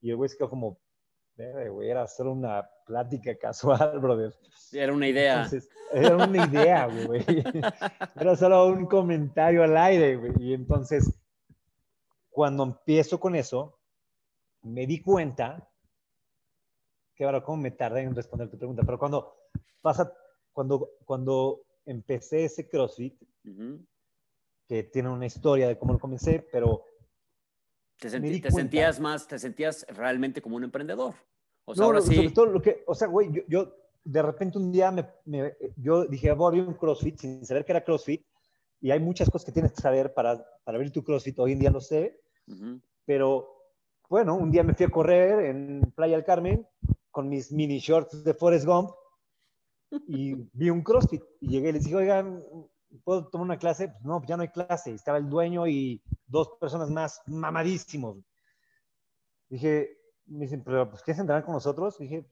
Y 0.00 0.10
el 0.10 0.16
güey 0.16 0.28
se 0.28 0.36
quedó 0.36 0.48
como, 0.48 0.78
güey, 1.36 1.90
era 1.90 2.06
solo 2.06 2.32
una 2.32 2.68
plática 2.86 3.36
casual, 3.36 3.98
brother. 4.00 4.34
Era 4.72 4.92
una 4.92 5.08
idea. 5.08 5.48
era 5.92 6.16
una 6.16 6.46
idea, 6.46 6.86
güey. 6.86 7.24
Era 8.16 8.36
solo 8.36 8.66
un 8.66 8.86
comentario 8.86 9.62
al 9.62 9.76
aire, 9.76 10.16
güey. 10.16 10.32
Y 10.40 10.54
entonces, 10.54 11.12
cuando 12.30 12.64
empiezo 12.64 13.20
con 13.20 13.34
eso, 13.34 13.78
me 14.62 14.86
di 14.86 15.00
cuenta 15.02 15.68
que 17.14 17.24
ahora, 17.24 17.42
¿cómo 17.42 17.62
me 17.62 17.70
tardé 17.70 18.02
en 18.02 18.14
responder 18.14 18.50
tu 18.50 18.58
pregunta? 18.58 18.82
Pero 18.84 18.98
cuando 18.98 19.36
pasa, 19.80 20.12
cuando, 20.52 20.90
cuando 21.04 21.62
empecé 21.84 22.44
ese 22.44 22.68
CrossFit, 22.68 23.14
que 24.68 24.82
tiene 24.82 25.08
una 25.08 25.26
historia 25.26 25.68
de 25.68 25.78
cómo 25.78 25.92
lo 25.92 25.98
comencé, 25.98 26.46
pero... 26.50 26.82
Te, 27.98 28.10
sentías 28.10 29.00
más, 29.00 29.26
te 29.26 29.38
sentías 29.38 29.86
realmente 29.88 30.42
como 30.42 30.56
un 30.56 30.64
emprendedor. 30.64 31.14
O 31.64 31.74
sea, 31.74 31.82
no, 31.82 31.86
ahora 31.86 32.00
sí... 32.02 32.14
sobre 32.14 32.30
todo 32.30 32.46
lo 32.46 32.62
que, 32.62 32.84
o 32.86 32.94
sea, 32.94 33.08
güey, 33.08 33.32
yo, 33.32 33.42
yo 33.48 33.74
de 34.04 34.22
repente 34.22 34.58
un 34.58 34.70
día 34.70 34.92
me, 34.92 35.56
yo 35.76 36.04
dije, 36.06 36.32
voy 36.32 36.44
a 36.44 36.48
abrir 36.48 36.62
un 36.62 36.74
CrossFit 36.74 37.18
sin 37.18 37.44
saber 37.44 37.64
que 37.64 37.72
era 37.72 37.84
CrossFit. 37.84 38.24
Y 38.80 38.90
hay 38.90 39.00
muchas 39.00 39.28
cosas 39.30 39.46
que 39.46 39.52
tienes 39.52 39.72
que 39.72 39.80
saber 39.80 40.14
para, 40.14 40.46
para 40.62 40.76
abrir 40.76 40.92
tu 40.92 41.02
CrossFit. 41.02 41.38
Hoy 41.38 41.52
en 41.52 41.58
día 41.58 41.70
lo 41.70 41.80
sé. 41.80 42.20
Pero 43.04 43.64
bueno, 44.08 44.36
un 44.36 44.52
día 44.52 44.62
me 44.62 44.74
fui 44.74 44.86
a 44.86 44.90
correr 44.90 45.46
en 45.46 45.92
Playa 45.96 46.16
del 46.16 46.24
Carmen 46.24 46.66
con 47.10 47.28
mis 47.28 47.50
mini 47.50 47.78
shorts 47.78 48.22
de 48.22 48.34
Forrest 48.34 48.66
Gump 48.66 48.90
y 50.06 50.34
vi 50.52 50.70
un 50.70 50.82
CrossFit. 50.82 51.22
Y 51.40 51.48
llegué 51.48 51.70
y 51.70 51.72
les 51.72 51.84
dije, 51.84 51.96
oigan, 51.96 52.44
¿puedo 53.04 53.28
tomar 53.28 53.44
una 53.46 53.58
clase? 53.58 53.88
Pues 53.88 54.04
no, 54.04 54.22
ya 54.26 54.36
no 54.36 54.42
hay 54.42 54.48
clase. 54.48 54.92
Estaba 54.92 55.18
el 55.18 55.28
dueño 55.28 55.66
y 55.66 56.02
dos 56.26 56.50
personas 56.60 56.90
más 56.90 57.20
mamadísimos. 57.26 58.18
Dije, 59.48 59.98
me 60.26 60.44
dicen, 60.44 60.62
pero 60.64 60.88
pues, 60.90 61.02
¿quieres 61.02 61.20
entrenar 61.20 61.44
con 61.44 61.54
nosotros? 61.54 61.98
Dije, 61.98 62.26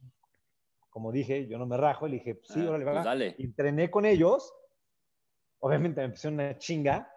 como 0.91 1.13
dije, 1.13 1.47
yo 1.47 1.59
no 1.59 1.67
me 1.67 1.77
rajo. 1.77 2.07
Le 2.07 2.15
dije, 2.15 2.41
sí, 2.45 2.61
Ah, 2.61 2.69
órale, 2.71 2.85
pues 2.85 2.97
va. 2.97 3.05
dale. 3.05 3.37
Entrené 3.39 3.91
con 3.91 4.05
ellos. 4.07 4.53
Obviamente 5.61 6.01
me 6.01 6.07
empezó 6.07 6.29
una 6.29 6.59
chinga. 6.59 7.09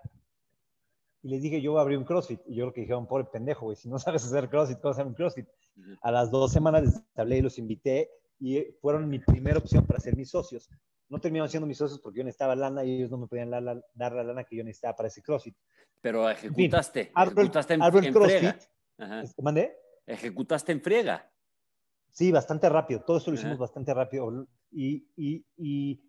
Y 1.24 1.30
les 1.30 1.42
dije, 1.42 1.62
yo 1.62 1.72
voy 1.72 1.80
a 1.80 1.82
abrir 1.82 1.98
un 1.98 2.06
CrossFit. 2.06 2.40
Y 2.48 2.56
yo 2.56 2.68
lo 2.68 2.74
que 2.74 2.82
dijeron, 2.82 3.08
pobre 3.08 3.26
pendejo, 3.26 3.66
güey, 3.66 3.76
si 3.76 3.90
no 3.90 3.98
sabes 4.00 4.24
hacer 4.26 4.50
CrossFit, 4.50 4.80
¿cómo 4.80 4.92
hacer 4.92 5.06
un 5.08 5.14
CrossFit? 5.14 5.48
A 6.02 6.12
las 6.12 6.32
dos 6.32 6.52
semanas 6.52 6.84
les 6.84 7.04
hablé 7.16 7.38
y 7.38 7.42
los 7.42 7.58
invité 7.60 8.10
y 8.40 8.64
fueron 8.82 9.10
mi 9.10 9.20
primera 9.20 9.58
opción 9.58 9.86
para 9.86 10.00
ser 10.00 10.16
mis 10.16 10.30
socios. 10.30 10.70
No 11.10 11.20
terminaron 11.20 11.50
siendo 11.50 11.68
mis 11.68 11.78
socios 11.78 12.00
porque 12.00 12.18
yo 12.20 12.24
necesitaba 12.24 12.56
lana 12.56 12.84
y 12.84 12.96
ellos 12.96 13.10
no 13.12 13.18
me 13.18 13.28
podían 13.28 13.50
la- 13.50 13.62
la- 13.62 13.82
dar 13.94 14.14
la 14.14 14.24
lana 14.24 14.44
que 14.44 14.56
yo 14.58 14.64
necesitaba 14.64 14.96
para 14.96 15.08
ese 15.08 15.22
CrossFit. 15.22 15.56
Pero 16.02 16.30
ejecutaste, 16.30 17.12
Abro 17.14 17.32
ejecutaste 17.42 17.74
en, 17.76 17.82
abro 17.82 18.00
el 18.00 18.06
en 18.08 18.14
CrossFit. 18.14 18.56
Ajá. 18.98 19.24
¿Mandé? 19.42 19.78
Ejecutaste 20.06 20.72
en 20.72 20.82
friega. 20.82 21.32
Sí, 22.12 22.32
bastante 22.32 22.68
rápido. 22.70 23.02
Todo 23.02 23.18
eso 23.18 23.32
lo 23.32 23.36
hicimos 23.36 23.54
Ajá. 23.56 23.62
bastante 23.62 23.94
rápido. 23.94 24.48
Y, 24.72 25.08
y, 25.16 25.46
y 25.58 26.02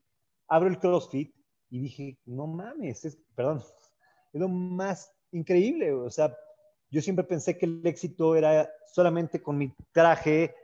abro 0.48 0.68
el 0.68 0.78
CrossFit 0.78 1.34
y 1.70 1.80
dije, 1.80 2.18
no 2.24 2.46
mames, 2.46 3.04
es, 3.04 3.18
perdón, 3.34 3.62
es 4.32 4.40
lo 4.40 4.48
más 4.48 5.12
increíble. 5.32 5.92
O 5.92 6.10
sea, 6.10 6.34
yo 6.90 7.02
siempre 7.02 7.24
pensé 7.24 7.56
que 7.58 7.66
el 7.66 7.86
éxito 7.86 8.34
era 8.36 8.68
solamente 8.92 9.42
con 9.42 9.58
mi 9.58 9.72
traje, 9.92 10.54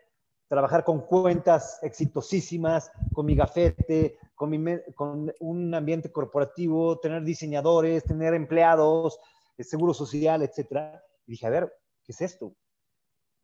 trabajar 0.48 0.82
con 0.84 1.02
cuentas 1.06 1.78
exitosísimas, 1.82 2.90
con 3.12 3.26
mi 3.26 3.34
gafete, 3.34 4.18
con, 4.34 4.50
mi 4.50 4.58
me- 4.58 4.82
con 4.94 5.32
un 5.40 5.74
ambiente 5.74 6.10
corporativo, 6.12 6.98
tener 7.00 7.22
diseñadores, 7.22 8.04
tener 8.04 8.34
empleados, 8.34 9.18
eh, 9.56 9.64
seguro 9.64 9.94
social, 9.94 10.42
etcétera. 10.42 11.02
Y 11.26 11.32
dije, 11.32 11.46
a 11.46 11.50
ver, 11.50 11.72
¿qué 12.04 12.12
es 12.12 12.20
esto? 12.20 12.54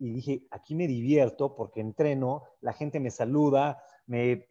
y 0.02 0.14
dije, 0.14 0.46
aquí 0.50 0.74
me 0.74 0.86
divierto 0.86 1.54
porque 1.54 1.80
entreno, 1.82 2.44
la 2.62 2.72
gente 2.72 2.98
me 3.00 3.10
saluda, 3.10 3.82
me, 4.06 4.46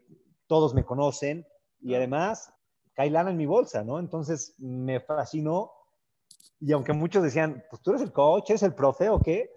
todos 0.46 0.76
me 0.76 0.86
conocen 0.86 1.44
y 1.82 1.96
además 1.96 2.54
cae 2.94 3.10
lana 3.10 3.32
en 3.32 3.38
mi 3.38 3.48
bolsa, 3.48 3.84
¿no? 3.84 3.98
Entonces 3.98 4.54
me 4.60 5.00
fascinó 5.00 5.72
y 6.60 6.72
aunque 6.72 6.94
muchos 6.94 7.24
decían, 7.24 7.64
pues 7.68 7.82
tú 7.82 7.90
eres 7.90 8.04
el 8.04 8.12
coach, 8.14 8.52
eres 8.52 8.62
el 8.62 8.76
profe 8.76 9.10
o 9.10 9.20
qué. 9.20 9.50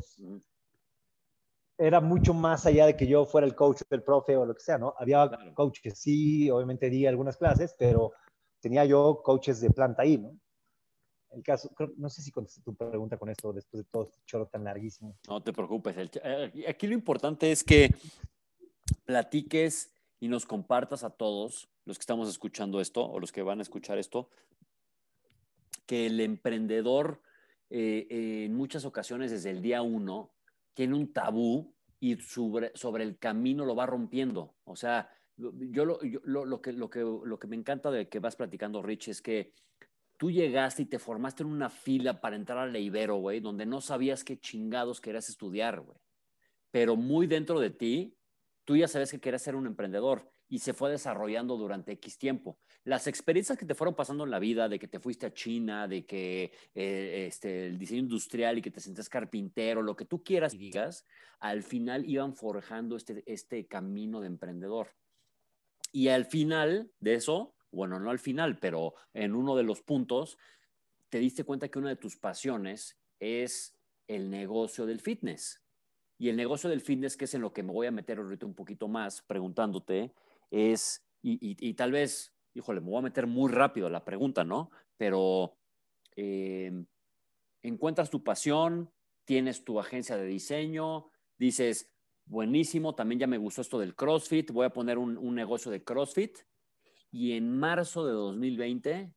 Era 1.83 2.01
mucho 2.01 2.33
más 2.33 2.64
allá 2.64 2.87
de 2.87 2.97
que 2.97 3.07
yo 3.07 3.24
fuera 3.24 3.47
el 3.47 3.57
coach, 3.57 3.83
el 3.91 4.03
profe 4.03 4.37
o 4.37 4.47
lo 4.47 4.55
que 4.55 4.61
sea, 4.61 4.78
¿no? 4.78 4.95
Había 4.99 5.28
Claro. 5.28 5.53
coaches, 5.55 5.99
sí, 5.99 6.49
obviamente 6.49 6.89
di 6.89 7.07
algunas 7.07 7.37
clases, 7.37 7.74
pero 7.76 8.12
tenía 8.61 8.85
yo 8.85 9.20
coaches 9.24 9.61
de 9.61 9.70
planta 9.70 10.03
ahí, 10.03 10.16
¿no? 10.16 10.39
El 11.30 11.43
caso, 11.43 11.68
creo- 11.74 11.93
no 11.97 12.09
sé 12.09 12.22
si 12.22 12.30
contesté 12.30 12.61
tu 12.62 12.74
pregunta 12.74 13.16
con 13.16 13.28
esto 13.30 13.53
después 13.53 13.83
de 13.83 13.89
todo 13.91 14.05
este 14.05 14.18
choro 14.26 14.47
tan 14.47 14.62
larguísimo. 14.64 15.16
No 15.28 15.43
te 15.43 15.53
preocupes. 15.53 15.97
el 15.97 16.11
eh, 16.22 16.66
aquí 16.68 16.87
lo 16.87 16.95
importante 16.95 17.51
es 17.51 17.64
que 17.64 17.91
platiques 19.05 19.93
y 20.20 20.28
nos 20.28 20.47
compartas 20.47 21.03
a 21.05 21.11
todos 21.11 21.68
los 21.85 21.99
que 21.99 22.03
estamos 22.03 22.28
escuchando 22.28 22.80
esto 22.80 23.05
o 23.05 23.18
los 23.18 23.33
que 23.33 23.43
van 23.43 23.59
a 23.59 23.62
escuchar 23.62 23.99
esto, 23.99 24.28
que 25.87 26.07
el 26.07 26.20
emprendedor 26.20 27.20
eh, 27.70 28.07
en 28.45 28.55
muchas 28.55 28.85
ocasiones 28.85 29.30
desde 29.30 29.51
el 29.51 29.62
día 29.62 29.83
uno 29.83 30.30
tiene 30.75 30.95
un 30.95 31.12
tabú 31.12 31.75
y 32.01 32.16
sobre, 32.20 32.73
sobre 32.75 33.05
el 33.05 33.18
camino 33.18 33.64
lo 33.64 33.75
va 33.77 33.87
rompiendo. 33.87 34.57
O 34.64 34.77
sea, 34.77 35.09
yo, 35.37 35.85
lo, 35.85 36.03
yo- 36.03 36.20
lo- 36.25 36.45
lo 36.45 36.61
que, 36.61 36.73
lo, 36.73 36.91
que, 36.91 37.01
lo 37.01 37.39
que 37.39 37.47
me 37.47 37.57
encanta 37.57 37.91
de 37.91 38.09
que 38.09 38.18
vas 38.18 38.37
platicando, 38.37 38.83
Rich, 38.83 39.09
es 39.09 39.23
que 39.23 39.53
tú 40.18 40.31
llegaste 40.31 40.83
y 40.83 40.87
te 40.87 40.99
formaste 40.99 41.43
en 41.43 41.49
una 41.51 41.68
fila 41.70 42.20
para 42.20 42.37
entrar 42.37 42.59
a 42.59 42.66
la 42.66 42.79
Ibero, 42.79 43.16
güey, 43.16 43.41
donde 43.41 43.66
no 43.66 43.81
sabías 43.81 44.25
qué 44.25 44.39
chingados 44.39 45.01
querías 45.01 45.29
estudiar, 45.29 45.81
güey. 45.81 45.99
Pero 46.70 46.97
muy 46.97 47.27
dentro 47.27 47.61
de 47.61 47.70
ti, 47.70 48.16
tú 48.64 48.77
ya 48.77 48.89
sabes 48.89 49.11
que 49.11 49.20
querías 49.20 49.43
ser 49.43 49.57
un 49.57 49.66
emprendedor 49.66 50.31
y 50.53 50.59
se 50.59 50.74
fue 50.74 50.90
desarrollando 50.90 51.57
durante 51.57 51.92
X 51.92 52.18
tiempo. 52.18 52.59
Las 52.84 53.07
experiencias 53.07 53.57
que 53.57 53.64
te 53.64 53.74
fueron 53.74 53.94
pasando 53.94 54.24
en 54.24 54.30
la 54.30 54.38
vida, 54.38 54.68
de 54.68 54.78
que 54.78 54.86
te 54.86 55.00
fuiste 55.00 55.24
a 55.24 55.32
China, 55.32 55.88
de 55.88 56.05
que 56.05 56.53
eh, 56.74 57.24
este, 57.26 57.68
el 57.68 57.78
diseño 57.78 58.03
industrial 58.03 58.59
y 58.59 58.61
que 58.61 58.70
te 58.70 58.80
sentías 58.80 59.09
carpintero, 59.09 59.80
lo 59.80 59.96
que 59.96 60.05
tú 60.05 60.22
quieras 60.22 60.53
y 60.53 60.59
digas, 60.59 61.07
al 61.40 61.62
final 61.62 62.07
iban 62.07 62.34
forjando 62.34 62.96
este, 62.96 63.22
este 63.24 63.66
camino 63.66 64.20
de 64.20 64.26
emprendedor. 64.26 64.88
Y 65.90 66.09
al 66.09 66.26
final 66.26 66.92
de 67.00 67.14
eso, 67.14 67.55
bueno, 67.70 67.98
no 67.98 68.11
al 68.11 68.18
final, 68.18 68.59
pero 68.59 68.92
en 69.14 69.34
uno 69.34 69.57
de 69.57 69.62
los 69.62 69.80
puntos, 69.80 70.36
te 71.09 71.18
diste 71.18 71.44
cuenta 71.44 71.68
que 71.68 71.78
una 71.78 71.88
de 71.88 71.96
tus 71.96 72.18
pasiones 72.18 72.98
es 73.20 73.74
el 74.07 74.28
negocio 74.28 74.84
del 74.84 75.00
fitness. 75.00 75.62
Y 76.18 76.28
el 76.28 76.36
negocio 76.36 76.68
del 76.68 76.82
fitness, 76.82 77.16
que 77.16 77.24
es 77.24 77.32
en 77.32 77.40
lo 77.40 77.55
que 77.55 77.62
me 77.62 77.72
voy 77.72 77.86
a 77.86 77.90
meter 77.90 78.18
ahorita 78.18 78.44
un 78.44 78.55
poquito 78.55 78.86
más 78.86 79.22
preguntándote, 79.22 80.12
es, 80.53 81.05
y, 81.22 81.38
y- 81.40 81.74
tal 81.74 81.90
vez, 81.92 82.34
híjole, 82.55 82.80
me 82.80 82.90
voy 82.90 82.98
a 82.98 83.03
meter 83.03 83.26
muy 83.26 83.50
rápido 83.50 83.88
la 83.90 84.05
pregunta, 84.05 84.44
¿no? 84.44 84.70
Pero 84.96 85.57
eh, 86.16 86.84
encuentras 87.62 88.11
tu 88.11 88.22
pasión, 88.22 88.92
tienes 89.24 89.64
tu 89.64 89.80
agencia 89.80 90.16
de 90.16 90.26
diseño, 90.26 91.11
dices, 91.38 91.90
buenísimo, 92.26 92.94
también 92.94 93.20
ya 93.20 93.26
me 93.26 93.38
gustó 93.38 93.62
esto 93.62 93.78
del 93.78 93.94
CrossFit, 93.96 94.50
voy 94.50 94.66
a 94.66 94.72
poner 94.72 94.98
un, 94.98 95.16
un 95.16 95.34
negocio 95.34 95.70
de 95.70 95.82
CrossFit. 95.82 96.38
Y 97.11 97.32
en 97.32 97.59
marzo 97.59 98.07
de 98.07 98.12
2020 98.12 99.12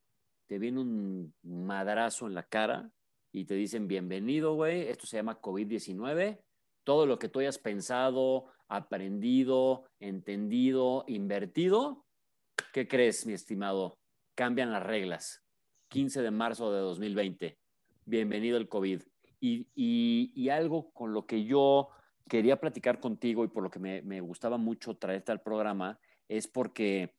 te 0.46 0.58
viene 0.58 0.80
un 0.80 1.34
madrazo 1.42 2.26
en 2.26 2.34
la 2.34 2.42
cara 2.44 2.92
y 3.32 3.44
te 3.46 3.54
dicen, 3.54 3.88
bienvenido, 3.88 4.54
güey, 4.54 4.82
esto 4.88 5.06
se 5.06 5.16
llama 5.16 5.40
COVID-19. 5.40 6.40
Todo 6.86 7.04
lo 7.06 7.18
que 7.18 7.28
tú 7.28 7.40
hayas 7.40 7.58
pensado, 7.58 8.46
aprendido, 8.68 9.88
entendido, 9.98 11.04
invertido, 11.08 12.06
¿qué 12.72 12.86
crees, 12.86 13.26
mi 13.26 13.32
estimado? 13.32 13.98
Cambian 14.36 14.70
las 14.70 14.84
reglas. 14.84 15.42
15 15.88 16.22
de 16.22 16.30
marzo 16.30 16.72
de 16.72 16.78
2020. 16.78 17.58
Bienvenido 18.04 18.56
el 18.56 18.68
COVID. 18.68 19.02
Y, 19.40 19.66
y- 19.74 20.30
y 20.36 20.48
algo 20.50 20.92
con 20.92 21.12
lo 21.12 21.26
que 21.26 21.44
yo 21.44 21.88
quería 22.28 22.60
platicar 22.60 23.00
contigo 23.00 23.42
y 23.44 23.48
por 23.48 23.64
lo 23.64 23.70
que 23.70 23.80
me, 23.80 24.02
me 24.02 24.20
gustaba 24.20 24.56
mucho 24.56 24.96
traerte 24.96 25.32
al 25.32 25.42
programa 25.42 25.98
es 26.28 26.46
porque 26.46 27.16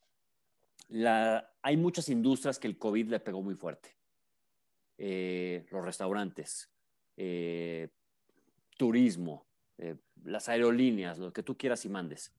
la, 0.87 1.53
hay 1.61 1.75
muchas 1.75 2.07
industrias 2.07 2.57
que 2.57 2.67
el 2.67 2.77
COVID 2.77 3.09
le 3.09 3.19
pegó 3.19 3.41
muy 3.41 3.55
fuerte. 3.55 3.97
Eh, 4.97 5.65
los 5.71 5.83
restaurantes, 5.83 6.71
eh, 7.17 7.89
turismo, 8.77 9.46
eh, 9.77 9.95
las 10.23 10.49
aerolíneas, 10.49 11.17
lo 11.19 11.31
que 11.33 11.43
tú 11.43 11.57
quieras 11.57 11.85
y 11.85 11.89
mandes. 11.89 12.33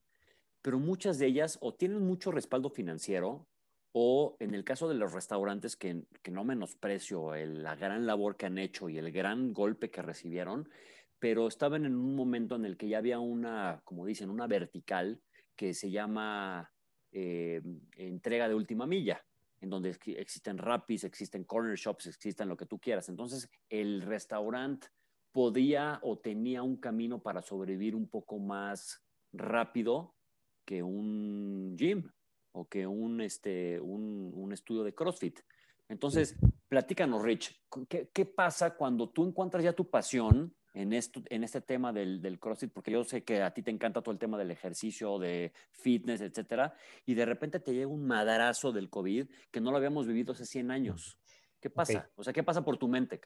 Pero 0.61 0.79
muchas 0.79 1.17
de 1.19 1.27
ellas 1.27 1.57
o 1.61 1.73
tienen 1.73 2.01
mucho 2.05 2.31
respaldo 2.31 2.69
financiero 2.69 3.47
o 3.91 4.35
en 4.39 4.53
el 4.53 4.63
caso 4.63 4.87
de 4.87 4.95
los 4.95 5.13
restaurantes, 5.13 5.75
que, 5.75 6.03
que 6.21 6.31
no 6.31 6.43
menosprecio 6.43 7.33
el- 7.35 7.63
la 7.63 7.75
gran 7.75 8.05
labor 8.05 8.37
que 8.37 8.45
han 8.45 8.57
hecho 8.57 8.89
y 8.89 8.97
el 8.97 9.11
gran 9.11 9.53
golpe 9.53 9.89
que 9.89 10.01
recibieron, 10.01 10.69
pero 11.17 11.47
estaban 11.47 11.85
en 11.85 11.95
un 11.95 12.15
momento 12.15 12.55
en 12.55 12.65
el 12.65 12.77
que 12.77 12.87
ya 12.87 12.99
había 12.99 13.19
una, 13.19 13.81
como 13.83 14.05
dicen, 14.05 14.29
una 14.29 14.47
vertical 14.47 15.21
que 15.55 15.73
se 15.73 15.89
llama 15.91 16.71
eh, 17.11 17.61
entrega 17.95 18.47
de 18.47 18.55
última 18.55 18.85
milla, 18.85 19.25
en 19.59 19.69
donde 19.69 19.89
ex- 19.89 20.07
existen 20.07 20.57
rapis, 20.57 21.03
existen 21.03 21.43
corner 21.43 21.75
shops, 21.75 22.05
existen 22.07 22.47
lo 22.47 22.55
que 22.55 22.67
tú 22.67 22.79
quieras. 22.79 23.09
Entonces, 23.09 23.49
el 23.69 24.01
restaurante 24.03 24.87
podía 25.31 25.99
o 26.03 26.17
tenía 26.17 26.63
un 26.63 26.77
camino 26.77 27.21
para 27.21 27.41
sobrevivir 27.41 27.95
un 27.95 28.07
poco 28.07 28.39
más 28.39 29.03
rápido 29.31 30.15
que 30.65 30.83
un 30.83 31.75
gym 31.77 32.09
o 32.51 32.67
que 32.67 32.87
un, 32.87 33.21
este, 33.21 33.79
un, 33.79 34.31
un 34.35 34.53
estudio 34.53 34.83
de 34.83 34.93
CrossFit. 34.93 35.39
Entonces, 35.87 36.35
platícanos, 36.67 37.23
Rich, 37.23 37.59
¿qué, 37.87 38.09
qué 38.13 38.25
pasa 38.25 38.75
cuando 38.75 39.09
tú 39.09 39.25
encuentras 39.25 39.63
ya 39.63 39.73
tu 39.73 39.89
pasión 39.89 40.55
en, 40.73 40.93
esto, 40.93 41.21
en 41.29 41.43
este 41.43 41.61
tema 41.61 41.91
del, 41.91 42.21
del 42.21 42.39
CrossFit? 42.39 42.71
Porque 42.71 42.91
yo 42.91 43.03
sé 43.03 43.23
que 43.23 43.41
a 43.41 43.53
ti 43.53 43.63
te 43.63 43.71
encanta 43.71 44.01
todo 44.01 44.11
el 44.11 44.19
tema 44.19 44.37
del 44.37 44.51
ejercicio, 44.51 45.17
de 45.17 45.51
fitness, 45.71 46.21
etcétera, 46.21 46.73
y 47.05 47.15
de 47.15 47.25
repente 47.25 47.59
te 47.59 47.73
llega 47.73 47.87
un 47.87 48.05
madrazo 48.05 48.71
del 48.71 48.89
COVID 48.89 49.27
que 49.51 49.61
no 49.61 49.71
lo 49.71 49.77
habíamos 49.77 50.05
vivido 50.05 50.33
hace 50.33 50.45
100 50.45 50.71
años. 50.71 51.17
¿Qué 51.59 51.69
pasa? 51.69 52.09
O 52.15 52.23
sea, 52.23 52.33
¿qué 52.33 52.43
pasa 52.43 52.63
por 52.63 52.77
tu 52.77 52.87
mente? 52.87 53.19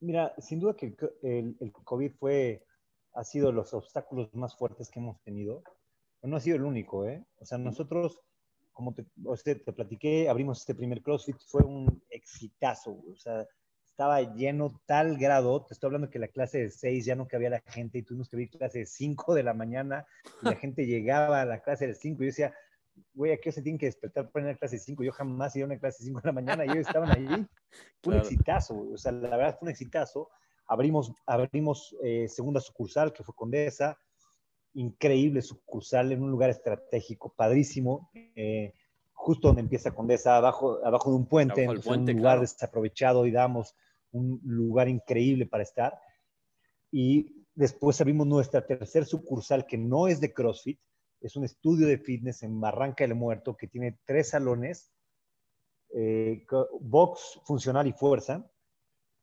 Mira, 0.00 0.34
sin 0.38 0.60
duda 0.60 0.74
que 0.76 0.86
el, 0.86 0.96
co- 0.96 1.12
el- 1.22 1.56
el 1.60 1.72
COVID 1.72 2.12
fue, 2.12 2.64
ha 3.14 3.24
sido 3.24 3.52
los 3.52 3.72
obstáculos 3.74 4.34
más 4.34 4.56
fuertes 4.56 4.90
que 4.90 5.00
hemos 5.00 5.20
tenido. 5.22 5.62
Pero 6.20 6.30
no 6.30 6.36
ha 6.36 6.40
sido 6.40 6.56
el 6.56 6.64
único, 6.64 7.06
¿eh? 7.06 7.24
O 7.38 7.44
sea, 7.44 7.58
nosotros, 7.58 8.20
como 8.72 8.94
te, 8.94 9.06
o 9.24 9.36
sea, 9.36 9.54
te 9.54 9.72
platiqué, 9.72 10.28
abrimos 10.28 10.60
este 10.60 10.74
primer 10.74 11.02
CrossFit, 11.02 11.36
fue 11.46 11.62
un 11.62 12.02
exitazo. 12.10 12.92
O 13.12 13.16
sea, 13.16 13.46
estaba 13.86 14.20
lleno 14.34 14.80
tal 14.86 15.16
grado, 15.18 15.64
te 15.64 15.74
estoy 15.74 15.88
hablando 15.88 16.10
que 16.10 16.18
la 16.18 16.28
clase 16.28 16.58
de 16.58 16.70
6 16.70 17.04
ya 17.04 17.14
no 17.14 17.28
cabía 17.28 17.50
la 17.50 17.60
gente 17.60 17.98
y 17.98 18.02
tuvimos 18.02 18.28
que 18.28 18.36
abrir 18.36 18.50
clase 18.50 18.80
de 18.80 18.86
5 18.86 19.34
de 19.34 19.44
la 19.44 19.54
mañana 19.54 20.04
y 20.42 20.46
la 20.48 20.56
gente 20.56 20.86
llegaba 20.86 21.42
a 21.42 21.44
la 21.46 21.60
clase 21.62 21.86
de 21.86 21.94
5 21.94 22.22
y 22.22 22.26
yo 22.26 22.30
decía, 22.30 22.54
güey, 23.14 23.32
aquí 23.32 23.50
se 23.52 23.62
tienen 23.62 23.78
que 23.78 23.86
despertar 23.86 24.30
para 24.30 24.50
ir 24.50 24.54
a 24.54 24.58
clase 24.58 24.78
5. 24.78 25.02
Yo 25.02 25.12
jamás 25.12 25.54
iba 25.56 25.64
a 25.64 25.66
una 25.66 25.78
clase 25.78 26.04
5 26.04 26.20
en 26.20 26.26
la 26.26 26.32
mañana 26.32 26.64
y 26.64 26.70
ellos 26.70 26.86
estaban 26.86 27.10
ahí. 27.10 27.26
Fue 28.02 28.14
un 28.14 28.20
exitazo, 28.20 28.88
o 28.92 28.96
sea, 28.96 29.12
la 29.12 29.36
verdad 29.36 29.56
fue 29.58 29.66
un 29.66 29.70
exitazo. 29.70 30.30
Abrimos, 30.66 31.12
abrimos 31.26 31.96
eh, 32.02 32.28
segunda 32.28 32.60
sucursal, 32.60 33.12
que 33.12 33.24
fue 33.24 33.34
Condesa, 33.34 33.98
increíble 34.74 35.42
sucursal 35.42 36.12
en 36.12 36.22
un 36.22 36.30
lugar 36.30 36.50
estratégico, 36.50 37.32
padrísimo, 37.34 38.10
eh, 38.14 38.74
justo 39.12 39.48
donde 39.48 39.62
empieza 39.62 39.94
Condesa, 39.94 40.36
abajo, 40.36 40.78
abajo 40.84 41.10
de 41.10 41.16
un 41.16 41.26
puente, 41.26 41.68
un 41.68 42.06
lugar 42.06 42.40
desaprovechado 42.40 43.26
y 43.26 43.32
damos 43.32 43.74
un 44.12 44.40
lugar 44.44 44.88
increíble 44.88 45.46
para 45.46 45.62
estar. 45.62 45.98
Y 46.90 47.44
después 47.54 48.00
abrimos 48.00 48.26
nuestra 48.26 48.64
tercer 48.64 49.04
sucursal, 49.04 49.66
que 49.66 49.78
no 49.78 50.08
es 50.08 50.20
de 50.20 50.32
CrossFit, 50.32 50.78
es 51.24 51.36
un 51.36 51.44
estudio 51.44 51.86
de 51.86 51.96
fitness 51.96 52.42
en 52.42 52.60
Barranca 52.60 53.04
del 53.04 53.14
Muerto 53.14 53.56
que 53.56 53.66
tiene 53.66 53.98
tres 54.04 54.30
salones, 54.30 54.92
eh, 55.94 56.46
box, 56.80 57.40
funcional 57.44 57.86
y 57.86 57.92
fuerza. 57.92 58.46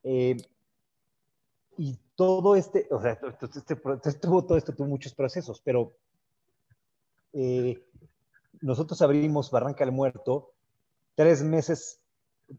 Eh, 0.04 0.36
y 1.78 2.00
todo 2.16 2.56
este, 2.56 2.88
o 2.90 3.00
sea, 3.02 3.20
este, 3.54 3.76
todo 4.20 4.58
esto 4.58 4.74
tuvo 4.74 4.88
muchos 4.88 5.14
procesos, 5.14 5.62
pero 5.62 5.96
eh, 7.34 7.88
nosotros 8.62 9.00
abrimos 9.04 9.52
Barranca 9.52 9.86
del 9.86 9.94
Muerto 9.94 10.54
tres 11.14 11.44
meses, 11.44 12.02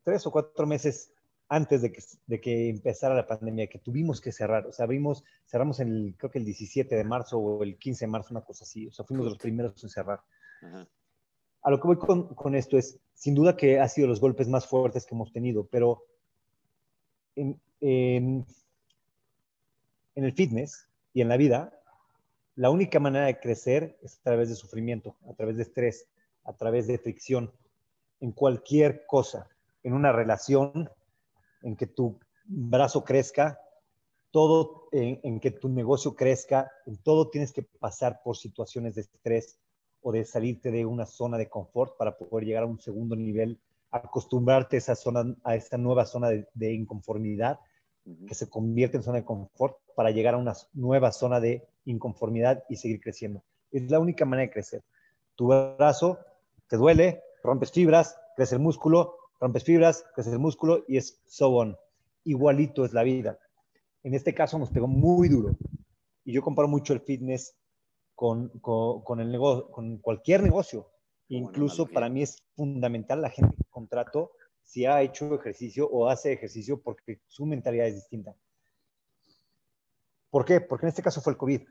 tres 0.04 0.24
o 0.24 0.30
cuatro 0.30 0.66
meses 0.66 1.11
antes 1.52 1.82
de 1.82 1.92
que, 1.92 2.02
de 2.26 2.40
que, 2.40 2.70
empezara 2.70 3.14
la 3.14 3.26
pandemia, 3.26 3.66
que 3.66 3.78
tuvimos 3.78 4.22
que 4.22 4.32
cerrar. 4.32 4.66
O 4.66 4.72
sea, 4.72 4.84
abrimos, 4.84 5.22
cerramos 5.46 5.80
el, 5.80 6.14
creo 6.16 6.30
que 6.30 6.38
el 6.38 6.46
17 6.46 6.96
de 6.96 7.04
marzo 7.04 7.36
o 7.38 7.62
el 7.62 7.76
15 7.76 8.06
de 8.06 8.10
marzo, 8.10 8.28
una 8.30 8.40
cosa 8.40 8.64
así. 8.64 8.86
O 8.86 8.90
sea, 8.90 9.04
fuimos 9.04 9.26
los 9.26 9.36
primeros 9.36 9.84
en 9.84 9.90
cerrar. 9.90 10.22
A 11.62 11.70
lo 11.70 11.78
que 11.78 11.88
voy 11.88 11.98
con, 11.98 12.34
con, 12.34 12.54
esto 12.54 12.78
es, 12.78 12.98
sin 13.12 13.34
duda 13.34 13.54
que 13.54 13.78
ha 13.78 13.86
sido 13.86 14.08
los 14.08 14.18
golpes 14.18 14.48
más 14.48 14.66
fuertes 14.66 15.04
que 15.04 15.14
hemos 15.14 15.30
tenido, 15.30 15.66
pero 15.66 16.02
en, 17.36 17.60
en, 17.82 18.46
en 20.14 20.24
el 20.24 20.32
fitness 20.32 20.88
y 21.12 21.20
en 21.20 21.28
la 21.28 21.36
vida, 21.36 21.78
la 22.56 22.70
única 22.70 22.98
manera 22.98 23.26
de 23.26 23.38
crecer 23.38 23.98
es 24.00 24.16
a 24.20 24.22
través 24.22 24.48
de 24.48 24.54
sufrimiento, 24.54 25.16
a 25.28 25.34
través 25.34 25.58
de 25.58 25.64
estrés, 25.64 26.08
a 26.44 26.54
través 26.54 26.86
de 26.86 26.96
fricción, 26.96 27.52
en 28.20 28.32
cualquier 28.32 29.04
cosa, 29.04 29.50
en 29.82 29.92
una 29.92 30.12
relación, 30.12 30.88
en 31.62 31.76
que 31.76 31.86
tu 31.86 32.18
brazo 32.44 33.04
crezca, 33.04 33.58
todo 34.30 34.88
en, 34.92 35.40
que 35.40 35.50
tu 35.50 35.68
negocio 35.68 36.14
crezca, 36.14 36.70
en 36.86 36.96
todo 36.96 37.28
tienes 37.28 37.52
que 37.52 37.62
pasar 37.62 38.22
por 38.24 38.36
situaciones 38.36 38.94
de 38.94 39.02
estrés 39.02 39.58
o 40.00 40.10
de 40.10 40.24
salirte 40.24 40.70
de 40.70 40.86
una 40.86 41.06
zona 41.06 41.38
de 41.38 41.48
confort 41.48 41.96
para 41.96 42.16
poder 42.16 42.46
llegar 42.46 42.64
a 42.64 42.66
un 42.66 42.80
segundo 42.80 43.14
nivel, 43.14 43.60
acostumbrarte 43.90 44.76
a 44.76 44.78
esa 44.78 44.94
zona, 44.94 45.36
a 45.44 45.54
esa 45.54 45.76
nueva 45.76 46.06
zona 46.06 46.30
de, 46.30 46.72
inconformidad 46.72 47.60
que 48.26 48.34
se 48.34 48.48
convierte 48.48 48.96
en 48.96 49.02
zona 49.02 49.18
de 49.18 49.24
confort 49.24 49.76
para 49.94 50.10
llegar 50.10 50.34
a 50.34 50.38
una 50.38 50.54
nueva 50.72 51.12
zona 51.12 51.38
de 51.38 51.68
inconformidad 51.84 52.64
y 52.68 52.76
seguir 52.76 53.00
creciendo. 53.00 53.42
Es 53.70 53.90
la 53.90 54.00
única 54.00 54.24
manera 54.24 54.48
de 54.48 54.52
crecer. 54.52 54.82
Tu 55.36 55.46
brazo 55.46 56.18
te 56.68 56.76
duele, 56.76 57.22
rompes 57.44 57.70
fibras, 57.70 58.18
crece 58.34 58.56
el 58.56 58.62
músculo, 58.62 59.16
rompes 59.42 59.64
fibras, 59.64 60.06
creces 60.14 60.32
el 60.32 60.38
músculo 60.38 60.84
y 60.86 60.96
es 60.96 61.20
so 61.26 61.48
on. 61.50 61.76
Igualito 62.22 62.84
es 62.84 62.92
la 62.92 63.02
vida. 63.02 63.40
En 64.04 64.14
este 64.14 64.32
caso 64.32 64.56
nos 64.56 64.70
pegó 64.70 64.86
muy 64.86 65.28
duro. 65.28 65.56
Y 66.24 66.32
yo 66.32 66.42
comparo 66.42 66.68
mucho 66.68 66.92
el 66.92 67.00
fitness 67.00 67.56
con, 68.14 68.50
con, 68.60 69.18
el 69.18 69.32
negocio, 69.32 69.68
con 69.72 69.98
cualquier 69.98 70.44
negocio. 70.44 70.88
Incluso 71.28 71.86
para 71.88 72.08
mí 72.08 72.22
es 72.22 72.44
fundamental 72.54 73.20
la 73.20 73.30
gente 73.30 73.56
que 73.56 73.64
contrato 73.68 74.30
si 74.62 74.86
ha 74.86 75.02
hecho 75.02 75.34
ejercicio 75.34 75.88
o 75.90 76.08
hace 76.08 76.32
ejercicio 76.32 76.80
porque 76.80 77.20
su 77.26 77.44
mentalidad 77.44 77.88
es 77.88 77.96
distinta. 77.96 78.36
¿Por 80.30 80.44
qué? 80.44 80.60
Porque 80.60 80.86
en 80.86 80.90
este 80.90 81.02
caso 81.02 81.20
fue 81.20 81.32
el 81.32 81.36
COVID. 81.36 81.62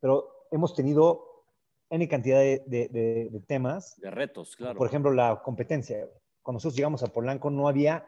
Pero 0.00 0.46
hemos 0.50 0.74
tenido 0.74 1.44
N 1.90 2.08
cantidad 2.08 2.38
de, 2.38 2.62
de, 2.66 2.88
de 3.30 3.40
temas. 3.46 4.00
De 4.00 4.10
retos, 4.10 4.56
claro. 4.56 4.78
Por 4.78 4.86
ejemplo, 4.86 5.12
la 5.12 5.42
competencia 5.42 6.08
cuando 6.42 6.56
nosotros 6.56 6.76
llegamos 6.76 7.02
a 7.02 7.12
Polanco 7.12 7.50
no 7.50 7.68
había 7.68 8.06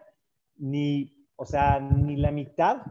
ni, 0.57 1.27
o 1.37 1.45
sea, 1.45 1.81
ni 1.81 2.17
la 2.17 2.31
mitad 2.31 2.83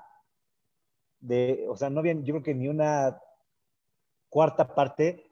de, 1.20 1.66
o 1.70 1.76
sea, 1.76 1.90
no 1.90 2.00
había, 2.00 2.14
yo 2.14 2.34
creo 2.34 2.44
que 2.44 2.56
ni 2.56 2.68
una 2.68 3.20
cuarta 4.30 4.74
parte 4.74 5.32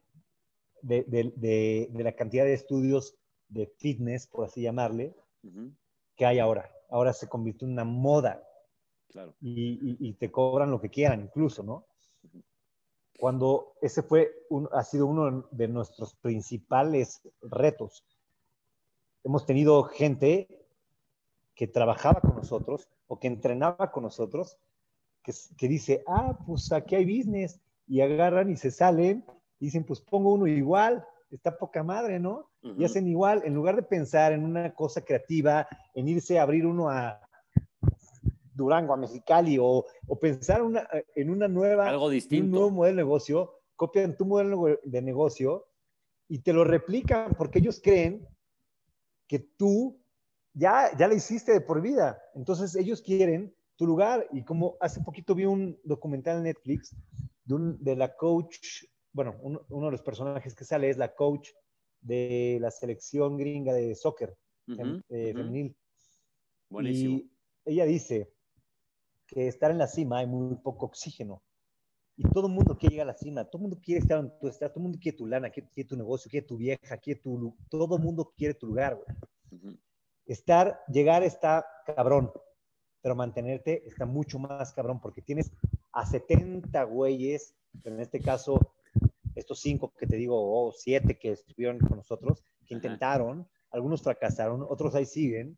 de, 0.81 1.03
de, 1.03 1.89
de, 1.91 2.03
la 2.03 2.13
cantidad 2.13 2.45
de 2.45 2.53
estudios 2.53 3.15
de 3.49 3.67
fitness, 3.77 4.27
por 4.27 4.45
así 4.45 4.61
llamarle, 4.61 5.15
que 6.15 6.25
hay 6.25 6.39
ahora. 6.39 6.71
Ahora 6.89 7.13
se 7.13 7.27
convirtió 7.27 7.67
en 7.67 7.73
una 7.73 7.83
moda. 7.83 8.47
Claro. 9.09 9.35
Y, 9.41 9.97
y, 9.99 10.13
te 10.13 10.31
cobran 10.31 10.71
lo 10.71 10.79
que 10.79 10.89
quieran, 10.89 11.21
incluso, 11.21 11.63
¿no? 11.63 11.85
Cuando 13.19 13.73
ese 13.81 14.01
fue, 14.01 14.31
un, 14.49 14.69
ha 14.71 14.83
sido 14.83 15.05
uno 15.05 15.47
de 15.51 15.67
nuestros 15.67 16.15
principales 16.15 17.21
retos 17.41 18.05
hemos 19.23 19.45
tenido 19.45 19.83
gente 19.83 20.47
que 21.55 21.67
trabajaba 21.67 22.21
con 22.21 22.35
nosotros 22.35 22.89
o 23.07 23.19
que 23.19 23.27
entrenaba 23.27 23.91
con 23.91 24.03
nosotros, 24.03 24.57
que, 25.21 25.67
dice, 25.67 26.03
ah, 26.07 26.37
pues 26.45 26.71
aquí 26.71 26.95
hay 26.95 27.05
business, 27.05 27.59
y 27.87 28.01
agarran 28.01 28.49
y 28.49 28.55
se 28.55 28.71
salen, 28.71 29.23
y 29.59 29.65
dicen, 29.65 29.83
pues 29.83 29.99
pongo 29.99 30.33
uno 30.33 30.47
igual, 30.47 31.05
está 31.29 31.57
poca 31.57 31.83
madre, 31.83 32.19
¿no? 32.19 32.49
Y 32.61 32.83
hacen 32.83 33.07
igual, 33.07 33.41
en 33.45 33.53
lugar 33.53 33.75
de 33.75 33.83
pensar 33.83 34.33
en 34.33 34.43
una 34.43 34.73
cosa 34.73 35.01
creativa, 35.01 35.67
en 35.93 36.07
irse 36.07 36.39
a 36.39 36.43
abrir 36.43 36.65
uno 36.65 36.89
a 36.89 37.19
Durango, 38.53 38.93
a 38.93 38.97
Mexicali, 38.97 39.57
o, 39.59 39.85
o 40.07 40.19
pensar 40.19 40.61
una, 40.61 40.87
en 41.15 41.29
una 41.29 41.47
nueva, 41.47 41.89
algo 41.89 42.09
distinto, 42.09 42.45
un 42.45 42.51
nuevo 42.51 42.71
modelo 42.71 42.97
de 42.97 43.03
negocio, 43.03 43.53
copian 43.75 44.15
tu 44.15 44.25
modelo 44.25 44.79
de 44.83 45.01
negocio 45.01 45.67
y 46.27 46.39
te 46.39 46.53
lo 46.53 46.63
replican 46.63 47.33
porque 47.35 47.59
ellos 47.59 47.81
creen 47.83 48.27
que 49.31 49.39
tú 49.39 49.97
ya, 50.53 50.91
ya 50.97 51.07
la 51.07 51.13
hiciste 51.13 51.53
de 51.53 51.61
por 51.61 51.81
vida. 51.81 52.21
Entonces 52.35 52.75
ellos 52.75 53.01
quieren 53.01 53.55
tu 53.77 53.87
lugar. 53.87 54.27
Y 54.33 54.43
como 54.43 54.75
hace 54.81 54.99
poquito 54.99 55.33
vi 55.33 55.45
un 55.45 55.79
documental 55.85 56.39
en 56.39 56.43
Netflix 56.43 56.93
de, 57.45 57.77
de 57.79 57.95
la 57.95 58.13
coach, 58.17 58.83
bueno, 59.13 59.37
uno 59.41 59.85
de 59.85 59.91
los 59.91 60.01
personajes 60.01 60.53
que 60.53 60.65
sale 60.65 60.89
es 60.89 60.97
la 60.97 61.15
coach 61.15 61.47
de 62.01 62.57
la 62.59 62.71
selección 62.71 63.37
gringa 63.37 63.73
de 63.73 63.95
soccer 63.95 64.35
eh, 64.67 65.33
femenil. 65.33 65.77
Buenísimo. 66.69 67.19
Y 67.19 67.31
ella 67.63 67.85
dice 67.85 68.33
que 69.27 69.47
estar 69.47 69.71
en 69.71 69.77
la 69.77 69.87
cima 69.87 70.17
hay 70.17 70.27
muy 70.27 70.57
poco 70.57 70.87
oxígeno. 70.87 71.41
Y 72.23 72.29
todo 72.33 72.45
el 72.45 72.53
mundo 72.53 72.77
quiere 72.77 72.93
llegar 72.93 73.09
a 73.09 73.13
la 73.13 73.17
cima, 73.17 73.45
todo 73.45 73.57
el 73.57 73.61
mundo 73.63 73.79
quiere 73.83 73.99
estar 73.99 74.19
en 74.19 74.31
tu 74.39 74.47
estado, 74.47 74.71
todo 74.73 74.81
el 74.81 74.83
mundo 74.83 74.99
quiere 75.01 75.17
tu 75.17 75.25
lana, 75.25 75.49
quiere, 75.49 75.89
tu 75.89 75.97
negocio, 75.97 76.29
quiere 76.29 76.45
tu 76.45 76.55
vieja, 76.55 76.95
quiere 76.97 77.19
tu... 77.19 77.57
Todo 77.67 77.95
el 77.95 78.03
mundo 78.03 78.31
quiere 78.37 78.53
tu 78.53 78.67
lugar, 78.67 78.95
güey. 78.95 79.79
Estar, 80.27 80.81
llegar 80.87 81.23
está 81.23 81.65
cabrón, 81.83 82.31
pero 83.01 83.15
mantenerte 83.15 83.87
está 83.87 84.05
mucho 84.05 84.37
más 84.37 84.71
cabrón 84.71 85.01
porque 85.01 85.23
tienes 85.23 85.51
a 85.93 86.05
70 86.05 86.83
güeyes, 86.83 87.55
en 87.85 87.99
este 87.99 88.19
caso, 88.19 88.75
estos 89.33 89.59
cinco 89.59 89.91
que 89.97 90.05
te 90.05 90.15
digo, 90.15 90.35
o 90.37 90.71
siete 90.73 91.17
que 91.17 91.31
estuvieron 91.31 91.79
con 91.79 91.97
nosotros, 91.97 92.43
que 92.67 92.75
intentaron, 92.75 93.49
algunos 93.71 94.03
fracasaron, 94.03 94.63
otros 94.69 94.93
ahí 94.93 95.07
siguen. 95.07 95.57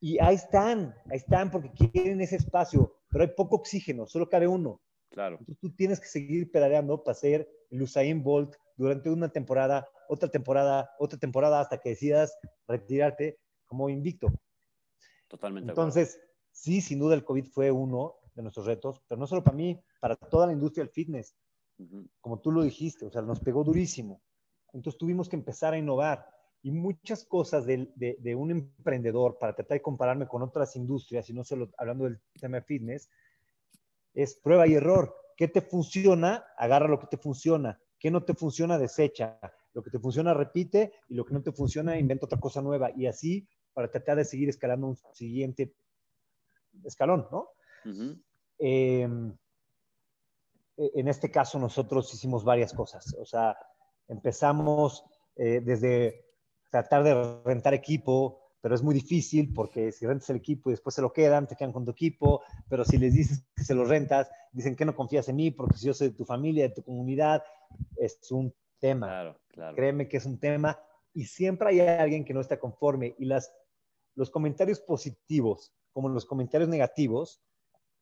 Y 0.00 0.18
ahí 0.18 0.34
están, 0.34 0.96
ahí 1.08 1.18
están 1.18 1.48
porque 1.52 1.70
quieren 1.70 2.20
ese 2.20 2.34
espacio, 2.34 2.96
pero 3.08 3.22
hay 3.22 3.30
poco 3.36 3.54
oxígeno, 3.54 4.08
solo 4.08 4.28
cabe 4.28 4.48
uno. 4.48 4.80
Claro. 5.12 5.36
Entonces 5.38 5.60
tú 5.60 5.74
tienes 5.74 6.00
que 6.00 6.06
seguir 6.06 6.50
pedaleando 6.50 7.04
para 7.04 7.14
ser 7.14 7.48
el 7.70 7.82
Usain 7.82 8.22
Bolt 8.22 8.56
durante 8.76 9.10
una 9.10 9.28
temporada, 9.28 9.88
otra 10.08 10.30
temporada, 10.30 10.90
otra 10.98 11.18
temporada 11.18 11.60
hasta 11.60 11.78
que 11.78 11.90
decidas 11.90 12.36
retirarte 12.66 13.38
como 13.66 13.90
invicto. 13.90 14.28
Totalmente. 15.28 15.70
Entonces, 15.70 16.20
sí, 16.50 16.80
sin 16.80 16.98
duda 16.98 17.14
el 17.14 17.24
COVID 17.24 17.46
fue 17.46 17.70
uno 17.70 18.16
de 18.34 18.42
nuestros 18.42 18.66
retos, 18.66 19.02
pero 19.06 19.18
no 19.18 19.26
solo 19.26 19.44
para 19.44 19.56
mí, 19.56 19.78
para 20.00 20.16
toda 20.16 20.46
la 20.46 20.52
industria 20.52 20.84
del 20.84 20.92
fitness. 20.92 21.36
Como 22.20 22.40
tú 22.40 22.52
lo 22.52 22.62
dijiste, 22.62 23.04
o 23.06 23.10
sea, 23.10 23.22
nos 23.22 23.40
pegó 23.40 23.64
durísimo. 23.64 24.22
Entonces 24.72 24.98
tuvimos 24.98 25.28
que 25.28 25.36
empezar 25.36 25.74
a 25.74 25.78
innovar 25.78 26.26
y 26.62 26.70
muchas 26.70 27.24
cosas 27.24 27.66
de, 27.66 27.92
de, 27.96 28.16
de, 28.20 28.34
un 28.34 28.50
emprendedor 28.50 29.36
para 29.38 29.54
tratar 29.54 29.76
de 29.76 29.82
compararme 29.82 30.28
con 30.28 30.42
otras 30.42 30.76
industrias 30.76 31.28
y 31.28 31.34
no 31.34 31.42
solo 31.44 31.70
hablando 31.76 32.04
del 32.04 32.20
tema 32.40 32.58
de 32.58 32.62
fitness, 32.62 33.10
es 34.14 34.36
prueba 34.36 34.66
y 34.66 34.74
error. 34.74 35.14
¿Qué 35.36 35.48
te 35.48 35.60
funciona? 35.60 36.44
Agarra 36.56 36.88
lo 36.88 36.98
que 36.98 37.06
te 37.06 37.16
funciona. 37.16 37.80
¿Qué 37.98 38.10
no 38.10 38.22
te 38.24 38.34
funciona? 38.34 38.78
Desecha. 38.78 39.38
Lo 39.74 39.82
que 39.82 39.90
te 39.90 39.98
funciona, 39.98 40.34
repite. 40.34 40.92
Y 41.08 41.14
lo 41.14 41.24
que 41.24 41.34
no 41.34 41.42
te 41.42 41.52
funciona, 41.52 41.98
inventa 41.98 42.26
otra 42.26 42.40
cosa 42.40 42.60
nueva. 42.60 42.90
Y 42.96 43.06
así 43.06 43.48
para 43.72 43.90
tratar 43.90 44.18
de 44.18 44.24
seguir 44.24 44.48
escalando 44.48 44.86
un 44.86 44.96
siguiente 45.14 45.74
escalón, 46.84 47.26
¿no? 47.30 47.48
Em, 48.58 49.34
e, 50.76 50.90
en 50.94 51.08
este 51.08 51.30
caso, 51.30 51.58
nosotros 51.58 52.12
hicimos 52.12 52.44
varias 52.44 52.74
cosas. 52.74 53.14
O 53.18 53.24
sea, 53.24 53.56
Empezamos 54.12 55.04
eh, 55.36 55.62
desde 55.64 56.26
tratar 56.70 57.02
de 57.02 57.42
rentar 57.44 57.72
equipo, 57.72 58.41
pero 58.62 58.76
es 58.76 58.82
muy 58.82 58.94
difícil 58.94 59.52
porque 59.52 59.92
si 59.92 60.06
rentas 60.06 60.30
el 60.30 60.36
equipo 60.36 60.70
y 60.70 60.72
después 60.72 60.94
se 60.94 61.02
lo 61.02 61.12
quedan, 61.12 61.46
te 61.48 61.56
quedan 61.56 61.72
con 61.72 61.84
tu 61.84 61.90
equipo, 61.90 62.42
pero 62.68 62.84
si 62.84 62.96
les 62.96 63.12
dices 63.12 63.44
que 63.54 63.64
se 63.64 63.74
lo 63.74 63.84
rentas, 63.84 64.30
dicen 64.52 64.76
que 64.76 64.84
no 64.84 64.94
confías 64.94 65.28
en 65.28 65.36
mí 65.36 65.50
porque 65.50 65.76
si 65.76 65.86
yo 65.88 65.94
soy 65.94 66.08
de 66.08 66.14
tu 66.14 66.24
familia, 66.24 66.68
de 66.68 66.74
tu 66.74 66.82
comunidad, 66.82 67.42
es 67.96 68.30
un 68.30 68.54
tema. 68.78 69.08
Claro, 69.08 69.40
claro. 69.48 69.76
Créeme 69.76 70.08
que 70.08 70.16
es 70.16 70.24
un 70.24 70.38
tema 70.38 70.78
y 71.12 71.24
siempre 71.24 71.68
hay 71.68 71.80
alguien 71.80 72.24
que 72.24 72.32
no 72.32 72.40
está 72.40 72.58
conforme 72.58 73.16
y 73.18 73.24
las, 73.24 73.52
los 74.14 74.30
comentarios 74.30 74.80
positivos 74.80 75.74
como 75.92 76.08
los 76.08 76.24
comentarios 76.24 76.70
negativos 76.70 77.42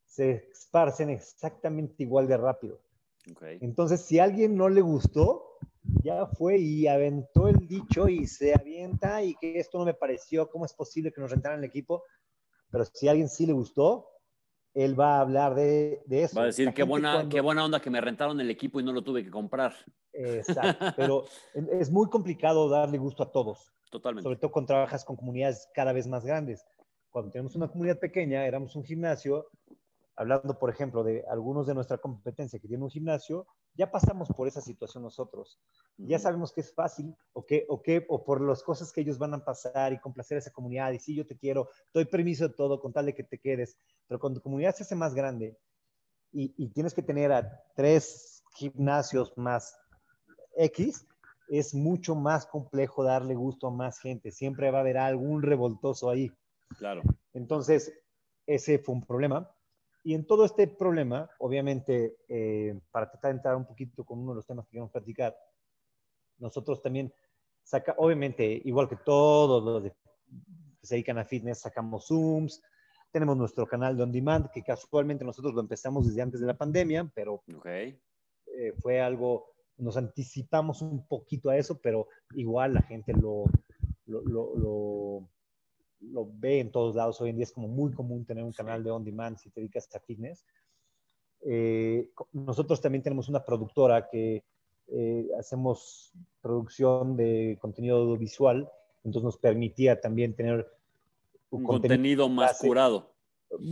se 0.05 0.49
esparcen 0.53 1.09
exactamente 1.09 2.03
igual 2.03 2.29
de 2.29 2.37
rápido. 2.37 2.81
Entonces, 3.61 4.01
si 4.03 4.19
a 4.19 4.25
alguien 4.25 4.57
no 4.57 4.69
le 4.69 4.81
gustó, 4.81 5.50
ya 6.03 6.27
fue 6.27 6.59
y 6.59 6.87
aventó 6.87 7.49
el 7.49 7.67
dicho 7.67 8.09
y 8.09 8.27
se 8.27 8.55
avienta 8.55 9.23
y 9.23 9.35
que 9.35 9.59
esto 9.59 9.79
no 9.79 9.85
me 9.85 9.95
pareció, 9.95 10.49
¿cómo 10.51 10.65
es 10.65 10.73
posible 10.75 11.13
que 11.13 11.21
nos 11.21 11.31
rentaran 11.31 11.59
el 11.59 11.65
equipo? 11.65 12.05
Pero 12.71 12.85
si 12.85 13.09
a 13.09 13.13
alguien 13.13 13.29
sí 13.29 13.47
le 13.47 13.53
gustó, 13.53 14.09
él 14.75 14.99
va 14.99 15.17
a 15.17 15.21
hablar 15.21 15.55
de, 15.55 16.03
eso. 16.09 16.37
Va 16.37 16.43
a 16.43 16.47
decir, 16.47 16.73
qué 16.73 16.85
buena, 16.85 17.29
qué 17.29 17.41
buena 17.41 17.65
onda 17.65 17.81
que 17.81 17.91
me 17.91 18.01
rentaron 18.01 18.41
el 18.41 18.51
equipo 18.51 18.81
y 18.81 18.85
no 18.85 18.93
lo 18.93 19.03
tuve 19.03 19.25
que 19.25 19.31
comprar. 19.31 19.75
Exacto, 20.13 20.87
pero 20.97 21.25
es 21.55 21.91
muy 21.91 22.09
complicado 22.09 22.69
darle 22.69 22.99
gusto 22.99 23.23
a 23.23 23.33
todos. 23.33 23.73
Totalmente. 23.91 24.23
Sobre 24.23 24.37
todo 24.37 24.53
cuando 24.53 24.69
trabajas 24.69 25.05
con 25.05 25.17
comunidades 25.17 25.69
cada 25.75 25.93
vez 25.93 26.07
más 26.07 26.25
grandes. 26.25 26.65
Cuando 27.11 27.33
tenemos 27.33 27.57
una 27.57 27.67
comunidad 27.67 27.99
pequeña, 27.99 28.47
éramos 28.47 28.77
un 28.77 28.85
gimnasio, 28.85 29.49
hablando, 30.15 30.57
por 30.57 30.71
ejemplo, 30.71 31.03
de 31.03 31.25
algunos 31.29 31.67
de 31.67 31.75
nuestra 31.75 31.99
competencia 31.99 32.61
que 32.61 32.69
tienen 32.69 32.85
un 32.85 32.91
gimnasio, 32.91 33.49
ya 33.75 33.91
pasamos 33.91 34.29
por 34.29 34.49
esa 34.49 34.61
situación 34.61 35.03
nosotros. 35.03 35.59
Ya 35.97 36.19
sabemos 36.19 36.53
que 36.53 36.61
es 36.61 36.75
fácil 36.75 37.15
o, 37.33 37.45
que, 37.45 37.67
o, 37.69 37.83
que, 37.83 38.05
o 38.09 38.25
por 38.25 38.41
las 38.41 38.63
cosas 38.63 38.93
que 38.93 39.01
ellos 39.01 39.19
van 39.19 39.35
a 39.35 39.45
pasar 39.45 39.93
y 39.93 40.01
complacer 40.01 40.37
a 40.37 40.41
esa 40.41 40.51
comunidad 40.51 40.93
y 40.93 40.99
sí, 40.99 41.15
yo 41.15 41.27
te 41.27 41.37
quiero, 41.37 41.69
doy 41.93 42.05
permiso 42.05 42.49
de 42.49 42.55
todo 42.55 42.81
con 42.81 42.93
tal 42.93 43.07
de 43.07 43.15
que 43.15 43.25
te 43.25 43.39
quedes. 43.39 43.77
Pero 44.07 44.21
cuando 44.21 44.41
tu 44.41 44.45
comunidad 44.45 44.75
se 44.75 44.83
hace 44.83 44.95
más 44.95 45.15
grande 45.15 45.57
y, 46.33 46.55
y 46.57 46.69
tienes 46.69 46.95
que 46.95 47.03
tener 47.03 47.33
a 47.33 47.63
tres 47.75 48.43
gimnasios 48.55 49.33
más 49.37 49.77
X, 50.57 51.07
es 51.49 51.75
mucho 51.75 52.15
más 52.15 52.47
complejo 52.47 53.03
darle 53.03 53.35
gusto 53.35 53.67
a 53.67 53.71
más 53.71 53.99
gente. 53.99 54.31
Siempre 54.31 54.71
va 54.71 54.79
a 54.79 54.81
haber 54.83 54.99
algún 54.99 55.43
revoltoso 55.43 56.09
ahí. 56.09 56.31
Claro. 56.79 57.03
Entonces, 57.33 57.93
ese 58.47 58.79
fue 58.79 58.95
un 58.95 59.05
problema. 59.05 59.51
Y 60.03 60.15
en 60.15 60.27
todo 60.27 60.45
este 60.45 60.67
problema, 60.67 61.29
obviamente, 61.39 62.17
eh, 62.29 62.79
para 62.91 63.11
tratar 63.11 63.33
de 63.33 63.37
entrar 63.37 63.57
un 63.57 63.67
poquito 63.67 64.05
con 64.05 64.19
uno 64.19 64.33
de 64.33 64.37
los 64.37 64.47
temas 64.47 64.65
que 64.65 64.71
queremos 64.71 64.91
platicar, 64.91 65.37
nosotros 66.39 66.81
también 66.81 67.13
saca, 67.63 67.95
obviamente, 67.99 68.63
igual 68.65 68.89
que 68.89 68.97
todos 68.97 69.63
los 69.63 69.83
que 69.83 69.97
se 70.83 70.95
dedican 70.95 71.19
a 71.19 71.25
fitness, 71.25 71.61
sacamos 71.61 72.07
Zooms, 72.07 72.63
tenemos 73.11 73.37
nuestro 73.37 73.67
canal 73.67 73.97
de 73.97 74.05
On 74.05 74.13
Demand, 74.13 74.51
que 74.51 74.63
casualmente 74.63 75.25
nosotros 75.25 75.53
lo 75.53 75.61
empezamos 75.61 76.07
desde 76.07 76.23
antes 76.23 76.41
de 76.41 76.47
la 76.47 76.57
pandemia, 76.57 77.11
pero 77.15 77.43
okay. 77.57 78.01
Eh, 78.47 78.73
fue 78.81 79.01
algo, 79.01 79.55
nos 79.77 79.97
anticipamos 79.97 80.83
un 80.83 81.07
poquito 81.07 81.51
a 81.51 81.57
eso, 81.57 81.79
pero 81.81 82.09
igual 82.35 82.75
la 82.75 82.83
gente 82.83 83.13
lo, 83.13 83.45
lo, 84.07 84.23
lo 84.23 84.57
lo 84.57 85.29
ve 86.01 86.61
en 86.61 86.71
todos 86.71 86.95
lados. 86.95 87.21
Hoy 87.21 87.31
en 87.31 87.37
día 87.37 87.45
es 87.45 87.53
como 87.53 87.69
muy 87.69 87.93
común 87.93 88.25
tener 88.25 88.45
un 88.45 88.53
canal 88.53 88.83
de 88.83 88.91
on 88.91 89.05
demand 89.05 89.37
si 89.39 89.51
te 89.51 89.61
dedicas 89.61 89.89
a 89.95 90.01
fitness. 90.01 90.45
Eh, 91.43 92.11
nosotros 92.33 92.81
también 92.81 93.03
tenemos 93.03 93.29
una 93.29 93.45
productora 93.45 94.09
que 94.09 94.45
eh, 94.89 95.29
hacemos 95.39 96.13
producción 96.43 97.17
de 97.17 97.59
contenido 97.61 97.99
audiovisual, 97.99 98.69
entonces 99.05 99.25
nos 99.25 99.39
permitía 99.39 100.01
también 100.01 100.35
tener 100.35 100.67
un 101.51 101.65
contenido, 101.65 102.29
más 102.29 102.59
curado. 102.59 103.13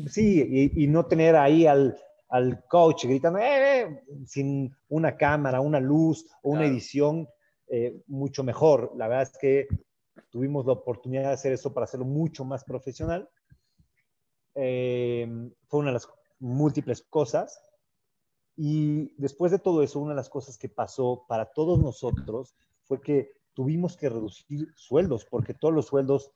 Sí, 0.08 0.72
y, 0.74 0.86
no 0.88 1.06
tener 1.06 1.36
ahí 1.36 1.66
al, 1.66 1.96
al 2.28 2.64
coach 2.66 3.04
gritando 3.04 3.38
eh, 3.38 4.02
sin 4.26 4.74
una 4.88 5.16
cámara, 5.16 5.60
una 5.60 5.78
luz 5.78 6.26
o 6.42 6.50
una 6.50 6.66
edición 6.66 7.28
mucho 8.06 8.42
mejor. 8.42 8.92
La 8.96 9.08
verdad 9.08 9.24
es 9.30 9.38
que 9.38 9.68
tuvimos 10.30 10.66
la 10.66 10.72
oportunidad 10.72 11.24
de 11.24 11.34
hacer 11.34 11.52
eso 11.52 11.72
para 11.72 11.84
hacerlo 11.84 12.06
mucho 12.06 12.44
más 12.44 12.64
profesional. 12.64 13.28
Eh, 14.54 15.50
fue 15.66 15.80
una 15.80 15.90
de 15.90 15.94
las 15.94 16.08
múltiples 16.38 17.02
cosas. 17.02 17.60
Y 18.56 19.14
después 19.16 19.52
de 19.52 19.58
todo 19.58 19.82
eso, 19.82 20.00
una 20.00 20.10
de 20.10 20.16
las 20.16 20.28
cosas 20.28 20.58
que 20.58 20.68
pasó 20.68 21.24
para 21.28 21.46
todos 21.46 21.78
nosotros 21.78 22.56
fue 22.82 23.00
que 23.00 23.32
tuvimos 23.54 23.96
que 23.96 24.08
reducir 24.08 24.72
sueldos, 24.74 25.24
porque 25.24 25.54
todos 25.54 25.74
los 25.74 25.86
sueldos, 25.86 26.32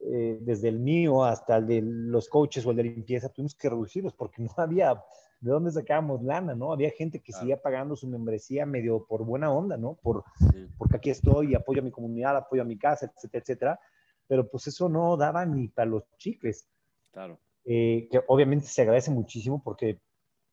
eh, 0.00 0.38
desde 0.40 0.68
el 0.68 0.80
mío 0.80 1.24
hasta 1.24 1.56
el 1.56 1.66
de 1.66 1.82
los 1.82 2.28
coaches 2.28 2.66
o 2.66 2.70
el 2.70 2.76
de 2.76 2.84
limpieza, 2.84 3.28
tuvimos 3.28 3.54
que 3.54 3.68
reducirlos 3.68 4.14
porque 4.14 4.42
no 4.42 4.50
había 4.56 5.00
de 5.42 5.50
dónde 5.50 5.72
sacábamos 5.72 6.22
lana, 6.22 6.54
¿no? 6.54 6.72
Había 6.72 6.90
gente 6.92 7.18
que 7.18 7.32
seguía 7.32 7.60
pagando 7.60 7.96
su 7.96 8.06
membresía 8.06 8.64
medio 8.64 9.04
por 9.04 9.24
buena 9.24 9.50
onda, 9.50 9.76
¿no? 9.76 9.94
Por, 9.94 10.22
Porque 10.78 10.96
aquí 10.96 11.10
estoy, 11.10 11.56
apoyo 11.56 11.80
a 11.80 11.84
mi 11.84 11.90
comunidad, 11.90 12.36
apoyo 12.36 12.62
a 12.62 12.64
mi 12.64 12.78
casa, 12.78 13.06
etcétera, 13.06 13.42
etcétera. 13.42 13.80
Pero 14.28 14.48
pues 14.48 14.68
eso 14.68 14.88
no 14.88 15.16
daba 15.16 15.44
ni 15.44 15.66
para 15.66 15.90
los 15.90 16.04
chicles. 16.16 16.68
Claro. 17.10 17.40
Eh, 17.64 18.08
que 18.08 18.22
obviamente 18.28 18.66
se 18.66 18.82
agradece 18.82 19.10
muchísimo 19.10 19.60
porque 19.64 19.98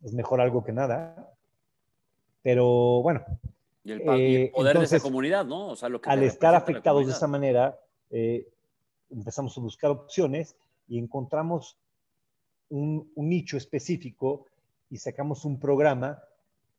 es 0.01 0.11
mejor 0.13 0.41
algo 0.41 0.63
que 0.63 0.71
nada. 0.71 1.33
Pero 2.41 3.03
bueno. 3.03 3.23
Y 3.83 3.91
el, 3.91 4.01
eh, 4.01 4.51
poder 4.55 4.79
de 4.79 4.85
esa 4.85 4.99
comunidad, 4.99 5.45
¿no? 5.45 5.67
O 5.67 5.75
sea, 5.75 5.87
lo 5.87 6.01
que 6.01 6.09
al 6.09 6.23
estar 6.23 6.55
afectados 6.55 7.05
de 7.05 7.11
esa 7.11 7.27
manera, 7.27 7.79
eh, 8.09 8.47
empezamos 9.11 9.55
a 9.55 9.61
buscar 9.61 9.91
opciones 9.91 10.55
y 10.87 10.97
encontramos 10.97 11.77
un, 12.69 13.11
un 13.13 13.29
nicho 13.29 13.55
específico 13.55 14.47
y 14.89 14.97
sacamos 14.97 15.45
un 15.45 15.59
programa 15.59 16.23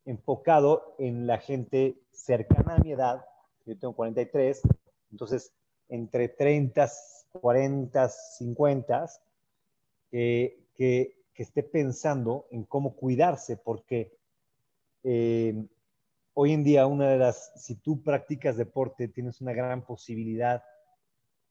enfocado 0.05 0.95
en 0.99 1.27
la 1.27 1.39
gente 1.39 2.01
cercana 2.11 2.77
a 2.77 2.79
mi 2.79 2.93
edad. 2.93 3.25
Yo 3.67 3.79
tengo 3.79 3.95
43, 3.95 4.63
entonces 5.13 5.53
entre 5.89 6.29
30, 6.29 6.89
40, 7.41 8.09
50, 8.09 9.07
que, 10.11 10.67
que, 10.75 11.17
esté 11.35 11.63
pensando 11.63 12.47
en 12.51 12.65
cómo 12.65 12.95
cuidarse, 12.95 13.57
porque 13.57 14.15
eh, 15.05 15.55
hoy 16.35 16.53
en 16.53 16.63
día 16.65 16.87
una 16.87 17.09
de 17.09 17.17
las, 17.17 17.53
si 17.57 17.77
tú 17.77 18.03
practicas 18.03 18.59
deporte, 18.59 19.09
tienes 19.09 19.41
una 19.41 19.55
gran 19.55 19.83
posibilidad 19.83 20.63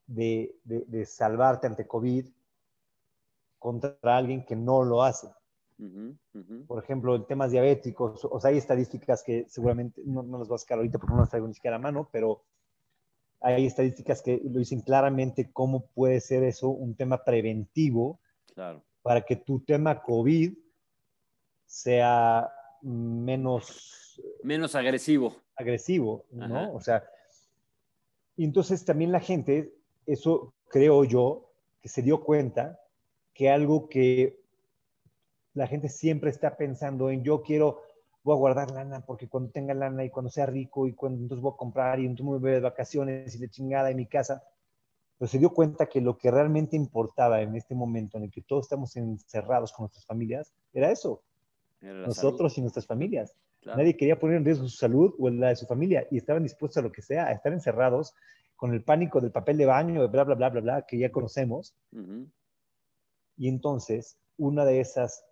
de, 0.06 0.56
de 0.64 1.06
salvarte 1.08 1.66
ante 1.66 1.88
COVID 1.88 2.28
contra 3.58 3.98
alguien 4.04 4.46
que 4.46 4.56
no 4.56 4.84
lo 4.84 5.02
hace. 5.02 5.28
Por 6.68 6.84
ejemplo, 6.84 7.16
en 7.16 7.26
temas 7.26 7.52
diabéticos, 7.52 8.26
o 8.30 8.40
sea, 8.40 8.52
hay 8.52 8.58
estadísticas 8.58 9.24
que 9.24 9.46
seguramente 9.48 10.02
no, 10.06 10.24
no 10.24 10.40
las 10.40 10.48
voy 10.48 10.56
a 10.56 10.60
sacar 10.60 10.78
ahorita 10.78 11.00
porque 11.00 11.14
no 11.14 11.22
las 11.22 11.30
traigo 11.30 11.48
ni 11.48 11.54
siquiera 11.54 11.78
a 11.78 11.80
mano, 11.80 12.10
pero 12.12 12.44
hay 13.42 13.66
estadísticas 13.66 14.22
que 14.22 14.42
lo 14.44 14.60
dicen 14.60 14.82
claramente 14.82 15.52
cómo 15.52 15.86
puede 15.88 16.20
ser 16.20 16.44
eso 16.44 16.70
un 16.70 16.96
tema 16.96 17.24
preventivo 17.24 18.20
para 19.02 19.22
que 19.22 19.38
tu 19.38 19.62
tema 19.62 20.02
COVID 20.02 20.54
sea 21.66 22.52
menos... 22.82 24.22
Menos 24.44 24.76
agresivo. 24.76 25.36
Agresivo, 25.56 26.26
¿no? 26.32 26.74
O 26.74 26.82
sea, 26.82 27.04
y 28.36 28.44
entonces 28.44 28.84
también 28.84 29.12
la 29.12 29.20
gente, 29.20 29.74
eso 30.06 30.54
creo 30.68 31.06
yo, 31.06 31.52
que 31.82 31.88
se 31.88 32.02
dio 32.02 32.24
cuenta 32.24 32.80
que 33.34 33.50
algo 33.50 33.88
que 33.88 34.39
la 35.60 35.68
gente 35.68 35.90
siempre 35.90 36.30
está 36.30 36.56
pensando 36.56 37.10
en 37.10 37.22
yo 37.22 37.42
quiero, 37.42 37.82
voy 38.24 38.34
a 38.34 38.40
guardar 38.40 38.72
lana 38.72 39.02
porque 39.06 39.28
cuando 39.28 39.52
tenga 39.52 39.74
lana 39.74 40.06
y 40.06 40.10
cuando 40.10 40.32
sea 40.32 40.46
rico 40.46 40.88
y 40.88 40.94
cuando 40.94 41.22
entonces 41.22 41.42
voy 41.42 41.52
a 41.54 41.58
comprar 41.58 42.00
y 42.00 42.06
entonces 42.06 42.34
me 42.34 42.40
voy 42.40 42.52
de 42.52 42.62
vacaciones 42.62 43.36
y 43.36 43.40
de 43.40 43.50
chingada 43.50 43.92
en 43.92 43.98
mi 43.98 44.06
casa. 44.06 44.42
Pero 45.18 45.28
se 45.28 45.38
dio 45.38 45.50
cuenta 45.50 45.88
que 45.88 46.00
lo 46.00 46.18
que 46.18 46.32
realmente 46.32 46.78
importaba 46.78 47.42
en 47.42 47.58
este 47.58 47.76
momento 47.76 48.18
en 48.18 48.24
el 48.24 48.32
que 48.32 48.42
todos 48.42 48.66
estamos 48.66 48.96
encerrados 48.96 49.74
con 49.74 49.84
nuestras 49.84 50.06
familias 50.06 50.54
era 50.74 50.90
eso. 50.92 51.22
nosotros 51.82 52.58
y 52.58 52.62
nuestras 52.62 52.86
familias. 52.86 53.36
Nadie 53.66 53.98
quería 53.98 54.18
poner 54.18 54.38
en 54.38 54.46
riesgo 54.46 54.64
su 54.64 54.78
salud 54.78 55.14
o 55.20 55.30
la 55.30 55.50
de 55.50 55.58
su 55.58 55.66
familia 55.66 56.08
y 56.10 56.18
estaban 56.18 56.44
dispuestos 56.44 56.78
a 56.78 56.82
lo 56.82 56.94
que 56.94 57.02
sea, 57.02 57.28
a 57.28 57.34
estar 57.34 57.52
encerrados 57.52 58.16
con 58.56 58.74
el 58.74 58.82
pánico 58.82 59.20
del 59.20 59.32
papel 59.32 59.58
de 59.58 59.66
baño, 59.66 60.08
bla, 60.08 60.24
bla, 60.24 60.36
bla, 60.36 60.50
bla, 60.50 60.62
bla, 60.62 60.82
que 60.84 60.98
ya 60.98 61.12
conocemos. 61.12 61.76
Y 63.36 63.50
entonces, 63.50 64.18
una 64.38 64.64
de 64.64 64.80
esas 64.80 65.26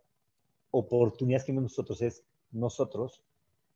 oportunidades 0.78 1.44
que 1.44 1.48
tenemos 1.48 1.72
nosotros 1.72 2.02
es 2.02 2.24
nosotros, 2.52 3.24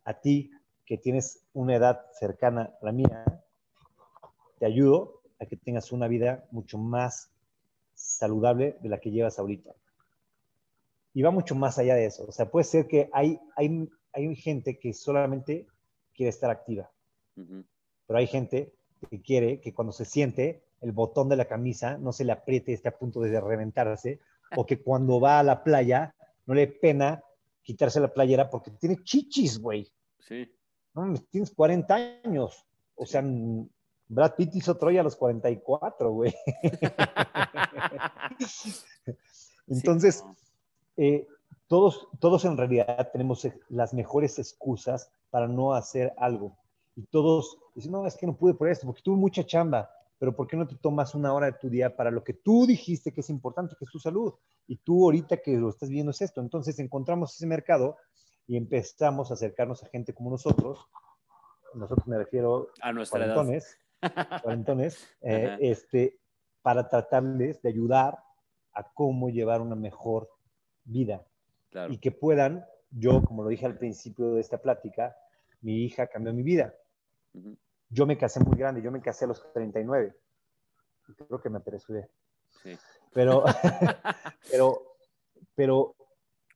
a 0.04 0.20
ti 0.20 0.52
que 0.86 0.98
tienes 0.98 1.46
una 1.54 1.76
edad 1.76 2.06
cercana 2.20 2.74
a 2.82 2.86
la 2.86 2.92
mía, 2.92 3.44
te 4.60 4.66
ayudo 4.66 5.22
a 5.40 5.46
que 5.46 5.58
tengas 5.58 5.92
una 5.92 6.08
vida 6.08 6.46
mucho 6.52 6.78
más 6.78 7.32
saludable 7.94 8.78
de 8.82 8.90
la 8.90 9.00
que 9.00 9.12
llevas 9.12 9.40
ahorita. 9.40 9.74
Y 11.14 11.22
va 11.22 11.32
mucho 11.32 11.56
más 11.56 11.78
allá 11.78 11.96
de 11.96 12.06
eso. 12.06 12.26
O 12.28 12.32
sea, 12.32 12.50
puede 12.50 12.64
ser 12.64 12.88
que 12.88 13.10
hay, 13.12 13.40
hay, 13.56 13.90
hay 14.14 14.36
gente 14.36 14.80
que 14.80 14.94
solamente 14.94 15.68
quiere 16.14 16.30
estar 16.30 16.50
activa. 16.50 16.92
Pero 17.36 18.20
hay 18.20 18.28
gente 18.28 18.74
que 19.10 19.22
quiere 19.22 19.60
que 19.62 19.74
cuando 19.74 19.92
se 19.92 20.06
siente, 20.06 20.64
el 20.82 20.92
botón 20.92 21.30
de 21.30 21.36
la 21.36 21.46
camisa 21.46 21.98
no 21.98 22.12
se 22.12 22.24
le 22.24 22.32
apriete 22.32 22.72
y 22.72 22.76
esté 22.76 22.90
a 22.90 22.98
punto 22.98 23.20
de 23.22 23.40
reventarse, 23.40 24.20
o 24.56 24.66
que 24.66 24.82
cuando 24.82 25.20
va 25.20 25.40
a 25.40 25.44
la 25.44 25.64
playa 25.64 26.14
no 26.52 26.56
le 26.56 26.68
pena 26.68 27.24
quitarse 27.64 28.02
la 28.02 28.14
playera 28.14 28.50
porque 28.50 28.72
tiene 28.72 29.02
chichis, 29.04 29.58
güey. 29.58 29.90
Sí. 30.20 30.54
No, 30.94 31.14
tienes 31.30 31.52
40 31.52 31.96
años. 32.26 32.66
O 32.96 33.06
sea, 33.06 33.24
Brad 34.10 34.36
Pitt 34.36 34.56
hizo 34.56 34.76
Troya 34.76 35.00
a 35.00 35.06
los 35.06 35.16
44, 35.16 36.12
güey. 36.12 36.36
Entonces, 39.68 40.26
eh, 40.98 41.26
todos, 41.68 42.10
todos 42.20 42.44
en 42.44 42.58
realidad 42.58 43.10
tenemos 43.14 43.48
las 43.70 43.94
mejores 43.94 44.38
excusas 44.38 45.10
para 45.30 45.48
no 45.48 45.74
hacer 45.74 46.12
algo. 46.18 46.58
Y 46.98 47.04
todos 47.04 47.58
dicen, 47.74 47.94
no, 47.94 48.06
es 48.06 48.18
que 48.18 48.28
no 48.28 48.36
pude 48.36 48.56
por 48.56 48.68
esto, 48.68 48.86
porque 48.86 49.02
tuve 49.02 49.16
mucha 49.16 49.46
chamba, 49.46 49.90
pero 50.20 50.36
¿por 50.36 50.48
qué 50.48 50.58
no 50.58 50.68
te 50.68 50.76
tomas 50.76 51.16
una 51.16 51.34
hora 51.34 51.46
de 51.46 51.54
tu 51.54 51.70
día 51.70 51.96
para 51.96 52.12
lo 52.12 52.26
que 52.26 52.34
tú 52.34 52.68
dijiste 52.68 53.14
que 53.14 53.22
es 53.22 53.30
importante, 53.30 53.78
que 53.80 53.86
es 53.86 53.92
tu 53.92 54.00
salud? 54.00 54.34
Y 54.68 54.78
tú 54.78 55.06
ahorita 55.06 55.38
que 55.38 55.58
lo 55.58 55.70
estás 55.70 55.90
viendo 55.90 56.12
es 56.12 56.22
esto. 56.22 56.42
Entonces 56.42 56.80
encontramos 56.80 57.36
ese 57.36 57.48
mercado 57.48 57.98
y 58.48 58.58
empezamos 58.58 59.32
a 59.32 59.36
acercarnos 59.36 59.84
a 59.84 59.88
gente 59.88 60.14
como 60.14 60.30
nosotros. 60.30 60.88
Nosotros 61.74 62.08
me 62.08 62.18
refiero 62.18 62.70
a 62.82 62.92
nuestra 62.92 63.20
cuarentones, 63.20 63.78
cuarentones 64.44 65.08
eh, 65.22 65.58
este, 65.62 66.20
para 66.62 66.88
tratarles 66.90 67.62
de 67.62 67.70
ayudar 67.70 68.18
a 68.74 68.92
cómo 68.94 69.30
llevar 69.30 69.62
una 69.62 69.76
mejor 69.76 70.30
vida. 70.84 71.26
Y 71.90 72.00
que 72.00 72.12
puedan, 72.12 72.66
yo, 72.90 73.24
como 73.24 73.44
lo 73.44 73.50
dije 73.50 73.66
al 73.66 73.78
principio 73.78 74.34
de 74.34 74.42
esta 74.42 74.58
plática, 74.58 75.16
mi 75.62 75.86
hija 75.86 76.08
cambió 76.08 76.34
mi 76.34 76.44
vida. 76.44 76.74
Yo 77.90 78.06
me 78.06 78.18
casé 78.18 78.42
muy 78.42 78.58
grande, 78.58 78.82
yo 78.82 78.92
me 78.92 79.02
casé 79.02 79.26
a 79.26 79.30
los 79.30 79.54
39. 79.54 80.14
Creo 81.28 81.42
que 81.42 81.50
me 81.50 81.60
apresuré. 81.60 82.10
Sí. 82.64 82.78
Pero, 83.14 83.44
pero, 84.52 84.82
pero 85.56 85.96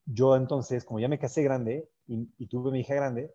yo 0.06 0.36
entonces, 0.36 0.84
como 0.84 1.00
ya 1.00 1.08
me 1.08 1.18
casé 1.18 1.42
grande 1.42 1.88
y, 2.06 2.28
y, 2.38 2.46
tuve 2.46 2.70
mi 2.70 2.80
hija 2.80 2.94
grande, 2.94 3.34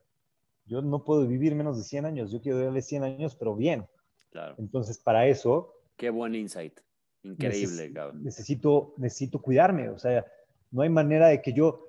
yo 0.65 0.81
no 0.81 1.03
puedo 1.03 1.27
vivir 1.27 1.55
menos 1.55 1.77
de 1.77 1.83
100 1.83 2.05
años. 2.05 2.31
Yo 2.31 2.41
quiero 2.41 2.59
darle 2.59 2.81
100 2.81 3.03
años, 3.03 3.35
pero 3.35 3.55
bien. 3.55 3.87
Claro. 4.31 4.55
Entonces, 4.57 4.97
para 4.97 5.27
eso... 5.27 5.73
Qué 5.97 6.09
buen 6.09 6.35
insight. 6.35 6.79
Increíble, 7.23 7.91
cabrón. 7.93 8.23
Necesito, 8.23 8.93
necesito 8.97 9.41
cuidarme. 9.41 9.89
O 9.89 9.99
sea, 9.99 10.25
no 10.71 10.81
hay 10.81 10.89
manera 10.89 11.27
de 11.27 11.41
que 11.41 11.53
yo 11.53 11.87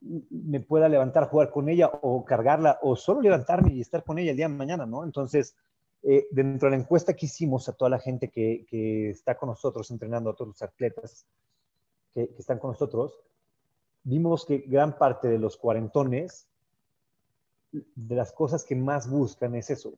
me 0.00 0.60
pueda 0.60 0.88
levantar, 0.88 1.28
jugar 1.28 1.50
con 1.50 1.68
ella 1.68 1.88
o 1.88 2.24
cargarla 2.24 2.78
o 2.82 2.96
solo 2.96 3.20
levantarme 3.20 3.74
y 3.74 3.80
estar 3.80 4.02
con 4.02 4.18
ella 4.18 4.30
el 4.30 4.36
día 4.36 4.48
de 4.48 4.54
mañana, 4.54 4.86
¿no? 4.86 5.04
Entonces, 5.04 5.54
eh, 6.02 6.26
dentro 6.30 6.68
de 6.70 6.76
la 6.76 6.82
encuesta 6.82 7.14
que 7.14 7.26
hicimos 7.26 7.68
a 7.68 7.72
toda 7.72 7.90
la 7.90 7.98
gente 7.98 8.30
que, 8.30 8.64
que 8.68 9.10
está 9.10 9.36
con 9.36 9.50
nosotros 9.50 9.90
entrenando, 9.90 10.30
a 10.30 10.34
todos 10.34 10.48
los 10.48 10.62
atletas 10.62 11.26
que, 12.14 12.28
que, 12.28 12.40
están 12.40 12.58
con 12.58 12.70
nosotros, 12.70 13.20
vimos 14.02 14.46
que 14.46 14.58
gran 14.58 14.96
parte 14.96 15.28
de 15.28 15.38
los 15.38 15.56
cuarentones, 15.56 16.48
de 17.70 18.14
las 18.14 18.32
cosas 18.32 18.64
que 18.64 18.74
más 18.74 19.08
buscan 19.08 19.54
es 19.54 19.70
eso. 19.70 19.94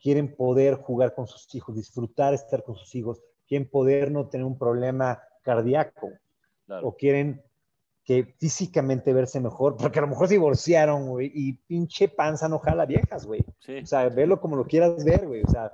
Quieren 0.00 0.36
poder 0.36 0.76
jugar 0.76 1.14
con 1.14 1.26
sus 1.26 1.52
hijos, 1.54 1.76
disfrutar 1.76 2.34
estar 2.34 2.62
con 2.62 2.76
sus 2.76 2.94
hijos, 2.94 3.22
quieren 3.48 3.68
poder 3.68 4.10
no 4.10 4.28
tener 4.28 4.46
un 4.46 4.58
problema 4.58 5.22
cardíaco 5.42 6.10
o 6.82 6.96
quieren 6.96 7.42
que 8.04 8.34
físicamente 8.38 9.14
verse 9.14 9.40
mejor, 9.40 9.76
porque 9.76 9.98
a 9.98 10.02
lo 10.02 10.08
mejor 10.08 10.28
se 10.28 10.34
divorciaron, 10.34 11.08
güey, 11.08 11.32
y 11.34 11.54
pinche 11.54 12.08
panza 12.08 12.48
no 12.48 12.58
jala 12.58 12.84
viejas, 12.84 13.24
güey. 13.24 13.40
O 13.82 13.86
sea, 13.86 14.08
velo 14.10 14.40
como 14.40 14.56
lo 14.56 14.66
quieras 14.66 15.02
ver, 15.04 15.26
güey, 15.26 15.42
o 15.42 15.50
sea, 15.50 15.72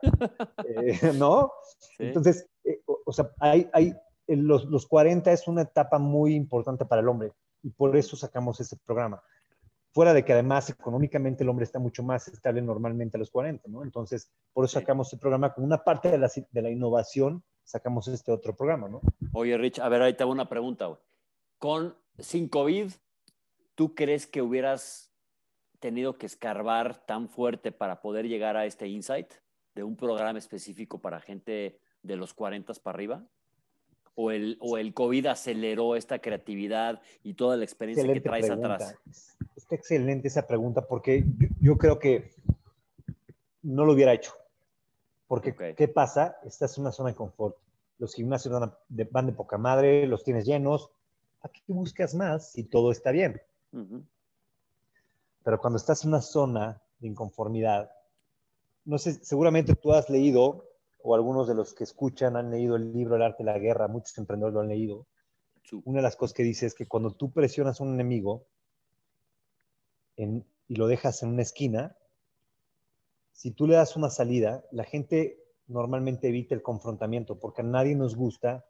eh, 0.65 1.13
¿no? 1.19 1.53
Entonces, 1.99 2.49
eh, 2.65 2.81
o, 2.87 3.13
sea, 3.13 3.33
hay, 3.41 3.69
hay 3.73 3.95
los, 4.29 4.65
los 4.67 4.87
40 4.87 5.33
es 5.33 5.49
una 5.49 5.63
etapa 5.63 5.99
muy 5.99 6.35
importante 6.37 6.85
para 6.85 7.03
el 7.03 7.09
hombre, 7.09 7.33
y 7.63 7.71
por 7.71 7.97
eso 7.97 8.17
sacamos 8.17 8.61
ese 8.61 8.77
programa. 8.77 9.21
Fuera 9.93 10.15
de 10.15 10.25
que 10.25 10.33
además 10.33 10.71
económicamente 10.71 11.43
el 11.43 11.49
hombre 11.49 11.65
está 11.65 11.81
mucho 11.81 12.05
más 12.05 12.29
estable 12.29 12.63
normalmente 12.63 13.17
a 13.17 13.19
los 13.19 13.33
40, 13.33 13.69
¿no? 13.69 13.83
Entonces, 13.83 14.31
por 14.53 14.65
eso 14.65 14.79
sacamos 14.79 15.09
ese 15.09 15.17
programa 15.17 15.53
como 15.53 15.67
una 15.67 15.83
parte 15.83 16.13
de 16.13 16.19
la, 16.19 16.31
de 16.53 16.63
la 16.63 16.71
innovación, 16.71 17.43
sacamos 17.65 18.07
este 18.07 18.31
otro 18.31 18.55
programa, 18.55 18.89
¿no? 18.89 19.01
Oye, 19.33 19.59
Rich, 19.59 19.81
a 19.81 19.89
ver, 19.89 20.03
ahí 20.03 20.15
te 20.15 20.23
hago 20.23 20.31
una 20.31 20.49
pregunta, 20.49 20.87
güey. 20.87 21.01
Con 21.59 21.97
sin 22.23 22.49
COVID, 22.49 22.91
¿tú 23.75 23.95
crees 23.95 24.27
que 24.27 24.43
hubieras 24.43 25.11
tenido 25.79 26.19
que 26.19 26.27
escarbar 26.27 27.05
tan 27.07 27.29
fuerte 27.29 27.73
para 27.73 28.01
poder 28.01 28.29
llegar 28.29 28.57
a 28.57 28.67
este 28.67 28.87
insight 28.89 29.33
de 29.75 29.83
un 29.83 29.97
programa 29.97 30.39
específico 30.39 31.01
para 31.01 31.21
gente 31.21 31.81
de 32.03 32.17
los 32.17 32.35
40 32.35 32.75
para 32.83 32.95
arriba? 32.95 33.27
¿O 34.15 34.31
el, 34.31 34.59
o 34.61 34.77
el 34.77 34.93
COVID 34.93 35.27
aceleró 35.27 35.97
esta 35.97 36.19
creatividad 36.19 37.01
y 37.23 37.35
toda 37.35 37.57
la 37.57 37.65
experiencia 37.65 38.13
que 38.13 38.21
traes 38.21 38.51
atrás? 38.51 38.95
Está 39.57 39.77
excelente 39.77 40.29
esa 40.29 40.47
pregunta 40.47 40.87
porque 40.87 41.25
yo, 41.61 41.79
creo 41.79 41.99
que 41.99 42.33
no 43.63 43.85
lo 43.85 43.93
hubiera 43.93 44.13
hecho. 44.13 44.33
Porque, 45.27 45.55
¿qué 45.77 45.89
pasa? 45.89 46.39
Estás 46.45 46.77
en 46.77 46.83
una 46.83 46.93
zona 46.93 47.11
de 47.11 47.15
confort. 47.15 47.57
Los 47.99 48.15
gimnasios 48.15 48.53
van 48.53 48.75
van 49.11 49.27
de 49.27 49.33
poca 49.33 49.59
madre, 49.59 50.07
los 50.07 50.25
tienes 50.25 50.45
llenos, 50.45 50.91
¿para 51.41 51.53
qué 51.53 51.63
buscas 51.69 52.15
más 52.15 52.53
si 52.53 52.65
todo 52.65 52.93
está 52.93 53.11
bien? 53.11 53.41
Pero 55.43 55.59
cuando 55.59 55.79
estás 55.79 56.05
en 56.05 56.11
una 56.11 56.21
zona 56.21 56.83
de 56.99 57.09
inconformidad, 57.09 57.91
no 58.85 58.99
sé, 58.99 59.15
seguramente 59.25 59.75
tú 59.75 59.93
has 59.93 60.11
leído, 60.11 60.67
o 61.03 61.15
algunos 61.15 61.49
de 61.49 61.55
los 61.55 61.75
que 61.75 61.85
escuchan 61.85 62.37
han 62.37 62.51
leído 62.51 62.77
el 62.77 62.93
libro 62.93 63.17
El 63.17 63.23
arte 63.23 63.43
de 63.43 63.53
la 63.53 63.59
guerra, 63.59 63.89
muchos 63.89 64.17
emprendedores 64.19 64.55
lo 64.55 64.61
han 64.61 64.69
leído. 64.69 65.07
Una 65.85 65.99
de 65.99 66.03
las 66.03 66.17
cosas 66.17 66.35
que 66.35 66.43
dice 66.43 66.67
es 66.67 66.75
que 66.75 66.87
cuando 66.87 67.13
tú 67.13 67.31
presionas 67.31 67.81
a 67.81 67.85
un 67.85 67.95
enemigo 67.95 68.47
y 70.17 70.75
lo 70.75 70.87
dejas 70.87 71.23
en 71.23 71.31
una 71.31 71.43
esquina, 71.43 71.97
si 73.33 73.53
tú 73.53 73.67
le 73.67 73.77
das 73.77 73.97
una 73.97 74.11
salida, 74.11 74.65
la 74.73 74.85
gente 74.85 75.43
normalmente 75.69 76.29
evita 76.29 76.55
el 76.55 76.63
confrontamiento 76.63 77.39
porque 77.39 77.63
a 77.63 77.65
nadie 77.65 77.95
nos 77.95 78.17
gusta 78.17 78.67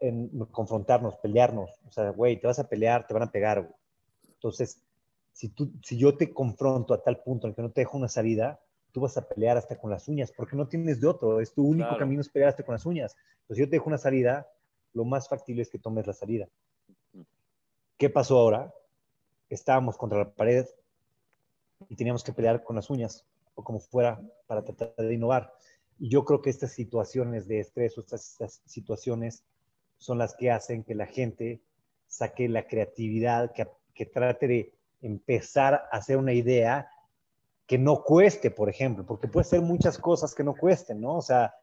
en, 0.00 0.28
confrontarnos, 0.46 1.16
pelearnos. 1.16 1.70
O 1.86 1.92
sea, 1.92 2.10
güey, 2.10 2.40
te 2.40 2.46
vas 2.46 2.58
a 2.58 2.68
pelear, 2.68 3.06
te 3.06 3.14
van 3.14 3.24
a 3.24 3.32
pegar, 3.32 3.68
Entonces, 4.34 4.82
si, 5.32 5.48
tú, 5.50 5.72
si 5.82 5.96
yo 5.98 6.16
te 6.16 6.32
confronto 6.32 6.94
a 6.94 7.02
tal 7.02 7.22
punto 7.22 7.46
en 7.46 7.54
que 7.54 7.62
no 7.62 7.70
te 7.70 7.82
dejo 7.82 7.96
una 7.96 8.08
salida, 8.08 8.60
tú 8.92 9.00
vas 9.00 9.16
a 9.16 9.28
pelear 9.28 9.56
hasta 9.56 9.78
con 9.78 9.90
las 9.90 10.08
uñas, 10.08 10.32
porque 10.32 10.56
no 10.56 10.66
tienes 10.66 11.00
de 11.00 11.06
otro. 11.06 11.40
Es 11.40 11.52
tu 11.52 11.64
único 11.64 11.96
camino 11.96 12.20
es 12.20 12.28
pelear 12.28 12.50
hasta 12.50 12.64
con 12.64 12.74
las 12.74 12.86
uñas. 12.86 13.16
Entonces, 13.42 13.56
si 13.56 13.60
yo 13.60 13.66
te 13.66 13.76
dejo 13.76 13.88
una 13.88 13.98
salida, 13.98 14.48
lo 14.94 15.04
más 15.04 15.28
factible 15.28 15.62
es 15.62 15.70
que 15.70 15.78
tomes 15.78 16.06
la 16.06 16.12
salida. 16.12 16.48
¿Qué 17.96 18.10
pasó 18.10 18.38
ahora? 18.38 18.72
Estábamos 19.48 19.96
contra 19.96 20.18
la 20.18 20.30
pared 20.30 20.66
y 21.88 21.96
teníamos 21.96 22.22
que 22.22 22.32
pelear 22.32 22.62
con 22.62 22.76
las 22.76 22.90
uñas 22.90 23.24
o 23.54 23.64
como 23.64 23.80
fuera 23.80 24.20
para 24.46 24.62
tratar 24.62 24.94
de 24.96 25.14
innovar. 25.14 25.52
Y 25.98 26.10
yo 26.10 26.24
creo 26.24 26.40
que 26.40 26.50
estas 26.50 26.72
situaciones 26.72 27.48
de 27.48 27.60
estrés 27.60 27.98
o 27.98 28.00
estas, 28.00 28.62
situaciones 28.66 29.44
son 29.96 30.18
las 30.18 30.34
que 30.36 30.50
hacen 30.50 30.84
que 30.84 30.94
la 30.94 31.06
gente 31.06 31.60
saque 32.06 32.48
la 32.48 32.66
creatividad, 32.66 33.52
que, 33.52 33.66
que 33.94 34.06
trate 34.06 34.46
de 34.46 34.74
empezar 35.02 35.74
a 35.74 35.96
hacer 35.96 36.16
una 36.16 36.32
idea 36.32 36.88
que 37.66 37.78
no 37.78 38.02
cueste, 38.02 38.50
por 38.50 38.70
ejemplo, 38.70 39.04
porque 39.04 39.28
puede 39.28 39.44
ser 39.44 39.60
muchas 39.60 39.98
cosas 39.98 40.34
que 40.34 40.42
no 40.42 40.54
cuesten, 40.54 41.02
¿no? 41.02 41.16
O 41.16 41.22
sea, 41.22 41.54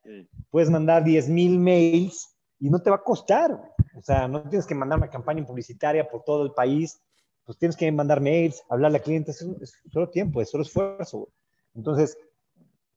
puedes 0.52 0.70
mandar 0.70 1.04
10 1.04 1.30
mil 1.30 1.58
mails 1.58 2.38
y 2.60 2.70
no 2.70 2.80
te 2.80 2.92
va 2.92 2.98
a 2.98 3.04
costar. 3.04 3.52
O 3.96 4.02
sea, 4.04 4.28
no 4.28 4.48
tienes 4.48 4.68
que 4.68 4.76
mandar 4.76 5.00
una 5.00 5.10
campaña 5.10 5.44
publicitaria 5.44 6.08
por 6.08 6.24
todo 6.24 6.44
el 6.44 6.52
país, 6.52 7.02
pues 7.44 7.58
tienes 7.58 7.76
que 7.76 7.92
mandar 7.92 8.22
mails, 8.22 8.62
hablarle 8.70 9.00
a 9.00 9.02
clientes, 9.02 9.42
es, 9.42 9.62
es 9.62 9.82
solo 9.92 10.10
tiempo, 10.10 10.42
es 10.42 10.50
solo 10.50 10.64
esfuerzo. 10.64 11.30
Entonces, 11.74 12.18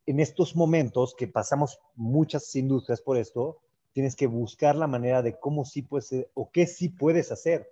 en 0.09 0.21
estos 0.21 0.57
momentos 0.57 1.15
que 1.15 1.29
pasamos 1.29 1.79
muchas 1.95 2.57
industrias 2.57 3.03
por 3.03 3.19
esto, 3.19 3.59
tienes 3.93 4.17
que 4.17 4.27
buscar 4.27 4.75
la 4.75 4.87
manera 4.87 5.21
de 5.21 5.39
cómo 5.39 5.67
sí 5.67 5.83
puedes 5.83 6.15
o 6.33 6.51
qué 6.51 6.67
sí 6.67 6.89
puedes 6.89 7.31
hacer. 7.31 7.69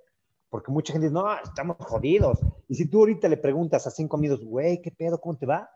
Porque 0.50 0.70
mucha 0.70 0.92
gente 0.92 1.06
dice, 1.06 1.14
no, 1.14 1.26
estamos 1.42 1.78
jodidos. 1.78 2.38
Y 2.68 2.74
si 2.74 2.90
tú 2.90 2.98
ahorita 2.98 3.26
le 3.28 3.38
preguntas 3.38 3.86
a 3.86 3.90
cinco 3.90 4.18
amigos, 4.18 4.44
güey, 4.44 4.82
¿qué 4.82 4.90
pedo? 4.90 5.18
¿Cómo 5.18 5.38
te 5.38 5.46
va? 5.46 5.70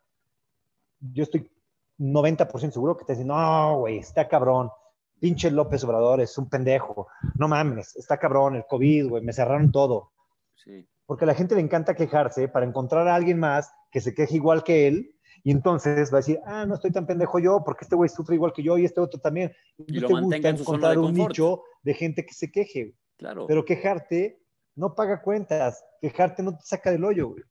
Yo 0.98 1.22
estoy 1.22 1.50
90% 1.98 2.72
seguro 2.72 2.94
que 2.94 3.06
te 3.06 3.14
dicen, 3.14 3.28
no, 3.28 3.78
güey, 3.78 3.96
está 3.96 4.28
cabrón. 4.28 4.70
Pinche 5.18 5.50
López 5.50 5.82
Obrador 5.84 6.20
es 6.20 6.36
un 6.36 6.50
pendejo. 6.50 7.08
No 7.38 7.48
mames, 7.48 7.96
está 7.96 8.18
cabrón 8.18 8.56
el 8.56 8.66
COVID, 8.66 9.08
güey, 9.08 9.24
me 9.24 9.32
cerraron 9.32 9.72
todo. 9.72 10.12
Sí. 10.56 10.86
Porque 11.06 11.24
a 11.24 11.28
la 11.28 11.34
gente 11.34 11.54
le 11.54 11.62
encanta 11.62 11.94
quejarse 11.94 12.48
para 12.48 12.66
encontrar 12.66 13.08
a 13.08 13.14
alguien 13.14 13.38
más 13.38 13.72
que 13.90 14.02
se 14.02 14.12
queje 14.12 14.36
igual 14.36 14.62
que 14.62 14.86
él 14.86 15.16
y 15.42 15.50
entonces 15.50 16.12
va 16.12 16.18
a 16.18 16.20
decir, 16.20 16.40
ah, 16.44 16.66
no 16.66 16.74
estoy 16.74 16.90
tan 16.90 17.06
pendejo 17.06 17.38
yo, 17.38 17.62
porque 17.64 17.84
este 17.84 17.96
güey 17.96 18.08
sufre 18.08 18.36
igual 18.36 18.52
que 18.52 18.62
yo 18.62 18.76
y 18.78 18.84
este 18.84 19.00
otro 19.00 19.20
también. 19.20 19.52
Y, 19.78 20.00
te 20.00 20.06
gusta 20.06 20.36
encontrar 20.36 20.98
un 20.98 21.14
nicho 21.14 21.62
de 21.82 21.94
gente 21.94 22.24
que 22.24 22.34
se 22.34 22.50
queje. 22.50 22.94
Claro. 23.16 23.46
Pero 23.46 23.64
quejarte 23.64 24.42
no 24.74 24.94
paga 24.94 25.22
cuentas, 25.22 25.84
quejarte 26.00 26.42
no 26.42 26.56
te 26.56 26.64
saca 26.64 26.90
del 26.90 27.04
hoyo, 27.04 27.28
güey. 27.28 27.42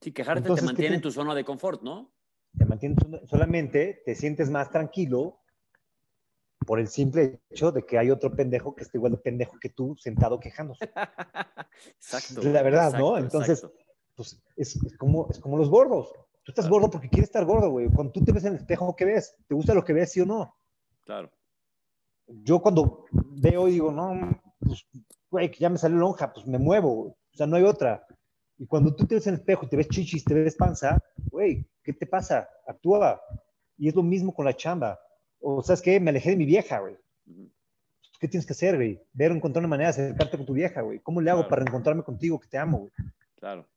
Sí, 0.00 0.12
quejarte 0.12 0.54
te 0.54 0.62
mantiene 0.62 0.96
en 0.96 1.02
tu 1.02 1.10
zona 1.10 1.34
de 1.34 1.44
confort, 1.44 1.82
¿no? 1.82 2.12
Te 2.56 2.64
mantiene 2.64 2.96
solamente, 3.26 4.02
te 4.04 4.14
sientes 4.14 4.48
más 4.48 4.70
tranquilo 4.70 5.40
por 6.66 6.78
el 6.78 6.88
simple 6.88 7.40
hecho 7.50 7.72
de 7.72 7.84
que 7.84 7.98
hay 7.98 8.10
otro 8.10 8.30
pendejo 8.30 8.74
que 8.74 8.84
está 8.84 8.98
igual 8.98 9.12
de 9.12 9.18
pendejo 9.18 9.56
que 9.60 9.70
tú 9.70 9.96
sentado 9.96 10.38
quejándose. 10.38 10.84
exacto. 11.96 12.42
La 12.42 12.62
verdad, 12.62 12.98
¿no? 12.98 13.18
Entonces, 13.18 13.66
pues 14.14 14.40
es, 14.56 14.78
como, 14.98 15.28
es 15.30 15.38
como 15.38 15.56
los 15.56 15.70
gordos. 15.70 16.12
Tú 16.48 16.52
estás 16.52 16.70
gordo 16.70 16.88
porque 16.88 17.10
quieres 17.10 17.28
estar 17.28 17.44
gordo, 17.44 17.68
güey. 17.68 17.90
Cuando 17.90 18.10
tú 18.10 18.24
te 18.24 18.32
ves 18.32 18.42
en 18.44 18.54
el 18.54 18.60
espejo, 18.60 18.96
¿qué 18.96 19.04
ves? 19.04 19.36
¿Te 19.46 19.54
gusta 19.54 19.74
lo 19.74 19.84
que 19.84 19.92
ves, 19.92 20.12
sí 20.12 20.22
o 20.22 20.24
no? 20.24 20.56
Claro. 21.04 21.30
Yo 22.26 22.62
cuando 22.62 23.04
veo 23.12 23.68
y 23.68 23.72
digo, 23.72 23.92
no, 23.92 24.40
pues, 24.58 24.86
güey, 25.30 25.50
que 25.50 25.58
ya 25.58 25.68
me 25.68 25.76
salió 25.76 25.98
lonja, 25.98 26.32
pues 26.32 26.46
me 26.46 26.56
muevo. 26.56 27.00
O 27.00 27.16
sea, 27.34 27.46
no 27.46 27.56
hay 27.56 27.64
otra. 27.64 28.06
Y 28.56 28.66
cuando 28.66 28.96
tú 28.96 29.06
te 29.06 29.16
ves 29.16 29.26
en 29.26 29.34
el 29.34 29.40
espejo 29.40 29.66
y 29.66 29.68
te 29.68 29.76
ves 29.76 29.90
chichis, 29.90 30.24
te 30.24 30.32
ves 30.32 30.56
panza, 30.56 30.98
güey, 31.30 31.68
¿qué 31.82 31.92
te 31.92 32.06
pasa? 32.06 32.48
Actúa. 32.66 33.20
Y 33.76 33.88
es 33.88 33.94
lo 33.94 34.02
mismo 34.02 34.32
con 34.32 34.46
la 34.46 34.56
chamba. 34.56 34.98
O, 35.40 35.62
¿sabes 35.62 35.82
qué? 35.82 36.00
Me 36.00 36.08
alejé 36.08 36.30
de 36.30 36.36
mi 36.36 36.46
vieja, 36.46 36.78
güey. 36.78 36.96
¿Qué 38.18 38.26
tienes 38.26 38.46
que 38.46 38.54
hacer, 38.54 38.76
güey? 38.76 38.98
Ver, 39.12 39.32
encontrar 39.32 39.60
una 39.60 39.68
manera 39.68 39.92
de 39.92 40.02
acercarte 40.02 40.38
con 40.38 40.46
tu 40.46 40.54
vieja, 40.54 40.80
güey. 40.80 41.00
¿Cómo 41.00 41.20
le 41.20 41.30
hago 41.30 41.46
para 41.46 41.62
reencontrarme 41.62 42.04
contigo 42.04 42.40
que 42.40 42.48
te 42.48 42.56
amo, 42.56 42.78
güey? 42.78 42.92
Claro. 43.36 43.68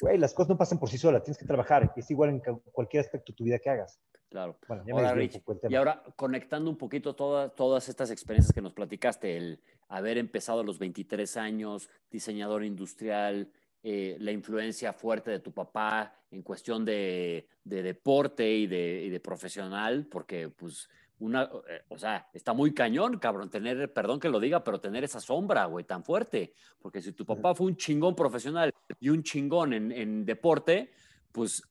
Güey, 0.00 0.18
las 0.18 0.32
cosas 0.32 0.50
no 0.50 0.58
pasan 0.58 0.78
por 0.78 0.88
sí 0.88 0.98
solas, 0.98 1.22
tienes 1.24 1.38
que 1.38 1.46
trabajar. 1.46 1.92
Es 1.96 2.10
igual 2.10 2.30
en 2.30 2.40
cualquier 2.72 3.04
aspecto 3.04 3.32
de 3.32 3.36
tu 3.36 3.44
vida 3.44 3.58
que 3.58 3.70
hagas. 3.70 4.00
Claro. 4.28 4.58
Bueno, 4.68 4.84
ahora, 4.92 5.14
Rich, 5.14 5.40
y 5.68 5.74
ahora 5.74 6.02
conectando 6.14 6.70
un 6.70 6.76
poquito 6.76 7.14
todas, 7.14 7.54
todas 7.54 7.88
estas 7.88 8.10
experiencias 8.10 8.52
que 8.52 8.60
nos 8.60 8.74
platicaste, 8.74 9.36
el 9.36 9.60
haber 9.88 10.18
empezado 10.18 10.60
a 10.60 10.64
los 10.64 10.78
23 10.78 11.36
años, 11.38 11.88
diseñador 12.10 12.62
industrial, 12.62 13.50
eh, 13.82 14.16
la 14.20 14.32
influencia 14.32 14.92
fuerte 14.92 15.30
de 15.30 15.38
tu 15.38 15.52
papá 15.52 16.12
en 16.30 16.42
cuestión 16.42 16.84
de, 16.84 17.48
deporte 17.64 18.50
y 18.50 18.66
de, 18.66 19.20
profesional, 19.22 20.06
porque 20.10 20.48
pues 20.48 20.90
una, 21.20 21.50
eh, 21.68 21.82
o 21.88 21.98
sea, 21.98 22.28
está 22.32 22.52
muy 22.52 22.72
cañón, 22.72 23.18
cabrón, 23.18 23.50
tener, 23.50 23.92
perdón 23.92 24.20
que 24.20 24.28
lo 24.28 24.38
diga, 24.38 24.62
pero 24.62 24.80
tener 24.80 25.04
esa 25.04 25.20
sombra, 25.20 25.64
güey, 25.66 25.84
tan 25.84 26.04
fuerte, 26.04 26.54
porque 26.78 27.02
si 27.02 27.12
tu 27.12 27.26
papá 27.26 27.54
fue 27.54 27.66
un 27.66 27.76
chingón 27.76 28.14
profesional 28.14 28.72
y 29.00 29.08
un 29.08 29.22
chingón 29.22 29.72
en, 29.72 30.24
deporte, 30.24 30.92
pues, 31.32 31.62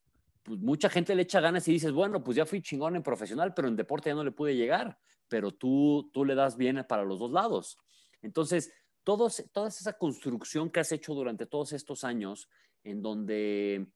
pues 0.42 0.58
mucha 0.58 0.90
gente 0.90 1.14
le 1.14 1.22
echa 1.22 1.40
ganas 1.40 1.66
y 1.68 1.72
dices, 1.72 1.92
bueno, 1.92 2.22
pues 2.22 2.36
ya 2.36 2.44
fui 2.44 2.60
chingón 2.60 2.96
en 2.96 3.02
profesional, 3.02 3.54
pero 3.54 3.68
en 3.68 3.76
deporte 3.76 4.10
ya 4.10 4.14
no 4.14 4.24
le 4.24 4.32
pude 4.32 4.54
llegar, 4.54 4.98
pero 5.28 5.52
tú, 5.52 6.10
tú 6.12 6.24
le 6.24 6.34
das 6.34 6.56
bien 6.56 6.84
para 6.88 7.04
los 7.04 7.18
dos 7.18 7.30
lados. 7.30 7.78
Entonces, 8.20 8.72
toda 9.02 9.28
esa 9.68 9.92
construcción 9.94 10.68
que 10.70 10.80
has 10.80 10.92
hecho 10.92 11.14
durante 11.14 11.46
todos 11.46 11.72
estos 11.72 12.04
años, 12.04 12.50
en 12.84 13.00
donde 13.00 13.86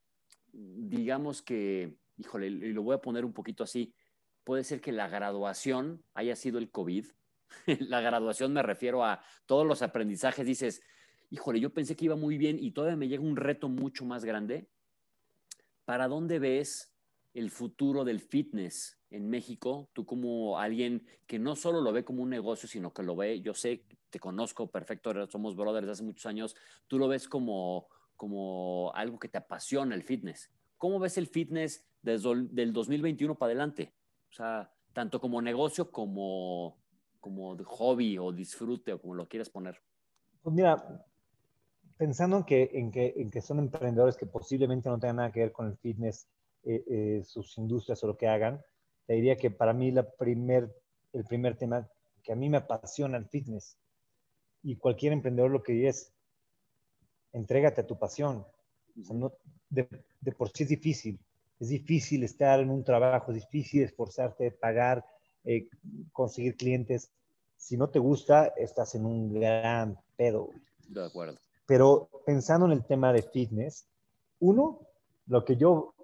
digamos 0.52 1.42
que, 1.42 1.96
híjole, 2.16 2.46
y 2.46 2.72
lo 2.72 2.82
voy 2.82 2.94
a 2.94 3.00
poner 3.00 3.24
un 3.24 3.32
poquito 3.32 3.64
así, 3.64 3.94
puede 4.44 4.64
ser 4.64 4.80
que 4.80 4.92
la 4.92 5.08
graduación 5.08 6.04
haya 6.14 6.36
sido 6.36 6.58
el 6.58 6.70
COVID. 6.70 7.06
la 7.80 8.00
graduación 8.00 8.52
me 8.52 8.62
refiero 8.62 9.04
a 9.04 9.22
todos 9.46 9.66
los 9.66 9.82
aprendizajes, 9.82 10.46
dices, 10.46 10.82
híjole, 11.30 11.60
yo 11.60 11.72
pensé 11.72 11.96
que 11.96 12.06
iba 12.06 12.16
muy 12.16 12.38
bien 12.38 12.58
y 12.58 12.72
todavía 12.72 12.96
me 12.96 13.08
llega 13.08 13.22
un 13.22 13.36
reto 13.36 13.68
mucho 13.68 14.04
más 14.04 14.24
grande. 14.24 14.68
¿Para 15.84 16.08
dónde 16.08 16.38
ves 16.38 16.94
el 17.34 17.50
futuro 17.50 18.04
del 18.04 18.20
fitness 18.20 18.98
en 19.10 19.28
México? 19.28 19.90
Tú 19.92 20.04
como 20.04 20.58
alguien 20.58 21.06
que 21.26 21.38
no 21.38 21.56
solo 21.56 21.80
lo 21.80 21.92
ve 21.92 22.04
como 22.04 22.22
un 22.22 22.30
negocio, 22.30 22.68
sino 22.68 22.92
que 22.92 23.02
lo 23.02 23.16
ve, 23.16 23.40
yo 23.40 23.54
sé 23.54 23.84
te 24.10 24.20
conozco 24.20 24.70
perfecto, 24.70 25.26
somos 25.28 25.56
brothers 25.56 25.88
hace 25.88 26.02
muchos 26.02 26.26
años, 26.26 26.54
tú 26.86 26.98
lo 26.98 27.08
ves 27.08 27.26
como, 27.26 27.88
como 28.14 28.92
algo 28.94 29.18
que 29.18 29.28
te 29.28 29.38
apasiona 29.38 29.94
el 29.94 30.02
fitness. 30.02 30.50
¿Cómo 30.76 30.98
ves 30.98 31.16
el 31.16 31.28
fitness 31.28 31.82
desde 32.02 32.30
el 32.30 32.72
2021 32.74 33.36
para 33.36 33.48
adelante? 33.48 33.94
O 34.32 34.34
sea, 34.34 34.72
tanto 34.94 35.20
como 35.20 35.42
negocio 35.42 35.90
como, 35.90 36.78
como 37.20 37.54
hobby 37.64 38.16
o 38.16 38.32
disfrute 38.32 38.94
o 38.94 39.00
como 39.00 39.14
lo 39.14 39.28
quieras 39.28 39.50
poner. 39.50 39.76
Pues 40.40 40.56
mira, 40.56 41.06
pensando 41.98 42.38
en 42.38 42.44
que, 42.44 42.70
en 42.72 42.90
que, 42.90 43.12
en 43.14 43.30
que 43.30 43.42
son 43.42 43.58
emprendedores 43.58 44.16
que 44.16 44.24
posiblemente 44.24 44.88
no 44.88 44.98
tengan 44.98 45.16
nada 45.16 45.32
que 45.32 45.40
ver 45.40 45.52
con 45.52 45.66
el 45.66 45.76
fitness, 45.76 46.26
eh, 46.64 46.82
eh, 46.88 47.22
sus 47.24 47.58
industrias 47.58 48.02
o 48.02 48.06
lo 48.06 48.16
que 48.16 48.26
hagan, 48.26 48.62
te 49.06 49.14
diría 49.14 49.36
que 49.36 49.50
para 49.50 49.74
mí 49.74 49.90
la 49.90 50.10
primer, 50.10 50.74
el 51.12 51.24
primer 51.24 51.58
tema 51.58 51.86
que 52.22 52.32
a 52.32 52.36
mí 52.36 52.48
me 52.48 52.56
apasiona 52.56 53.18
el 53.18 53.26
fitness 53.26 53.76
y 54.62 54.76
cualquier 54.76 55.12
emprendedor 55.12 55.50
lo 55.50 55.62
que 55.62 55.88
es, 55.88 56.10
entrégate 57.34 57.82
a 57.82 57.86
tu 57.86 57.98
pasión. 57.98 58.46
de, 59.68 59.86
por 60.38 60.48
sí 60.48 60.62
es 60.62 60.70
difícil. 60.70 61.20
Es 61.62 61.68
difícil 61.68 62.24
estar 62.24 62.58
en 62.58 62.70
un 62.70 62.82
trabajo, 62.82 63.30
es 63.30 63.36
difícil 63.36 63.84
esforzarte, 63.84 64.50
pagar, 64.50 65.06
eh, 65.44 65.68
conseguir 66.12 66.56
clientes. 66.56 67.12
Si 67.56 67.76
no 67.76 67.88
te 67.88 68.00
gusta, 68.00 68.48
estás 68.56 68.96
en 68.96 69.06
un 69.06 69.32
gran 69.32 69.96
pedo. 70.16 70.50
De 70.88 71.04
acuerdo. 71.04 71.38
Pero 71.64 72.08
pensando 72.26 72.66
en 72.66 72.72
el 72.72 72.84
tema 72.84 73.12
de 73.12 73.22
fitness, 73.22 73.86
uno, 74.40 74.80
lo 75.28 75.44
que 75.44 75.54
yo, 75.54 75.94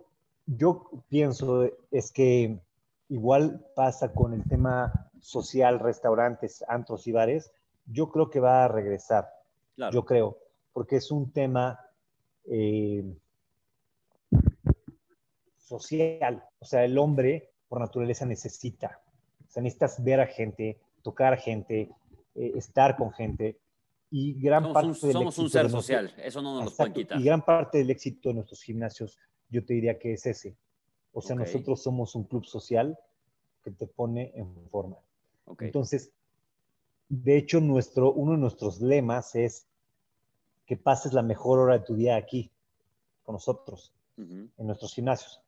yo 0.47 0.89
pienso 1.09 1.69
es 1.91 2.13
que 2.13 2.61
igual 3.09 3.67
pasa 3.75 4.13
con 4.13 4.35
el 4.35 4.45
tema 4.45 5.11
social, 5.21 5.81
restaurantes, 5.81 6.65
antros 6.69 7.09
y 7.09 7.11
bares, 7.11 7.51
yo 7.85 8.13
creo 8.13 8.31
que 8.31 8.39
va 8.39 8.65
a 8.65 8.69
regresar. 8.69 9.29
Yo 9.91 10.05
creo, 10.05 10.39
porque 10.73 10.95
es 10.95 11.11
un 11.11 11.33
tema 11.33 11.81
eh, 12.45 13.05
social. 15.69 16.45
O 16.59 16.65
sea, 16.65 16.85
el 16.85 16.99
hombre 16.99 17.51
por 17.69 17.81
naturaleza 17.81 18.25
necesita. 18.27 19.01
O 19.47 19.51
sea, 19.51 19.63
necesitas 19.63 20.03
ver 20.03 20.21
a 20.21 20.27
gente, 20.27 20.81
tocar 21.03 21.35
a 21.35 21.37
gente, 21.37 21.91
eh, 22.35 22.53
estar 22.57 22.97
con 22.97 23.13
gente. 23.13 23.59
Y 24.11 24.41
gran 24.41 24.63
somos 24.63 24.75
parte 24.75 25.07
un, 25.07 25.13
somos 25.13 25.39
un 25.39 25.51
ser 25.51 25.69
social, 25.69 26.15
eso 26.17 26.41
no 26.41 26.55
nos 26.55 26.65
lo 26.65 26.71
pueden 26.77 26.95
quitar. 26.95 27.21
Y 27.21 27.25
gran 27.25 27.45
parte 27.45 27.79
del 27.79 27.91
éxito 27.91 28.31
de 28.31 28.37
nuestros 28.37 28.63
gimnasios, 28.63 29.19
yo 29.51 29.65
te 29.65 29.75
diría 29.75 29.99
que 29.99 30.15
es 30.15 30.25
ese. 30.25 30.57
O 31.13 31.21
sea, 31.21 31.37
nosotros 31.37 31.83
somos 31.83 32.15
un 32.15 32.25
club 32.25 32.47
social 32.47 32.99
que 33.63 33.71
te 33.71 33.87
pone 33.87 34.33
en 34.35 34.69
forma. 34.71 34.97
Entonces, 35.61 36.13
de 37.09 37.37
hecho, 37.37 37.61
nuestro, 37.61 38.13
uno 38.13 38.33
de 38.33 38.39
nuestros 38.39 38.81
lemas 38.81 39.35
es 39.35 39.67
que 40.67 40.77
pases 40.77 41.13
la 41.13 41.23
mejor 41.23 41.59
hora 41.59 41.79
de 41.79 41.85
tu 41.85 41.95
día 41.95 42.17
aquí, 42.17 42.51
con 43.23 43.35
nosotros, 43.35 43.93
en 44.17 44.51
nuestros 44.59 44.95
gimnasios. 44.95 45.41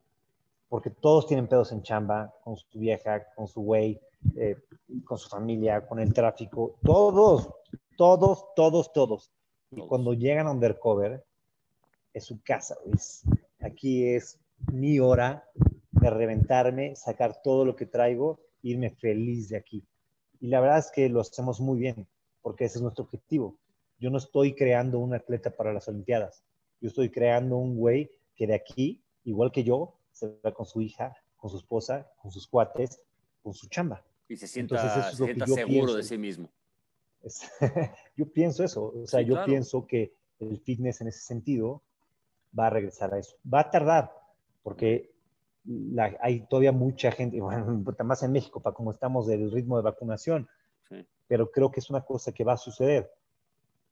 Porque 0.71 0.89
todos 0.89 1.27
tienen 1.27 1.49
pedos 1.49 1.71
en 1.73 1.83
chamba, 1.83 2.33
con 2.43 2.57
su 2.57 2.79
vieja, 2.79 3.27
con 3.35 3.47
su 3.47 3.61
güey, 3.61 4.01
eh, 4.37 4.57
con 5.05 5.19
su 5.19 5.29
familia, 5.29 5.87
con 5.87 6.01
el 6.01 6.15
tráfico. 6.15 6.77
Todos, 6.83 7.51
todos, 7.99 8.47
todos, 8.57 8.91
todos. 8.95 9.31
Y 9.71 9.83
cuando 9.83 10.15
llegan 10.15 10.47
a 10.47 10.53
Undercover, 10.53 11.23
es 12.15 12.25
su 12.25 12.41
casa. 12.43 12.77
aquí 13.61 14.07
es 14.07 14.39
mi 14.73 14.99
hora 14.99 15.45
de 15.91 16.11
reventarme, 16.11 16.97
sacar 16.97 17.43
todo 17.43 17.65
lo 17.65 17.77
que 17.77 17.87
traigo, 17.87 18.41
irme 18.63 18.91
feliz 18.91 19.51
de 19.51 19.59
aquí. 19.59 19.85
Y 20.41 20.49
la 20.49 20.61
verdad 20.61 20.79
es 20.79 20.91
que 20.91 21.09
lo 21.09 21.21
hacemos 21.21 21.61
muy 21.61 21.79
bien, 21.79 22.07
porque 22.43 22.65
ese 22.65 22.79
es 22.79 22.83
nuestro 22.83 23.05
objetivo. 23.05 23.57
Yo 23.99 24.11
no 24.11 24.19
estoy 24.19 24.55
creando 24.55 24.99
un 24.99 25.13
atleta 25.15 25.51
para 25.51 25.73
las 25.73 25.89
Olimpiadas. 25.89 26.43
Yo 26.81 26.89
estoy 26.89 27.11
creando 27.11 27.59
un 27.59 27.77
güey 27.77 28.11
que 28.35 28.47
de 28.47 28.55
aquí, 28.55 29.03
igual 29.25 29.53
que 29.53 29.63
yo, 29.63 29.95
se 30.13 30.39
va 30.45 30.53
con 30.53 30.67
su 30.67 30.81
hija, 30.81 31.17
con 31.37 31.51
su 31.51 31.57
esposa, 31.57 32.11
con 32.21 32.31
sus 32.31 32.47
cuates, 32.47 33.03
con 33.43 33.55
su 33.55 33.69
chamba. 33.69 34.05
Y 34.29 34.37
se 34.37 34.47
sienta, 34.47 35.11
seguro 35.47 35.95
de 35.95 36.03
sí 36.03 36.17
mismo. 36.19 36.49
yo 38.17 38.31
pienso 38.33 38.65
eso. 38.65 38.93
O 39.03 39.07
sea, 39.07 39.21
yo 39.23 39.45
pienso 39.45 39.87
que 39.87 40.15
el 40.39 40.59
fitness 40.61 41.01
en 41.01 41.09
ese 41.09 41.21
sentido 41.21 41.83
va 42.59 42.69
a 42.69 42.71
regresar 42.71 43.13
a 43.15 43.19
eso. 43.19 43.37
Va 43.53 43.61
a 43.61 43.71
tardar, 43.71 44.13
porque 44.63 45.11
hay 46.21 46.47
todavía 46.47 46.73
mucha 46.73 47.11
gente, 47.13 47.41
bueno, 47.41 47.83
más 48.05 48.23
en 48.23 48.33
México, 48.33 48.61
para 48.61 48.75
como 48.75 48.93
estamos 48.93 49.27
del 49.27 49.51
ritmo 49.51 49.77
de 49.77 49.83
vacunación, 49.83 50.49
pero 51.27 51.51
creo 51.51 51.71
que 51.71 51.81
es 51.81 51.91
una 51.91 52.01
cosa 52.01 52.33
que 52.33 52.45
va 52.45 52.55
a 52.55 52.57
suceder. 52.57 53.11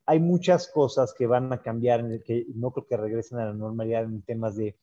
Hay 0.05 0.19
muchas 0.19 0.67
cosas 0.67 1.13
que 1.13 1.27
van 1.27 1.53
a 1.53 1.61
cambiar, 1.61 1.99
en 2.01 2.11
el 2.11 2.23
que 2.23 2.45
no 2.55 2.71
creo 2.71 2.87
que 2.87 2.97
regresen 2.97 3.37
a 3.39 3.45
la 3.45 3.53
normalidad 3.53 4.03
en 4.03 4.21
temas 4.23 4.55
de, 4.55 4.75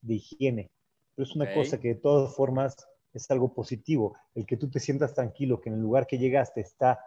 de 0.00 0.14
higiene, 0.14 0.70
pero 1.20 1.28
es 1.28 1.36
una 1.36 1.52
cosa 1.52 1.78
que 1.78 1.88
de 1.88 1.94
todas 1.96 2.34
formas 2.34 2.88
es 3.12 3.30
algo 3.30 3.52
positivo. 3.52 4.16
El 4.34 4.46
que 4.46 4.56
tú 4.56 4.70
te 4.70 4.80
sientas 4.80 5.12
tranquilo, 5.12 5.60
que 5.60 5.68
en 5.68 5.74
el 5.74 5.82
lugar 5.82 6.06
que 6.06 6.16
llegaste 6.16 6.62
está 6.62 6.98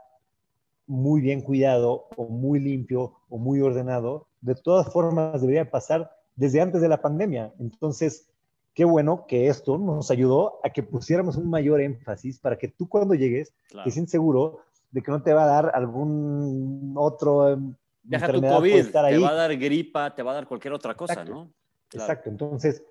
muy 0.85 1.19
bien 1.19 1.41
cuidado 1.41 2.09
o 2.15 2.27
muy 2.27 2.59
limpio 2.59 3.15
o 3.27 3.39
muy 3.39 3.59
ordenado, 3.59 4.27
de 4.41 4.53
todas 4.53 4.93
formas 4.93 5.41
debería 5.41 5.71
pasar 5.71 6.15
desde 6.35 6.61
antes 6.61 6.79
de 6.79 6.89
la 6.89 7.01
pandemia. 7.01 7.53
Entonces, 7.57 8.27
qué 8.75 8.85
bueno 8.85 9.25
que 9.25 9.47
esto 9.47 9.79
nos 9.79 10.11
ayudó 10.11 10.59
a 10.63 10.69
que 10.69 10.83
pusiéramos 10.83 11.35
un 11.35 11.49
mayor 11.49 11.81
énfasis 11.81 12.37
para 12.37 12.59
que 12.59 12.67
tú 12.67 12.87
cuando 12.87 13.15
llegues 13.15 13.51
te 13.83 13.89
sientes 13.89 14.11
seguro 14.11 14.59
de 14.91 15.01
que 15.01 15.09
no 15.09 15.23
te 15.23 15.33
va 15.33 15.45
a 15.45 15.47
dar 15.47 15.71
algún 15.73 16.93
otro 16.95 17.49
em, 17.49 17.73
Deja 18.03 18.31
tu 18.31 18.41
COVID, 18.41 18.91
te 18.91 19.17
va 19.17 19.29
a 19.29 19.33
dar 19.33 19.57
gripa, 19.57 20.13
te 20.13 20.21
va 20.21 20.33
a 20.33 20.35
dar 20.35 20.45
cualquier 20.45 20.73
otra 20.75 20.93
cosa, 20.93 21.25
¿no? 21.25 21.49
Exacto. 21.91 22.29
Entonces, 22.29 22.83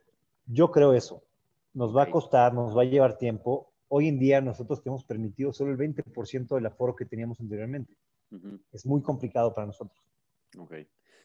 yo 0.47 0.71
creo 0.71 0.93
eso. 0.93 1.25
Nos 1.75 1.97
va 1.97 2.05
a 2.05 2.11
costar, 2.11 2.53
nos 2.55 2.77
va 2.77 2.83
a 2.83 2.87
llevar 2.87 3.19
tiempo. 3.19 3.73
Hoy 3.89 4.09
en 4.09 4.19
día 4.19 4.41
nosotros 4.41 4.83
tenemos 4.83 5.05
permitido 5.05 5.53
solo 5.53 5.73
el 5.73 5.79
20% 5.79 6.55
del 6.55 6.67
aforo 6.67 6.95
que 6.95 7.07
teníamos 7.07 7.41
anteriormente. 7.41 7.97
Es 8.73 8.87
muy 8.87 9.03
complicado 9.03 9.55
para 9.55 9.67
nosotros. 9.67 9.99
Ok. 10.57 10.75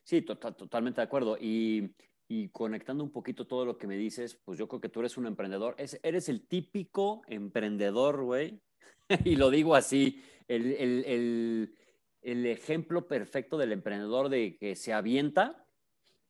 Sí, 0.04 0.22
totalmente 0.22 1.02
de 1.02 1.06
acuerdo. 1.06 1.38
Y, 1.40 1.94
y, 2.28 2.50
conectando 2.50 3.04
un 3.04 3.12
poquito 3.12 3.48
todo 3.48 3.66
lo 3.66 3.78
que 3.78 3.88
me 3.88 3.98
dices, 3.98 4.40
pues 4.44 4.58
yo 4.58 4.68
creo 4.68 4.82
que 4.82 4.90
tú 4.90 5.02
eres 5.02 5.18
un 5.18 5.26
emprendedor. 5.26 5.76
Es, 5.78 6.00
eres 6.04 6.30
el 6.30 6.48
típico 6.48 7.22
emprendedor, 7.28 8.24
güey. 8.24 8.62
y 9.26 9.36
lo 9.36 9.50
digo 9.50 9.76
así, 9.76 10.22
el, 10.48 10.74
el, 10.74 11.06
el, 11.06 11.76
el 12.22 12.46
ejemplo 12.46 13.08
perfecto 13.08 13.58
del 13.58 13.72
emprendedor 13.72 14.30
de 14.30 14.58
que 14.58 14.76
se 14.76 14.94
avienta 14.94 15.67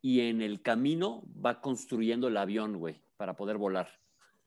y 0.02 0.22
en 0.22 0.42
el 0.42 0.62
camino 0.62 1.24
va 1.44 1.62
construyendo 1.62 2.28
el 2.28 2.38
avión, 2.38 2.78
güey, 2.78 3.02
para 3.18 3.36
poder 3.36 3.58
volar. 3.58 3.90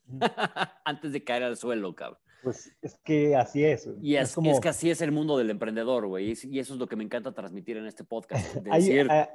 Antes 0.84 1.12
de 1.12 1.24
caer 1.24 1.44
al 1.44 1.56
suelo, 1.56 1.94
cabrón. 1.94 2.20
Pues 2.42 2.74
es 2.80 2.96
que 3.04 3.36
así 3.36 3.64
es. 3.64 3.88
Y 4.00 4.16
es, 4.16 4.36
es, 4.42 4.60
que 4.60 4.68
así 4.68 4.90
es 4.90 5.02
el 5.02 5.12
mundo 5.12 5.36
del 5.36 5.50
emprendedor, 5.50 6.06
güey. 6.06 6.34
Y 6.44 6.58
eso 6.58 6.74
es 6.74 6.80
lo 6.80 6.86
que 6.86 6.96
me 6.96 7.04
encanta 7.04 7.32
transmitir 7.32 7.76
en 7.76 7.86
este 7.86 8.04
podcast. 8.04 8.54
De 8.64 8.70
decir, 8.70 9.10
ah, 9.10 9.28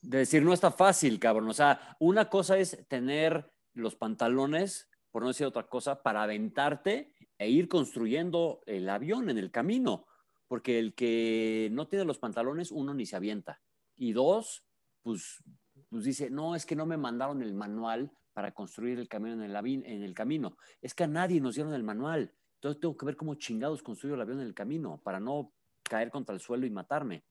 de 0.00 0.18
decir, 0.18 0.42
no 0.42 0.52
está 0.52 0.70
fácil, 0.70 1.18
cabrón. 1.18 1.48
O 1.48 1.54
sea, 1.54 1.96
una 1.98 2.28
cosa 2.28 2.58
es 2.58 2.86
tener 2.88 3.50
los 3.72 3.96
pantalones, 3.96 4.88
por 5.10 5.22
no 5.22 5.28
decir 5.28 5.46
otra 5.46 5.66
cosa, 5.66 6.02
para 6.02 6.22
aventarte 6.22 7.12
e 7.38 7.48
ir 7.48 7.68
construyendo 7.68 8.62
el 8.66 8.88
avión 8.88 9.30
en 9.30 9.38
el 9.38 9.50
camino. 9.50 10.06
Porque 10.46 10.78
el 10.78 10.94
que 10.94 11.70
no 11.72 11.88
tiene 11.88 12.04
los 12.04 12.18
pantalones, 12.18 12.70
uno 12.70 12.92
ni 12.92 13.06
se 13.06 13.16
avienta. 13.16 13.62
Y 13.96 14.12
dos, 14.12 14.64
pues, 15.04 15.44
pues 15.90 16.04
dice, 16.04 16.30
no, 16.30 16.56
es 16.56 16.66
que 16.66 16.74
no 16.74 16.86
me 16.86 16.96
mandaron 16.96 17.42
el 17.42 17.54
manual 17.54 18.10
para 18.32 18.52
construir 18.52 18.98
el 18.98 19.06
camino 19.06 19.34
en 19.34 19.42
el, 19.42 19.54
en 19.84 20.02
el 20.02 20.14
camino. 20.14 20.56
Es 20.82 20.94
que 20.94 21.04
a 21.04 21.06
nadie 21.06 21.40
nos 21.40 21.54
dieron 21.54 21.72
el 21.74 21.84
manual. 21.84 22.34
Entonces 22.56 22.80
tengo 22.80 22.96
que 22.96 23.06
ver 23.06 23.16
cómo 23.16 23.36
chingados 23.36 23.82
construyo 23.82 24.16
el 24.16 24.22
avión 24.22 24.40
en 24.40 24.46
el 24.46 24.54
camino 24.54 25.00
para 25.04 25.20
no 25.20 25.52
caer 25.84 26.10
contra 26.10 26.34
el 26.34 26.40
suelo 26.40 26.66
y 26.66 26.70
matarme. 26.70 27.22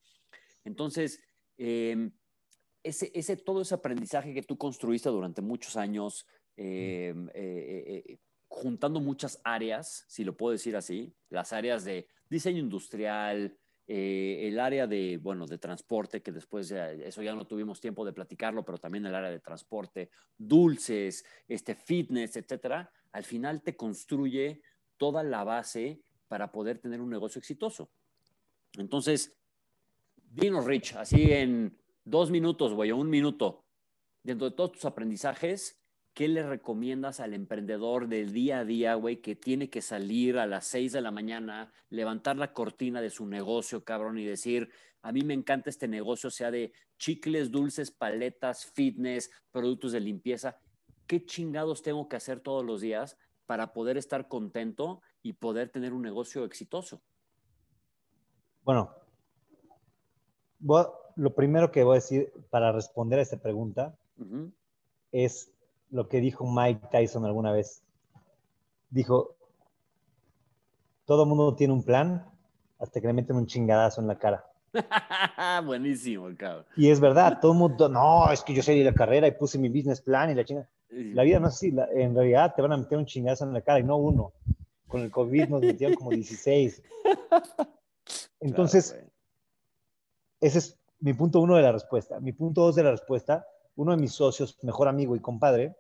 Entonces, 0.64 1.22
em, 1.58 2.12
ese, 2.84 3.12
ese, 3.14 3.36
todo 3.38 3.62
ese 3.62 3.74
aprendizaje 3.74 4.34
que 4.34 4.44
tú 4.44 4.58
construiste 4.58 5.10
durante 5.10 5.42
muchos 5.42 5.76
años, 5.76 6.28
em, 6.56 7.28
eh, 7.34 8.04
eh, 8.06 8.20
juntando 8.48 9.00
muchas 9.00 9.42
áreas, 9.44 10.06
si 10.08 10.24
lo 10.24 10.38
puedo 10.38 10.52
decir 10.52 10.76
así, 10.76 11.14
las 11.30 11.52
áreas 11.52 11.84
de 11.84 12.08
diseño 12.30 12.60
industrial, 12.60 13.58
eh, 13.88 14.48
el 14.48 14.60
área 14.60 14.88
de, 14.88 15.18
bueno, 15.18 15.46
de 15.46 15.58
transporte, 15.58 16.22
que 16.22 16.32
después 16.32 16.72
eso 16.72 17.22
ya 17.22 17.36
no 17.36 17.46
tuvimos 17.46 17.82
tiempo 17.82 18.06
de 18.06 18.14
platicarlo, 18.14 18.64
pero 18.64 18.78
también 18.78 19.06
el 19.06 19.16
área 19.16 19.30
de 19.30 19.40
transporte, 19.40 20.10
dulces, 20.38 21.26
este 21.48 21.76
fitness, 21.76 22.38
etcétera, 22.38 22.92
al 23.12 23.24
final 23.24 23.62
te 23.62 23.76
construye 23.76 24.62
toda 24.98 25.24
la 25.24 25.44
base 25.44 26.02
para 26.28 26.52
poder 26.52 26.80
tener 26.80 27.02
un 27.02 27.10
negocio 27.10 27.40
exitoso. 27.40 27.92
Entonces, 28.78 29.38
dinos, 30.16 30.66
Rich, 30.66 30.96
así 30.96 31.32
en 31.32 31.78
dos 32.06 32.32
minutos, 32.32 32.74
güey, 32.74 32.92
o 32.92 32.98
un 32.98 33.10
minuto, 33.10 33.66
dentro 34.24 34.50
de 34.50 34.56
todos 34.56 34.72
tus 34.72 34.86
aprendizajes, 34.86 35.83
¿qué 36.14 36.28
le 36.28 36.44
recomiendas 36.44 37.20
al 37.20 37.34
emprendedor 37.34 38.08
del 38.08 38.34
día 38.34 38.60
a 38.60 38.66
día, 38.66 38.96
güey, 38.96 39.18
que 39.18 39.36
tiene 39.36 39.70
que 39.70 39.82
salir 39.82 40.38
a 40.38 40.46
las 40.46 40.66
seis 40.66 40.92
de 40.92 41.02
la 41.02 41.12
mañana, 41.12 41.72
levantar 41.90 42.38
la 42.38 42.54
cortina 42.54 43.02
de 43.02 43.10
su 43.10 43.26
negocio, 43.26 43.84
cabrón, 43.84 44.18
y 44.18 44.26
decir, 44.26 44.70
a 45.02 45.12
mí 45.12 45.22
me 45.22 45.34
encanta 45.34 45.70
este 45.70 45.88
negocio, 45.88 46.30
sea 46.30 46.52
de 46.52 46.72
chicles, 46.98 47.52
dulces, 47.52 47.92
paletas, 47.92 48.66
fitness, 48.66 49.32
productos 49.52 49.92
de 49.92 50.00
limpieza? 50.00 50.60
¿Qué 51.08 51.26
chingados 51.26 51.82
tengo 51.82 52.08
que 52.08 52.16
hacer 52.16 52.40
todos 52.40 52.64
los 52.64 52.82
días 52.82 53.18
para 53.46 53.74
poder 53.74 53.98
estar 53.98 54.28
contento 54.28 55.02
y 55.22 55.34
poder 55.34 55.70
tener 55.70 55.94
un 55.94 56.04
negocio 56.04 56.46
exitoso? 56.46 57.02
Bueno, 58.62 58.96
lo 61.16 61.36
primero 61.36 61.72
que 61.72 61.84
voy 61.84 61.94
a 61.94 61.96
decir 61.96 62.32
para 62.50 62.72
responder 62.72 63.20
a 63.20 63.24
esta 63.24 63.42
pregunta 63.42 63.98
es 65.12 65.53
lo 65.94 66.10
que 66.10 66.20
dijo 66.20 66.46
Mike 66.46 66.88
Tyson 66.92 67.24
alguna 67.24 67.52
vez. 67.52 67.84
Dijo, 68.90 69.36
todo 71.06 71.26
mundo 71.26 71.56
tiene 71.56 71.72
un 71.72 71.84
plan 71.84 72.26
hasta 72.80 73.00
que 73.00 73.08
le 73.08 73.14
meten 73.14 73.36
un 73.36 73.46
chingadazo 73.46 74.02
en 74.02 74.08
la 74.08 74.18
cara. 74.18 74.44
Buenísimo, 75.66 76.30
cabrón. 76.36 76.66
Y 76.76 76.90
es 76.90 77.00
verdad, 77.00 77.40
todo 77.40 77.52
el 77.52 77.60
mundo, 77.60 77.88
no, 77.88 78.32
es 78.32 78.42
que 78.42 78.56
yo 78.56 78.64
salí 78.64 78.80
de 78.80 78.86
la 78.86 78.96
carrera 78.96 79.28
y 79.28 79.32
puse 79.32 79.60
mi 79.60 79.70
business 79.70 80.02
plan 80.02 80.32
y 80.32 80.36
la 80.36 80.44
chingada. 80.44 80.68
La 80.90 81.24
vida 81.24 81.40
no 81.40 81.48
es 81.48 81.56
así, 81.56 81.74
en 81.96 82.16
realidad 82.16 82.54
te 82.56 82.62
van 82.62 82.72
a 82.72 82.78
meter 82.78 82.98
un 82.98 83.06
chingazo 83.06 83.46
en 83.46 83.54
la 83.54 83.62
cara 83.62 83.80
y 83.80 83.84
no 83.84 83.98
uno. 83.98 84.34
Con 84.88 85.02
el 85.02 85.12
COVID 85.12 85.48
nos 85.48 85.62
metieron 85.62 85.96
como 85.96 86.12
16. 86.12 86.84
Entonces, 88.40 88.96
ese 90.40 90.58
es 90.58 90.78
mi 91.00 91.14
punto 91.14 91.40
uno 91.40 91.56
de 91.56 91.64
la 91.64 91.72
respuesta. 91.72 92.20
Mi 92.20 92.32
punto 92.32 92.62
dos 92.62 92.76
de 92.76 92.84
la 92.84 92.92
respuesta, 92.92 93.46
uno 93.76 93.92
de 93.92 93.98
mis 93.98 94.12
socios, 94.12 94.58
mejor 94.64 94.88
amigo 94.88 95.16
y 95.16 95.20
compadre, 95.20 95.76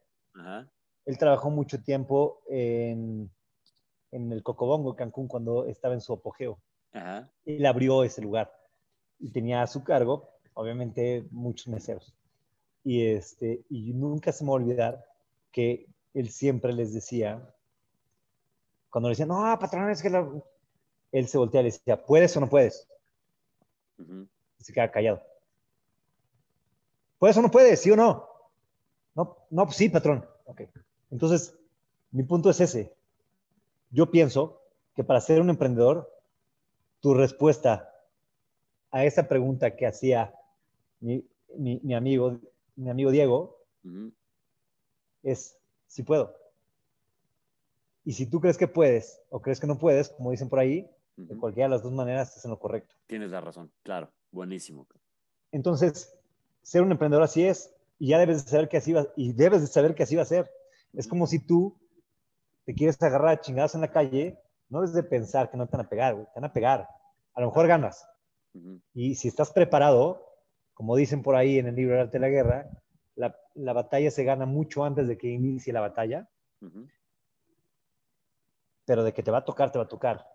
él 1.05 1.17
trabajó 1.17 1.49
mucho 1.49 1.81
tiempo 1.81 2.41
en, 2.49 3.29
en 4.11 4.31
el 4.31 4.43
Cocobongo, 4.43 4.95
Cancún, 4.95 5.27
cuando 5.27 5.65
estaba 5.65 5.93
en 5.93 6.01
su 6.01 6.13
apogeo. 6.13 6.59
Ajá. 6.93 7.29
Él 7.45 7.65
abrió 7.65 8.03
ese 8.03 8.21
lugar 8.21 8.53
y 9.19 9.29
tenía 9.29 9.61
a 9.61 9.67
su 9.67 9.83
cargo, 9.83 10.29
obviamente, 10.53 11.25
muchos 11.31 11.67
meseros. 11.67 12.13
Y, 12.83 13.05
este, 13.05 13.63
y 13.69 13.93
nunca 13.93 14.31
se 14.31 14.43
me 14.43 14.49
va 14.49 14.57
a 14.57 14.61
olvidar 14.61 15.05
que 15.51 15.87
él 16.13 16.29
siempre 16.29 16.73
les 16.73 16.93
decía, 16.93 17.41
cuando 18.89 19.09
le 19.09 19.13
decían, 19.13 19.29
no, 19.29 19.57
patrón, 19.59 19.89
es 19.89 20.01
que 20.01 20.11
él 21.11 21.27
se 21.27 21.37
voltea 21.37 21.61
y 21.61 21.63
le 21.63 21.71
decía, 21.71 22.03
¿puedes 22.03 22.35
o 22.37 22.39
no 22.39 22.49
puedes? 22.49 22.87
Y 23.97 24.63
se 24.63 24.73
queda 24.73 24.91
callado. 24.91 25.21
¿Puedes 27.17 27.37
o 27.37 27.41
no 27.41 27.49
puedes? 27.49 27.81
¿Sí 27.81 27.89
o 27.91 27.95
no? 27.95 28.32
No, 29.15 29.37
no, 29.49 29.65
pues 29.65 29.77
sí, 29.77 29.89
patrón. 29.89 30.25
Ok. 30.45 30.61
Entonces, 31.11 31.55
mi 32.11 32.23
punto 32.23 32.49
es 32.49 32.59
ese. 32.59 32.93
Yo 33.91 34.09
pienso 34.09 34.61
que 34.95 35.03
para 35.03 35.21
ser 35.21 35.41
un 35.41 35.49
emprendedor, 35.49 36.11
tu 36.99 37.13
respuesta 37.13 37.91
a 38.91 39.05
esa 39.05 39.27
pregunta 39.27 39.75
que 39.75 39.87
hacía 39.87 40.33
mi, 40.99 41.25
mi 41.57 41.93
amigo 41.93 42.39
mi 42.75 42.89
amigo 42.89 43.11
Diego, 43.11 43.57
es 45.23 45.57
si 45.87 46.03
puedo. 46.03 46.35
Y 48.05 48.13
si 48.13 48.25
tú 48.25 48.41
crees 48.41 48.57
que 48.57 48.67
puedes 48.67 49.21
o 49.29 49.41
crees 49.41 49.59
que 49.59 49.67
no 49.67 49.77
puedes, 49.77 50.09
como 50.09 50.31
dicen 50.31 50.49
por 50.49 50.59
ahí, 50.59 50.89
de 51.15 51.37
cualquiera 51.37 51.67
de 51.67 51.75
las 51.75 51.83
dos 51.83 51.93
maneras 51.93 52.29
estás 52.29 52.45
en 52.45 52.51
lo 52.51 52.59
correcto. 52.59 52.95
Tienes 53.07 53.31
la 53.31 53.39
razón, 53.39 53.71
claro, 53.83 54.09
buenísimo. 54.31 54.87
Entonces, 55.51 56.13
ser 56.63 56.81
un 56.81 56.91
emprendedor 56.91 57.23
así 57.23 57.45
es, 57.45 57.73
y 58.03 58.07
ya 58.07 58.19
debes 58.19 58.43
de 58.43 58.51
saber 58.51 58.67
que 58.67 58.75
así 58.75 58.91
va, 58.91 59.07
y 59.15 59.31
debes 59.31 59.61
de 59.61 59.67
saber 59.67 59.95
que 59.95 60.03
así 60.03 60.17
va 60.17 60.23
a 60.23 60.25
ser. 60.25 60.51
Es 60.91 61.07
como 61.07 61.25
si 61.25 61.39
tú 61.39 61.79
te 62.65 62.75
quieres 62.75 63.01
agarrar 63.01 63.29
a 63.29 63.39
chingadas 63.39 63.75
en 63.75 63.81
la 63.81 63.93
calle, 63.93 64.37
no 64.67 64.81
debes 64.81 64.93
de 64.93 65.03
pensar 65.03 65.49
que 65.49 65.55
no 65.55 65.67
te 65.67 65.77
van 65.77 65.85
a 65.85 65.89
pegar, 65.89 66.15
te 66.17 66.31
van 66.41 66.43
a 66.43 66.51
pegar. 66.51 66.85
A 67.33 67.39
lo 67.39 67.47
mejor 67.47 67.65
ganas. 67.65 68.05
Y 68.93 69.15
si 69.15 69.29
estás 69.29 69.53
preparado, 69.53 70.21
como 70.73 70.97
dicen 70.97 71.23
por 71.23 71.37
ahí 71.37 71.59
en 71.59 71.67
el 71.67 71.75
libro 71.75 71.95
El 71.95 72.01
arte 72.01 72.17
de 72.17 72.19
la 72.19 72.27
guerra, 72.27 72.69
la, 73.15 73.39
la 73.53 73.71
batalla 73.71 74.11
se 74.11 74.25
gana 74.25 74.45
mucho 74.45 74.83
antes 74.83 75.07
de 75.07 75.17
que 75.17 75.29
inicie 75.29 75.71
la 75.71 75.79
batalla, 75.79 76.29
pero 78.83 79.05
de 79.05 79.13
que 79.13 79.23
te 79.23 79.31
va 79.31 79.37
a 79.37 79.45
tocar, 79.45 79.71
te 79.71 79.77
va 79.79 79.85
a 79.85 79.87
tocar. 79.87 80.27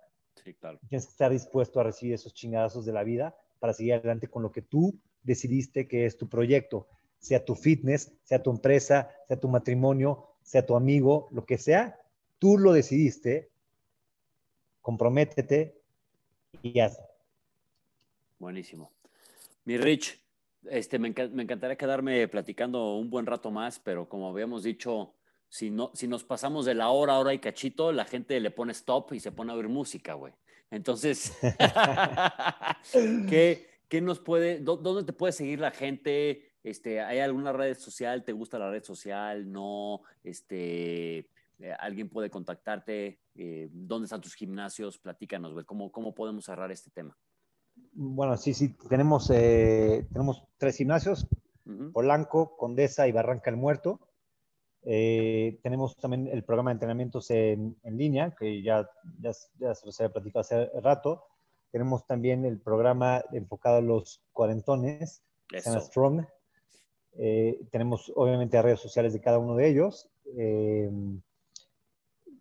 Sí, 0.43 0.55
claro. 0.55 0.79
Tienes 0.89 1.05
que 1.05 1.11
estar 1.11 1.31
dispuesto 1.31 1.81
a 1.81 1.85
recibir 1.85 2.14
esos 2.14 2.33
chingadazos 2.33 2.87
de 2.87 2.95
la 2.95 3.05
vida 3.05 3.37
para 3.59 3.75
seguir 3.75 3.93
adelante 3.93 4.29
con 4.29 4.43
lo 4.43 4.53
que 4.53 4.62
tú 4.62 4.99
decidiste 5.23 5.87
que 5.87 6.07
es 6.07 6.16
tu 6.16 6.31
proyecto, 6.31 6.89
sea 7.19 7.45
tu 7.45 7.55
fitness, 7.55 8.12
sea 8.25 8.43
tu 8.43 8.51
empresa, 8.51 9.11
sea 9.27 9.39
tu 9.39 9.49
matrimonio, 9.49 10.29
sea 10.43 10.64
tu 10.64 10.77
amigo, 10.77 11.29
lo 11.31 11.45
que 11.45 11.59
sea, 11.59 12.01
tú 12.39 12.59
lo 12.59 12.73
decidiste, 12.73 13.51
comprométete 14.81 15.79
y 16.62 16.81
haz. 16.81 16.99
Buenísimo. 18.39 18.93
Mi 19.64 19.77
Rich, 19.77 20.19
este, 20.71 20.99
me, 20.99 21.09
encantaría 21.09 21.77
quedarme 21.77 22.27
platicando 22.29 22.97
un 22.97 23.11
buen 23.11 23.27
rato 23.27 23.51
más, 23.51 23.79
pero 23.79 24.09
como 24.09 24.31
habíamos 24.31 24.62
dicho, 24.62 25.14
si, 25.49 25.71
no, 25.71 25.91
si 25.95 26.09
nos 26.09 26.25
pasamos 26.25 26.64
de 26.64 26.75
la 26.75 26.89
hora, 26.91 27.19
hora 27.19 27.35
y 27.35 27.39
cachito, 27.39 27.93
la 27.93 28.05
gente 28.05 28.41
le 28.41 28.51
pone 28.51 28.73
stop 28.73 29.12
y 29.12 29.21
se 29.21 29.33
pone 29.33 29.53
a 29.53 29.57
oír 29.57 29.69
música, 29.69 30.14
güey. 30.14 30.33
Entonces, 30.71 31.37
¿qué, 33.29 33.66
¿qué, 33.89 34.01
nos 34.01 34.21
puede, 34.21 34.61
dónde 34.61 35.05
te 35.05 35.12
puede 35.12 35.33
seguir 35.33 35.61
la 35.61 35.71
gente? 35.71 36.48
Este, 36.63 37.01
¿Hay 37.01 37.21
alguna 37.21 37.53
red 37.53 37.77
social? 37.77 38.25
¿Te 38.25 38.33
gusta 38.33 38.59
la 38.59 38.71
red 38.71 38.83
social? 38.83 39.51
¿No? 39.51 40.03
Este, 40.25 41.19
eh, 41.59 41.73
¿Alguien 41.79 42.09
puede 42.09 42.31
contactarte? 42.31 43.21
Eh, 43.35 43.69
¿Dónde 43.73 44.07
están 44.07 44.21
tus 44.21 44.35
gimnasios? 44.35 44.99
Platícanos, 44.99 45.53
güey. 45.53 45.65
¿Cómo, 45.65 45.91
¿Cómo 45.91 46.15
podemos 46.15 46.45
cerrar 46.45 46.71
este 46.71 46.91
tema? 46.91 47.17
Bueno, 47.93 48.37
sí, 48.37 48.55
sí, 48.55 48.77
tenemos, 48.89 49.31
eh, 49.31 50.07
tenemos 50.13 50.45
tres 50.57 50.77
gimnasios. 50.77 51.27
Polanco, 51.93 52.57
Condesa 52.57 53.07
y 53.09 53.13
Barranca 53.13 53.51
el 53.51 53.59
Muerto. 53.59 54.01
Eh, 54.85 55.59
tenemos 55.63 55.97
también 55.97 56.29
el 56.29 56.43
programa 56.43 56.71
de 56.71 56.75
entrenamientos 56.75 57.31
en, 57.31 57.77
línea, 57.85 58.35
que 58.35 58.63
ya, 58.63 58.89
ya, 59.21 59.33
ya, 59.59 59.75
se 59.75 59.85
los 59.85 60.01
había 60.01 60.13
platicado 60.13 60.41
hace 60.41 60.71
rato. 60.81 61.25
Tenemos 61.71 62.07
también 62.07 62.47
el 62.47 62.59
programa 62.59 63.23
enfocado 63.33 63.79
a 63.79 63.83
los 63.83 64.23
cuarentones, 64.33 65.23
Strong. 65.53 66.25
Eh, 67.19 67.61
tenemos 67.71 68.12
obviamente 68.14 68.61
redes 68.62 68.81
sociales 68.81 69.12
de 69.12 69.21
cada 69.21 69.39
uno 69.39 69.57
de 69.57 69.69
ellos. 69.69 70.09
Eh, 70.37 70.91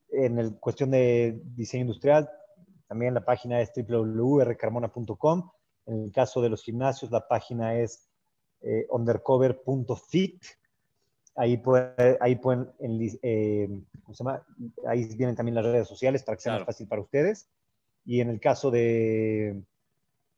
en 0.09 0.39
el 0.39 0.55
cuestión 0.59 0.91
de 0.91 1.41
diseño 1.55 1.81
industrial, 1.81 2.29
también 2.87 3.13
la 3.13 3.25
página 3.25 3.59
es 3.61 3.71
www.rcarmona.com. 3.75 5.51
En 5.87 6.03
el 6.03 6.11
caso 6.11 6.41
de 6.41 6.49
los 6.49 6.63
gimnasios, 6.63 7.11
la 7.11 7.27
página 7.27 7.79
es 7.79 8.07
eh, 8.61 8.87
undercover.fit. 8.89 10.43
Ahí, 11.35 11.57
puede, 11.57 12.17
ahí 12.19 12.35
pueden, 12.35 12.71
eh, 13.21 13.67
¿cómo 14.03 14.15
se 14.15 14.23
llama? 14.23 14.43
Ahí 14.87 15.05
vienen 15.15 15.35
también 15.35 15.55
las 15.55 15.65
redes 15.65 15.87
sociales 15.87 16.23
para 16.23 16.35
que 16.35 16.41
sea 16.41 16.53
más 16.53 16.65
fácil 16.65 16.87
para 16.87 17.01
ustedes. 17.01 17.47
Y 18.05 18.21
en 18.21 18.29
el 18.29 18.39
caso 18.39 18.71
de, 18.71 19.61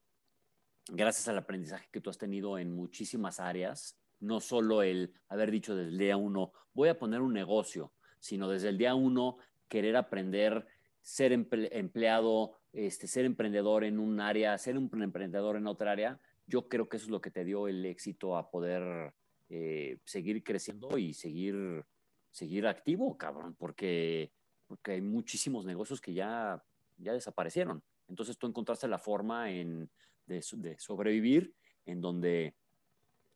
gracias 0.89 1.28
al 1.28 1.39
aprendizaje 1.39 1.89
que 1.91 2.01
tú 2.01 2.11
has 2.11 2.18
tenido 2.18 2.59
en 2.59 2.74
muchísimas 2.74 3.41
áreas, 3.41 3.97
no 4.20 4.41
solo 4.41 4.83
el 4.83 5.14
haber 5.28 5.51
dicho 5.51 5.74
desde 5.74 5.91
el 5.91 5.99
día 5.99 6.16
uno, 6.16 6.53
voy 6.74 6.89
a 6.91 6.99
poner 6.99 7.20
un 7.22 7.33
negocio, 7.33 7.93
sino 8.18 8.49
desde 8.49 8.68
el 8.68 8.78
día 8.78 8.95
uno 8.95 9.39
querer 9.68 9.97
aprender, 9.97 10.66
ser 11.03 11.32
empleado, 11.32 12.59
este, 12.72 13.07
ser 13.07 13.24
emprendedor 13.24 13.84
en 13.84 13.98
un 13.98 14.20
área, 14.20 14.57
ser 14.59 14.78
un 14.78 15.03
emprendedor 15.03 15.57
en 15.57 15.66
otra 15.66 15.92
área, 15.92 16.20
yo 16.46 16.68
creo 16.68 16.88
que 16.88 16.96
eso 16.96 17.07
es 17.07 17.11
lo 17.11 17.20
que 17.20 17.30
te 17.30 17.44
dio 17.44 17.68
el 17.68 17.86
éxito 17.86 18.36
a 18.36 18.51
poder 18.51 19.14
eh, 19.48 19.98
seguir 20.05 20.42
creciendo 20.42 20.98
y 20.98 21.14
seguir, 21.14 21.84
seguir 22.30 22.66
activo, 22.66 23.16
cabrón, 23.16 23.55
porque, 23.59 24.32
porque 24.66 24.92
hay 24.92 25.01
muchísimos 25.01 25.64
negocios 25.64 26.01
que 26.01 26.12
ya, 26.12 26.62
ya 26.98 27.12
desaparecieron. 27.12 27.82
Entonces 28.09 28.36
tú 28.36 28.46
encontraste 28.46 28.88
la 28.88 28.98
forma 28.98 29.51
en, 29.51 29.88
de, 30.26 30.76
sobrevivir 30.78 31.55
en 31.86 32.01
donde, 32.01 32.55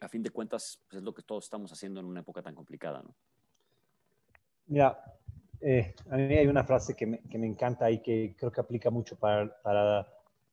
a 0.00 0.08
fin 0.08 0.22
de 0.22 0.30
cuentas, 0.30 0.80
pues 0.88 0.98
es 0.98 1.04
lo 1.04 1.14
que 1.14 1.22
todos 1.22 1.44
estamos 1.44 1.72
haciendo 1.72 2.00
en 2.00 2.06
una 2.06 2.20
época 2.20 2.42
tan 2.42 2.54
complicada, 2.54 3.02
¿no? 3.02 3.14
Eh, 5.66 5.94
a 6.10 6.16
mí 6.18 6.34
hay 6.36 6.46
una 6.46 6.62
frase 6.62 6.94
que 6.94 7.06
me, 7.06 7.20
encanta 7.32 7.90
y 7.90 8.02
que 8.02 8.36
creo 8.38 8.52
que 8.52 8.60
aplica 8.60 8.90
mucho 8.90 9.16
para, 9.16 9.50
para, 9.62 10.06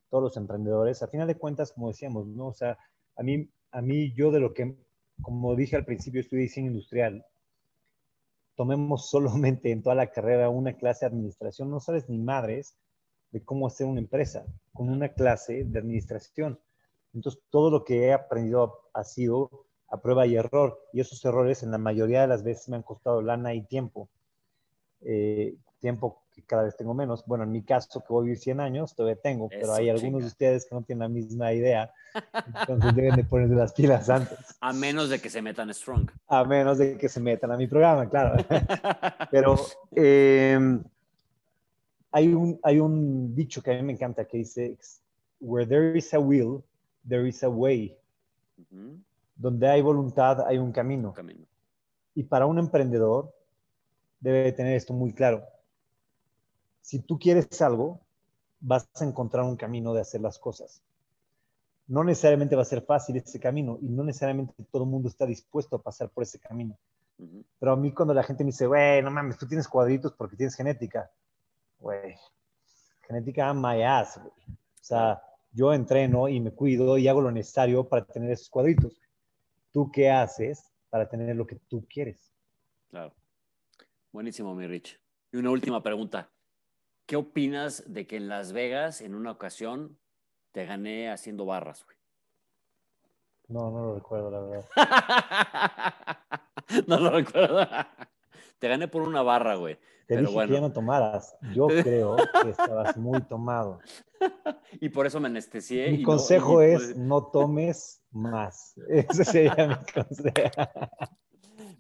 todos 0.10 0.24
los 0.24 0.38
emprendedores. 0.38 1.04
A 1.04 1.08
final 1.08 1.28
de 1.28 1.36
cuentas, 1.36 1.74
como 1.74 1.90
decíamos, 1.90 2.28
¿no? 2.28 2.48
O 2.48 2.54
sea, 2.54 2.78
a 3.18 3.24
mí, 3.24 3.50
a 3.72 3.82
mí 3.82 4.14
yo 4.14 4.32
de 4.32 4.40
lo 4.40 4.54
que, 4.54 4.74
como 5.22 5.56
dije 5.56 5.76
al 5.76 5.84
principio, 5.84 6.22
estudié 6.22 6.44
diseño 6.44 6.72
industrial, 6.72 7.26
tomemos 8.56 9.10
solamente 9.10 9.72
en 9.72 9.84
toda 9.84 9.96
la 9.96 10.12
carrera 10.12 10.50
una 10.50 10.74
clase 10.78 11.06
de 11.06 11.12
administración, 11.12 11.70
no 11.70 11.82
sabes 11.82 12.08
ni 12.08 12.18
madres 12.18 12.78
de 13.32 13.44
cómo 13.44 13.68
hacer 13.68 13.88
una 13.88 14.00
empresa 14.00 14.46
con 14.74 14.90
una 14.90 15.10
clase 15.10 15.66
de 15.66 15.80
administración. 15.80 16.58
Entonces, 17.14 17.42
todo 17.50 17.70
lo 17.70 17.84
que 17.84 18.06
he 18.06 18.14
aprendido 18.14 18.90
ha 18.94 19.04
sido 19.04 19.66
a 19.90 20.02
prueba 20.02 20.26
y 20.26 20.36
error, 20.36 20.80
y 20.94 21.02
esos 21.02 21.24
errores 21.26 21.64
en 21.64 21.72
la 21.72 21.78
mayoría 21.78 22.22
de 22.22 22.28
las 22.28 22.44
veces 22.44 22.70
me 22.70 22.78
han 22.78 22.84
costado 22.84 23.22
lana 23.22 23.54
y 23.54 23.62
tiempo. 23.64 24.08
Eh, 25.04 25.56
tiempo 25.82 26.22
que 26.34 26.44
cada 26.44 26.64
vez 26.64 26.78
tengo 26.78 26.94
menos. 26.94 27.26
Bueno, 27.26 27.44
en 27.44 27.52
mi 27.52 27.64
caso, 27.64 28.00
que 28.00 28.14
voy 28.14 28.22
a 28.22 28.26
vivir 28.26 28.38
100 28.38 28.60
años, 28.62 28.96
todavía 28.96 29.20
tengo, 29.22 29.50
pero 29.50 29.74
hay 29.74 29.90
algunos 29.90 30.22
de 30.22 30.28
ustedes 30.28 30.66
que 30.66 30.76
no 30.76 30.84
tienen 30.84 31.02
la 31.02 31.10
misma 31.10 31.52
idea. 31.52 31.92
Entonces 32.62 32.96
deben 32.96 33.16
de 33.16 33.24
ponerse 33.24 33.56
las 33.56 33.74
pilas 33.74 34.10
antes. 34.10 34.38
A 34.62 34.72
menos 34.72 35.10
de 35.10 35.20
que 35.20 35.30
se 35.30 35.42
metan 35.42 35.74
Strong. 35.74 36.10
A 36.28 36.44
menos 36.46 36.78
de 36.78 36.98
que 36.98 37.10
se 37.10 37.20
metan 37.20 37.52
a 37.52 37.58
mi 37.58 37.68
programa, 37.68 38.08
claro. 38.08 38.44
pero 39.32 39.56
eh, 39.96 40.80
hay, 42.12 42.34
un, 42.34 42.60
hay 42.64 42.80
un 42.80 43.36
dicho 43.36 43.62
que 43.62 43.72
a 43.72 43.76
mí 43.76 43.84
me 43.84 43.94
encanta 43.94 44.26
que 44.26 44.38
dice, 44.38 44.78
where 45.40 45.68
there 45.68 45.98
is 45.98 46.14
a 46.14 46.20
will, 46.20 46.64
there 47.08 47.28
is 47.28 47.44
a 47.44 47.50
way. 47.50 47.98
Uh 48.58 48.76
-huh. 48.76 49.00
Donde 49.36 49.68
hay 49.68 49.82
voluntad, 49.82 50.46
hay 50.46 50.58
un 50.58 50.72
camino. 50.72 51.10
un 51.10 51.16
camino. 51.16 51.46
Y 52.14 52.24
para 52.24 52.46
un 52.46 52.60
emprendedor, 52.60 53.34
debe 54.22 54.52
tener 54.54 54.76
esto 54.76 54.94
muy 54.94 55.14
claro. 55.14 55.44
Si 56.82 57.00
tú 57.00 57.20
quieres 57.20 57.62
algo, 57.62 58.00
vas 58.62 58.88
a 58.96 59.04
encontrar 59.04 59.44
un 59.44 59.58
camino 59.58 59.94
de 59.94 60.02
hacer 60.02 60.22
las 60.22 60.40
cosas. 60.40 60.82
No 61.88 62.04
necesariamente 62.04 62.56
va 62.56 62.62
a 62.62 62.66
ser 62.66 62.84
fácil 62.84 63.18
ese 63.18 63.40
camino 63.40 63.78
y 63.82 63.90
no 63.90 64.04
necesariamente 64.04 64.54
todo 64.72 64.84
el 64.84 64.90
mundo 64.90 65.10
está 65.10 65.26
dispuesto 65.26 65.76
a 65.76 65.82
pasar 65.82 66.10
por 66.10 66.24
ese 66.24 66.40
camino. 66.40 66.78
Pero 67.60 67.74
a 67.74 67.76
mí 67.76 67.92
cuando 67.92 68.14
la 68.14 68.24
gente 68.24 68.44
me 68.44 68.50
dice, 68.50 68.66
güey, 68.66 69.02
no 69.04 69.12
mames, 69.12 69.38
tú 69.38 69.48
tienes 69.48 69.68
cuadritos 69.68 70.14
porque 70.14 70.38
tienes 70.38 70.56
genética. 70.56 71.12
Güey, 71.80 72.16
genética 73.02 73.54
my 73.54 73.84
ass, 73.84 74.18
güey. 74.18 74.32
O 74.48 74.84
sea, 74.84 75.22
yo 75.52 75.74
entreno 75.74 76.28
y 76.30 76.40
me 76.40 76.52
cuido 76.52 76.98
y 76.98 77.08
hago 77.08 77.22
lo 77.22 77.32
necesario 77.32 77.88
para 77.88 78.06
tener 78.06 78.32
esos 78.32 78.50
cuadritos. 78.50 79.00
¿Tú 79.72 79.92
qué 79.92 80.10
haces 80.10 80.72
para 80.90 81.08
tener 81.08 81.36
lo 81.36 81.46
que 81.46 81.58
tú 81.68 81.86
quieres? 81.88 82.32
Claro. 82.90 83.14
Buenísimo, 84.12 84.54
mi 84.54 84.68
Rich. 84.68 85.00
Y 85.32 85.38
una 85.38 85.52
última 85.52 85.82
pregunta. 85.82 86.30
¿Qué 87.06 87.16
opinas 87.16 87.86
de 87.88 88.06
que 88.08 88.18
en 88.18 88.28
Las 88.28 88.52
Vegas, 88.52 89.00
en 89.00 89.16
una 89.16 89.32
ocasión, 89.32 89.98
te 90.52 90.66
gané 90.66 91.10
haciendo 91.10 91.46
barras, 91.46 91.86
güey? 91.86 91.96
No, 93.48 93.72
no 93.72 93.86
lo 93.86 93.96
recuerdo, 93.96 94.32
la 94.32 94.42
verdad. 94.42 94.66
no 96.88 97.00
lo 97.00 97.12
recuerdo. 97.12 97.66
Te 98.60 98.68
gané 98.68 98.90
por 98.90 99.04
una 99.04 99.22
barra, 99.22 99.56
güey. 99.56 99.76
Te 99.76 100.16
Pero 100.16 100.22
dije 100.22 100.34
bueno. 100.34 100.50
que 100.50 100.56
ya 100.56 100.62
no 100.62 100.74
tomaras. 100.74 101.38
Yo 101.54 101.68
creo 101.68 102.18
que 102.44 102.50
estabas 102.50 102.98
muy 102.98 103.22
tomado. 103.22 103.80
Y 104.82 104.90
por 104.90 105.08
eso 105.08 105.22
me 105.22 105.28
anestesié. 105.28 105.90
Mi 105.90 106.02
y 106.02 106.04
consejo 106.04 106.56
no, 106.56 106.68
y 106.68 106.72
es 106.72 106.98
no 106.98 107.28
tomes 107.28 108.04
más. 108.12 108.78
Ese 108.90 109.24
sería 109.24 109.68
mi 109.68 109.76
consejo. 109.94 110.52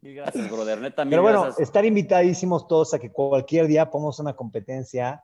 Mil 0.01 0.15
gracias, 0.15 0.49
brother. 0.49 0.79
Neta, 0.79 1.03
mil 1.05 1.11
Pero 1.11 1.21
bueno, 1.21 1.43
gracias. 1.43 1.67
estar 1.67 1.85
invitadísimos 1.85 2.67
todos 2.67 2.93
a 2.93 2.99
que 2.99 3.11
cualquier 3.11 3.67
día 3.67 3.89
pongamos 3.89 4.19
una 4.19 4.33
competencia, 4.35 5.23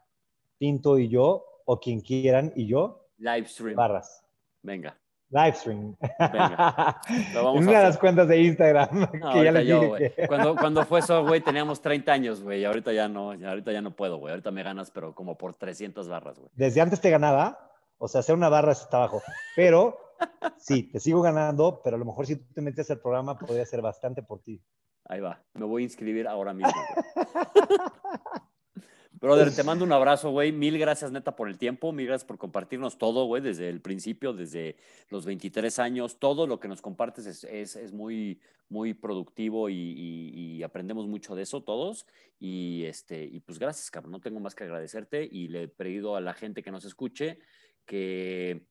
Pinto 0.58 0.98
y 1.00 1.10
yo, 1.10 1.46
o 1.66 1.80
quien 1.80 2.02
quieran 2.02 2.52
y 2.56 2.68
yo, 2.68 3.06
Live 3.18 3.48
stream. 3.48 3.76
barras. 3.76 4.24
Venga. 4.62 4.98
Live 5.30 5.54
stream. 5.56 5.96
Venga. 6.20 7.02
Lo 7.34 7.44
vamos 7.44 7.62
en 7.62 7.68
a 7.68 7.70
una 7.72 7.80
de 7.80 7.86
las 7.86 7.98
cuentas 7.98 8.28
de 8.28 8.42
Instagram. 8.42 8.90
No, 9.20 9.32
que 9.34 9.44
ya 9.44 9.50
ahorita 9.50 9.52
les 9.60 9.68
yo, 9.68 9.76
dije 9.82 9.88
güey. 9.88 10.14
que- 10.16 10.28
Cuando, 10.28 10.56
cuando 10.56 10.86
fue 10.86 11.00
eso, 11.00 11.26
güey, 11.26 11.42
teníamos 11.42 11.82
30 11.82 12.12
años, 12.14 12.42
güey. 12.42 12.62
y 12.62 12.66
Ahorita 12.66 12.94
ya 12.94 13.08
no, 13.10 13.32
ahorita 13.32 13.72
ya 13.72 13.82
no 13.82 13.92
puedo, 13.96 14.18
güey. 14.18 14.32
Ahorita 14.32 14.52
me 14.52 14.64
ganas, 14.64 14.90
pero 14.92 15.14
como 15.14 15.38
por 15.38 15.54
300 15.56 16.08
barras, 16.08 16.38
güey. 16.40 16.50
Desde 16.56 16.80
antes 16.82 17.02
te 17.02 17.10
ganaba, 17.10 17.72
o 17.98 18.08
sea, 18.08 18.20
hacer 18.20 18.36
una 18.36 18.48
barra 18.50 18.72
está 18.72 18.98
abajo. 18.98 19.22
Pero 19.56 19.98
sí, 20.58 20.84
te 20.84 21.00
sigo 21.00 21.22
ganando, 21.22 21.82
pero 21.84 21.96
a 21.96 22.00
lo 22.00 22.06
mejor 22.06 22.26
si 22.26 22.36
tú 22.36 22.54
te 22.54 22.62
metes 22.62 22.90
al 22.92 23.00
programa 23.00 23.38
podría 23.38 23.66
ser 23.66 23.82
bastante 23.82 24.24
por 24.24 24.42
ti. 24.42 24.62
Ahí 25.06 25.22
va. 25.22 25.44
Me 25.54 25.66
voy 25.66 25.84
a 25.84 25.86
inscribir 25.86 26.28
ahora 26.28 26.54
mismo. 26.54 26.74
Brother, 29.20 29.54
te 29.54 29.64
mando 29.64 29.84
un 29.84 29.92
abrazo, 29.92 30.30
güey. 30.30 30.52
Mil 30.52 30.78
gracias, 30.78 31.12
neta, 31.12 31.36
por 31.36 31.48
el 31.48 31.58
tiempo. 31.58 31.92
Mil 31.92 32.06
gracias 32.06 32.28
por 32.28 32.38
compartirnos 32.38 33.00
todo, 33.00 33.26
güey, 33.26 33.42
desde 33.42 33.68
el 33.68 33.82
principio, 33.82 34.32
desde 34.32 34.76
los 35.10 35.26
23 35.26 35.80
años. 35.80 36.20
Todo 36.20 36.46
lo 36.46 36.60
que 36.60 36.68
nos 36.68 36.82
compartes 36.82 37.26
es, 37.26 37.44
es, 37.46 37.76
es 37.76 37.94
muy, 37.94 38.40
muy 38.70 38.94
productivo 38.94 39.70
y, 39.70 39.76
y, 39.76 40.62
aprendemos 40.62 41.08
mucho 41.08 41.36
de 41.36 41.44
eso 41.44 41.64
todos. 41.64 42.06
Y, 42.38 42.84
este, 42.84 43.24
y 43.24 43.40
pues 43.40 43.58
gracias, 43.58 43.90
cabrón. 43.90 44.12
No 44.12 44.20
tengo 44.20 44.40
más 44.40 44.54
que 44.54 44.66
agradecerte 44.66 45.28
y 45.30 45.48
le 45.48 45.64
he 45.64 45.68
pedido 45.68 46.16
a 46.16 46.22
la 46.22 46.34
gente 46.34 46.62
que 46.62 46.72
nos 46.72 46.86
escuche 46.86 47.40
que, 47.86 48.68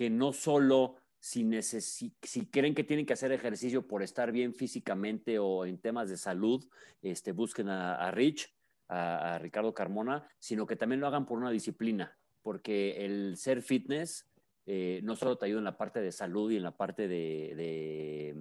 que 0.00 0.08
no 0.08 0.32
solo 0.32 0.96
si, 1.18 1.46
si 1.60 2.46
creen 2.46 2.74
que 2.74 2.84
tienen 2.84 3.04
que 3.04 3.12
hacer 3.12 3.32
ejercicio 3.32 3.86
por 3.86 4.02
estar 4.02 4.32
bien 4.32 4.54
físicamente 4.54 5.38
o 5.38 5.66
en 5.66 5.76
temas 5.76 6.08
de 6.08 6.16
salud, 6.16 6.66
este, 7.02 7.32
busquen 7.32 7.68
a, 7.68 8.10
Rich 8.10 8.50
a, 8.88 9.38
Ricardo 9.38 9.74
Carmona, 9.74 10.26
sino 10.38 10.66
que 10.66 10.76
también 10.76 11.02
lo 11.02 11.06
hagan 11.06 11.26
por 11.26 11.36
una 11.36 11.50
disciplina, 11.50 12.16
porque 12.40 13.04
el 13.04 13.36
ser 13.36 13.60
fitness 13.60 14.26
eh, 14.64 15.02
no 15.04 15.16
solo 15.16 15.36
te 15.36 15.44
ayuda 15.44 15.58
en 15.58 15.64
la 15.64 15.76
parte 15.76 16.00
de 16.00 16.12
salud 16.12 16.50
y 16.50 16.56
en 16.56 16.62
la 16.62 16.74
parte 16.74 17.06
de, 17.06 18.34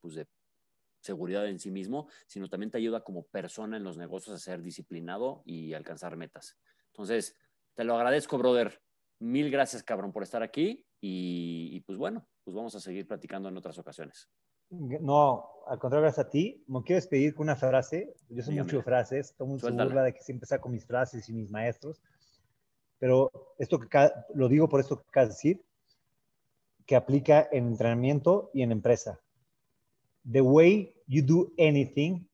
pues 0.00 0.14
de, 0.14 0.26
seguridad 1.02 1.46
en 1.46 1.58
sí 1.58 1.70
mismo, 1.70 2.08
sino 2.26 2.48
también 2.48 2.70
te 2.70 2.78
ayuda 2.78 3.04
como 3.04 3.24
persona 3.24 3.76
en 3.76 3.84
los 3.84 3.98
negocios 3.98 4.34
a 4.34 4.38
ser 4.38 4.62
disciplinado 4.62 5.42
y 5.44 5.74
alcanzar 5.74 6.16
metas. 6.16 6.56
Entonces, 6.86 7.36
te 7.74 7.84
lo 7.84 7.96
agradezco, 7.96 8.38
brother. 8.38 8.87
Mil 9.20 9.50
gracias, 9.50 9.82
cabrón, 9.82 10.12
por 10.12 10.22
estar 10.22 10.42
aquí 10.42 10.86
y, 11.00 11.70
y 11.72 11.80
pues 11.80 11.98
bueno, 11.98 12.26
pues 12.44 12.54
vamos 12.54 12.74
a 12.74 12.80
seguir 12.80 13.06
platicando 13.06 13.48
en 13.48 13.56
otras 13.56 13.78
ocasiones. 13.78 14.28
No, 14.70 15.62
al 15.66 15.78
contrario, 15.78 16.02
gracias 16.02 16.26
a 16.26 16.30
ti. 16.30 16.62
Me 16.66 16.82
quiero 16.82 16.98
despedir 16.98 17.34
con 17.34 17.44
una 17.44 17.56
frase. 17.56 18.14
Yo 18.28 18.42
soy 18.42 18.56
mucho 18.56 18.82
frases, 18.82 19.34
tomo 19.36 19.54
mucho 19.54 19.72
burla 19.72 20.02
de 20.02 20.12
que 20.12 20.22
siempre 20.22 20.46
saco 20.46 20.68
mis 20.68 20.84
frases 20.84 21.28
y 21.28 21.32
mis 21.32 21.50
maestros. 21.50 22.02
Pero 22.98 23.30
esto 23.58 23.78
que 23.78 24.10
lo 24.34 24.48
digo 24.48 24.68
por 24.68 24.80
esto 24.80 24.96
que 24.96 25.08
acabas 25.08 25.28
de 25.30 25.34
decir, 25.34 25.64
que 26.84 26.96
aplica 26.96 27.48
en 27.50 27.68
entrenamiento 27.68 28.50
y 28.52 28.62
en 28.62 28.72
empresa. 28.72 29.20
The 30.30 30.42
way 30.42 30.94
you 31.06 31.22
do 31.22 31.52
anything 31.58 32.26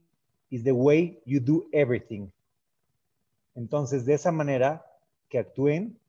is 0.51 0.65
the 0.65 0.73
way 0.73 1.23
you 1.25 1.41
do 1.41 1.69
everything. 1.73 2.31
Entonces, 3.55 4.05
de 4.05 4.15
esa 4.15 4.33
manera 4.33 4.85
que 5.29 5.39
actúen, 5.39 6.01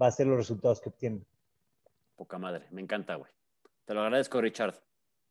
va 0.00 0.06
a 0.06 0.10
ser 0.10 0.26
los 0.26 0.36
resultados 0.36 0.80
que 0.80 0.88
obtienen. 0.88 1.26
Poca 2.16 2.38
madre, 2.38 2.66
me 2.70 2.80
encanta, 2.80 3.14
güey. 3.16 3.30
Te 3.84 3.94
lo 3.94 4.02
agradezco, 4.02 4.40
Richard. 4.40 4.74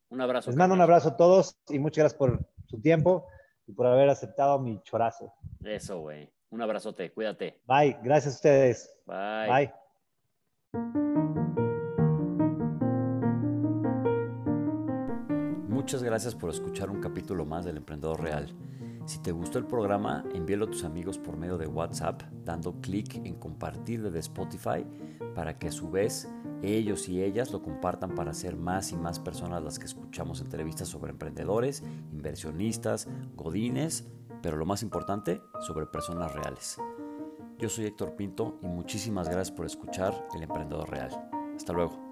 Un 0.10 0.22
abrazo. 0.22 0.50
Les 0.50 0.58
mando 0.58 0.74
un 0.76 0.82
abrazo 0.82 1.10
a 1.10 1.18
todos 1.18 1.58
y 1.70 1.80
muchas 1.80 2.04
gracias 2.04 2.18
por 2.18 2.40
su 2.66 2.80
tiempo 2.80 3.28
y 3.66 3.74
por 3.74 3.86
haber 3.88 4.10
aceptado 4.10 4.58
mi 4.60 4.82
chorazo. 4.84 5.34
Eso, 5.64 6.00
güey. 6.00 6.32
Un 6.50 6.62
abrazote, 6.62 7.12
cuídate. 7.12 7.62
Bye, 7.66 8.00
gracias 8.02 8.36
a 8.36 8.38
ustedes. 8.38 8.96
Bye. 9.06 9.48
Bye. 9.50 9.74
Muchas 15.68 16.04
gracias 16.04 16.36
por 16.36 16.50
escuchar 16.50 16.90
un 16.90 17.02
capítulo 17.02 17.46
más 17.46 17.66
del 17.66 17.78
Emprendedor 17.78 18.22
Real. 18.22 18.54
Si 19.08 19.20
te 19.20 19.32
gustó 19.32 19.58
el 19.58 19.66
programa, 19.66 20.26
envíalo 20.34 20.66
a 20.66 20.70
tus 20.70 20.84
amigos 20.84 21.18
por 21.18 21.38
medio 21.38 21.58
de 21.58 21.66
WhatsApp, 21.66 22.24
dando 22.44 22.82
clic 22.82 23.16
en 23.16 23.36
compartir 23.36 24.04
desde 24.04 24.20
Spotify 24.20 24.86
para 25.34 25.58
que 25.58 25.70
a 25.70 25.72
su 25.72 25.90
vez 25.90 26.28
ellos 26.62 27.08
y 27.08 27.24
ellas 27.24 27.54
lo 27.54 27.62
compartan 27.64 28.16
para 28.16 28.34
ser 28.34 28.58
más 28.58 28.92
y 28.92 28.98
más 28.98 29.18
personas 29.18 29.64
las 29.64 29.80
que 29.80 29.86
escuchamos 29.86 30.42
entrevistas 30.42 30.90
sobre 30.90 31.12
emprendedores, 31.12 31.84
inversionistas, 32.12 33.08
godines, 33.34 34.06
pero 34.42 34.58
lo 34.58 34.66
más 34.66 34.84
importante, 34.84 35.42
sobre 35.62 35.86
personas 35.86 36.34
reales. 36.34 36.78
Yo 37.60 37.70
soy 37.70 37.86
Héctor 37.86 38.18
Pinto 38.18 38.60
y 38.62 38.68
muchísimas 38.68 39.30
gracias 39.30 39.56
por 39.56 39.66
escuchar 39.66 40.28
El 40.36 40.44
Emprendedor 40.44 40.90
Real. 40.90 41.12
Hasta 41.56 41.72
luego. 41.72 42.07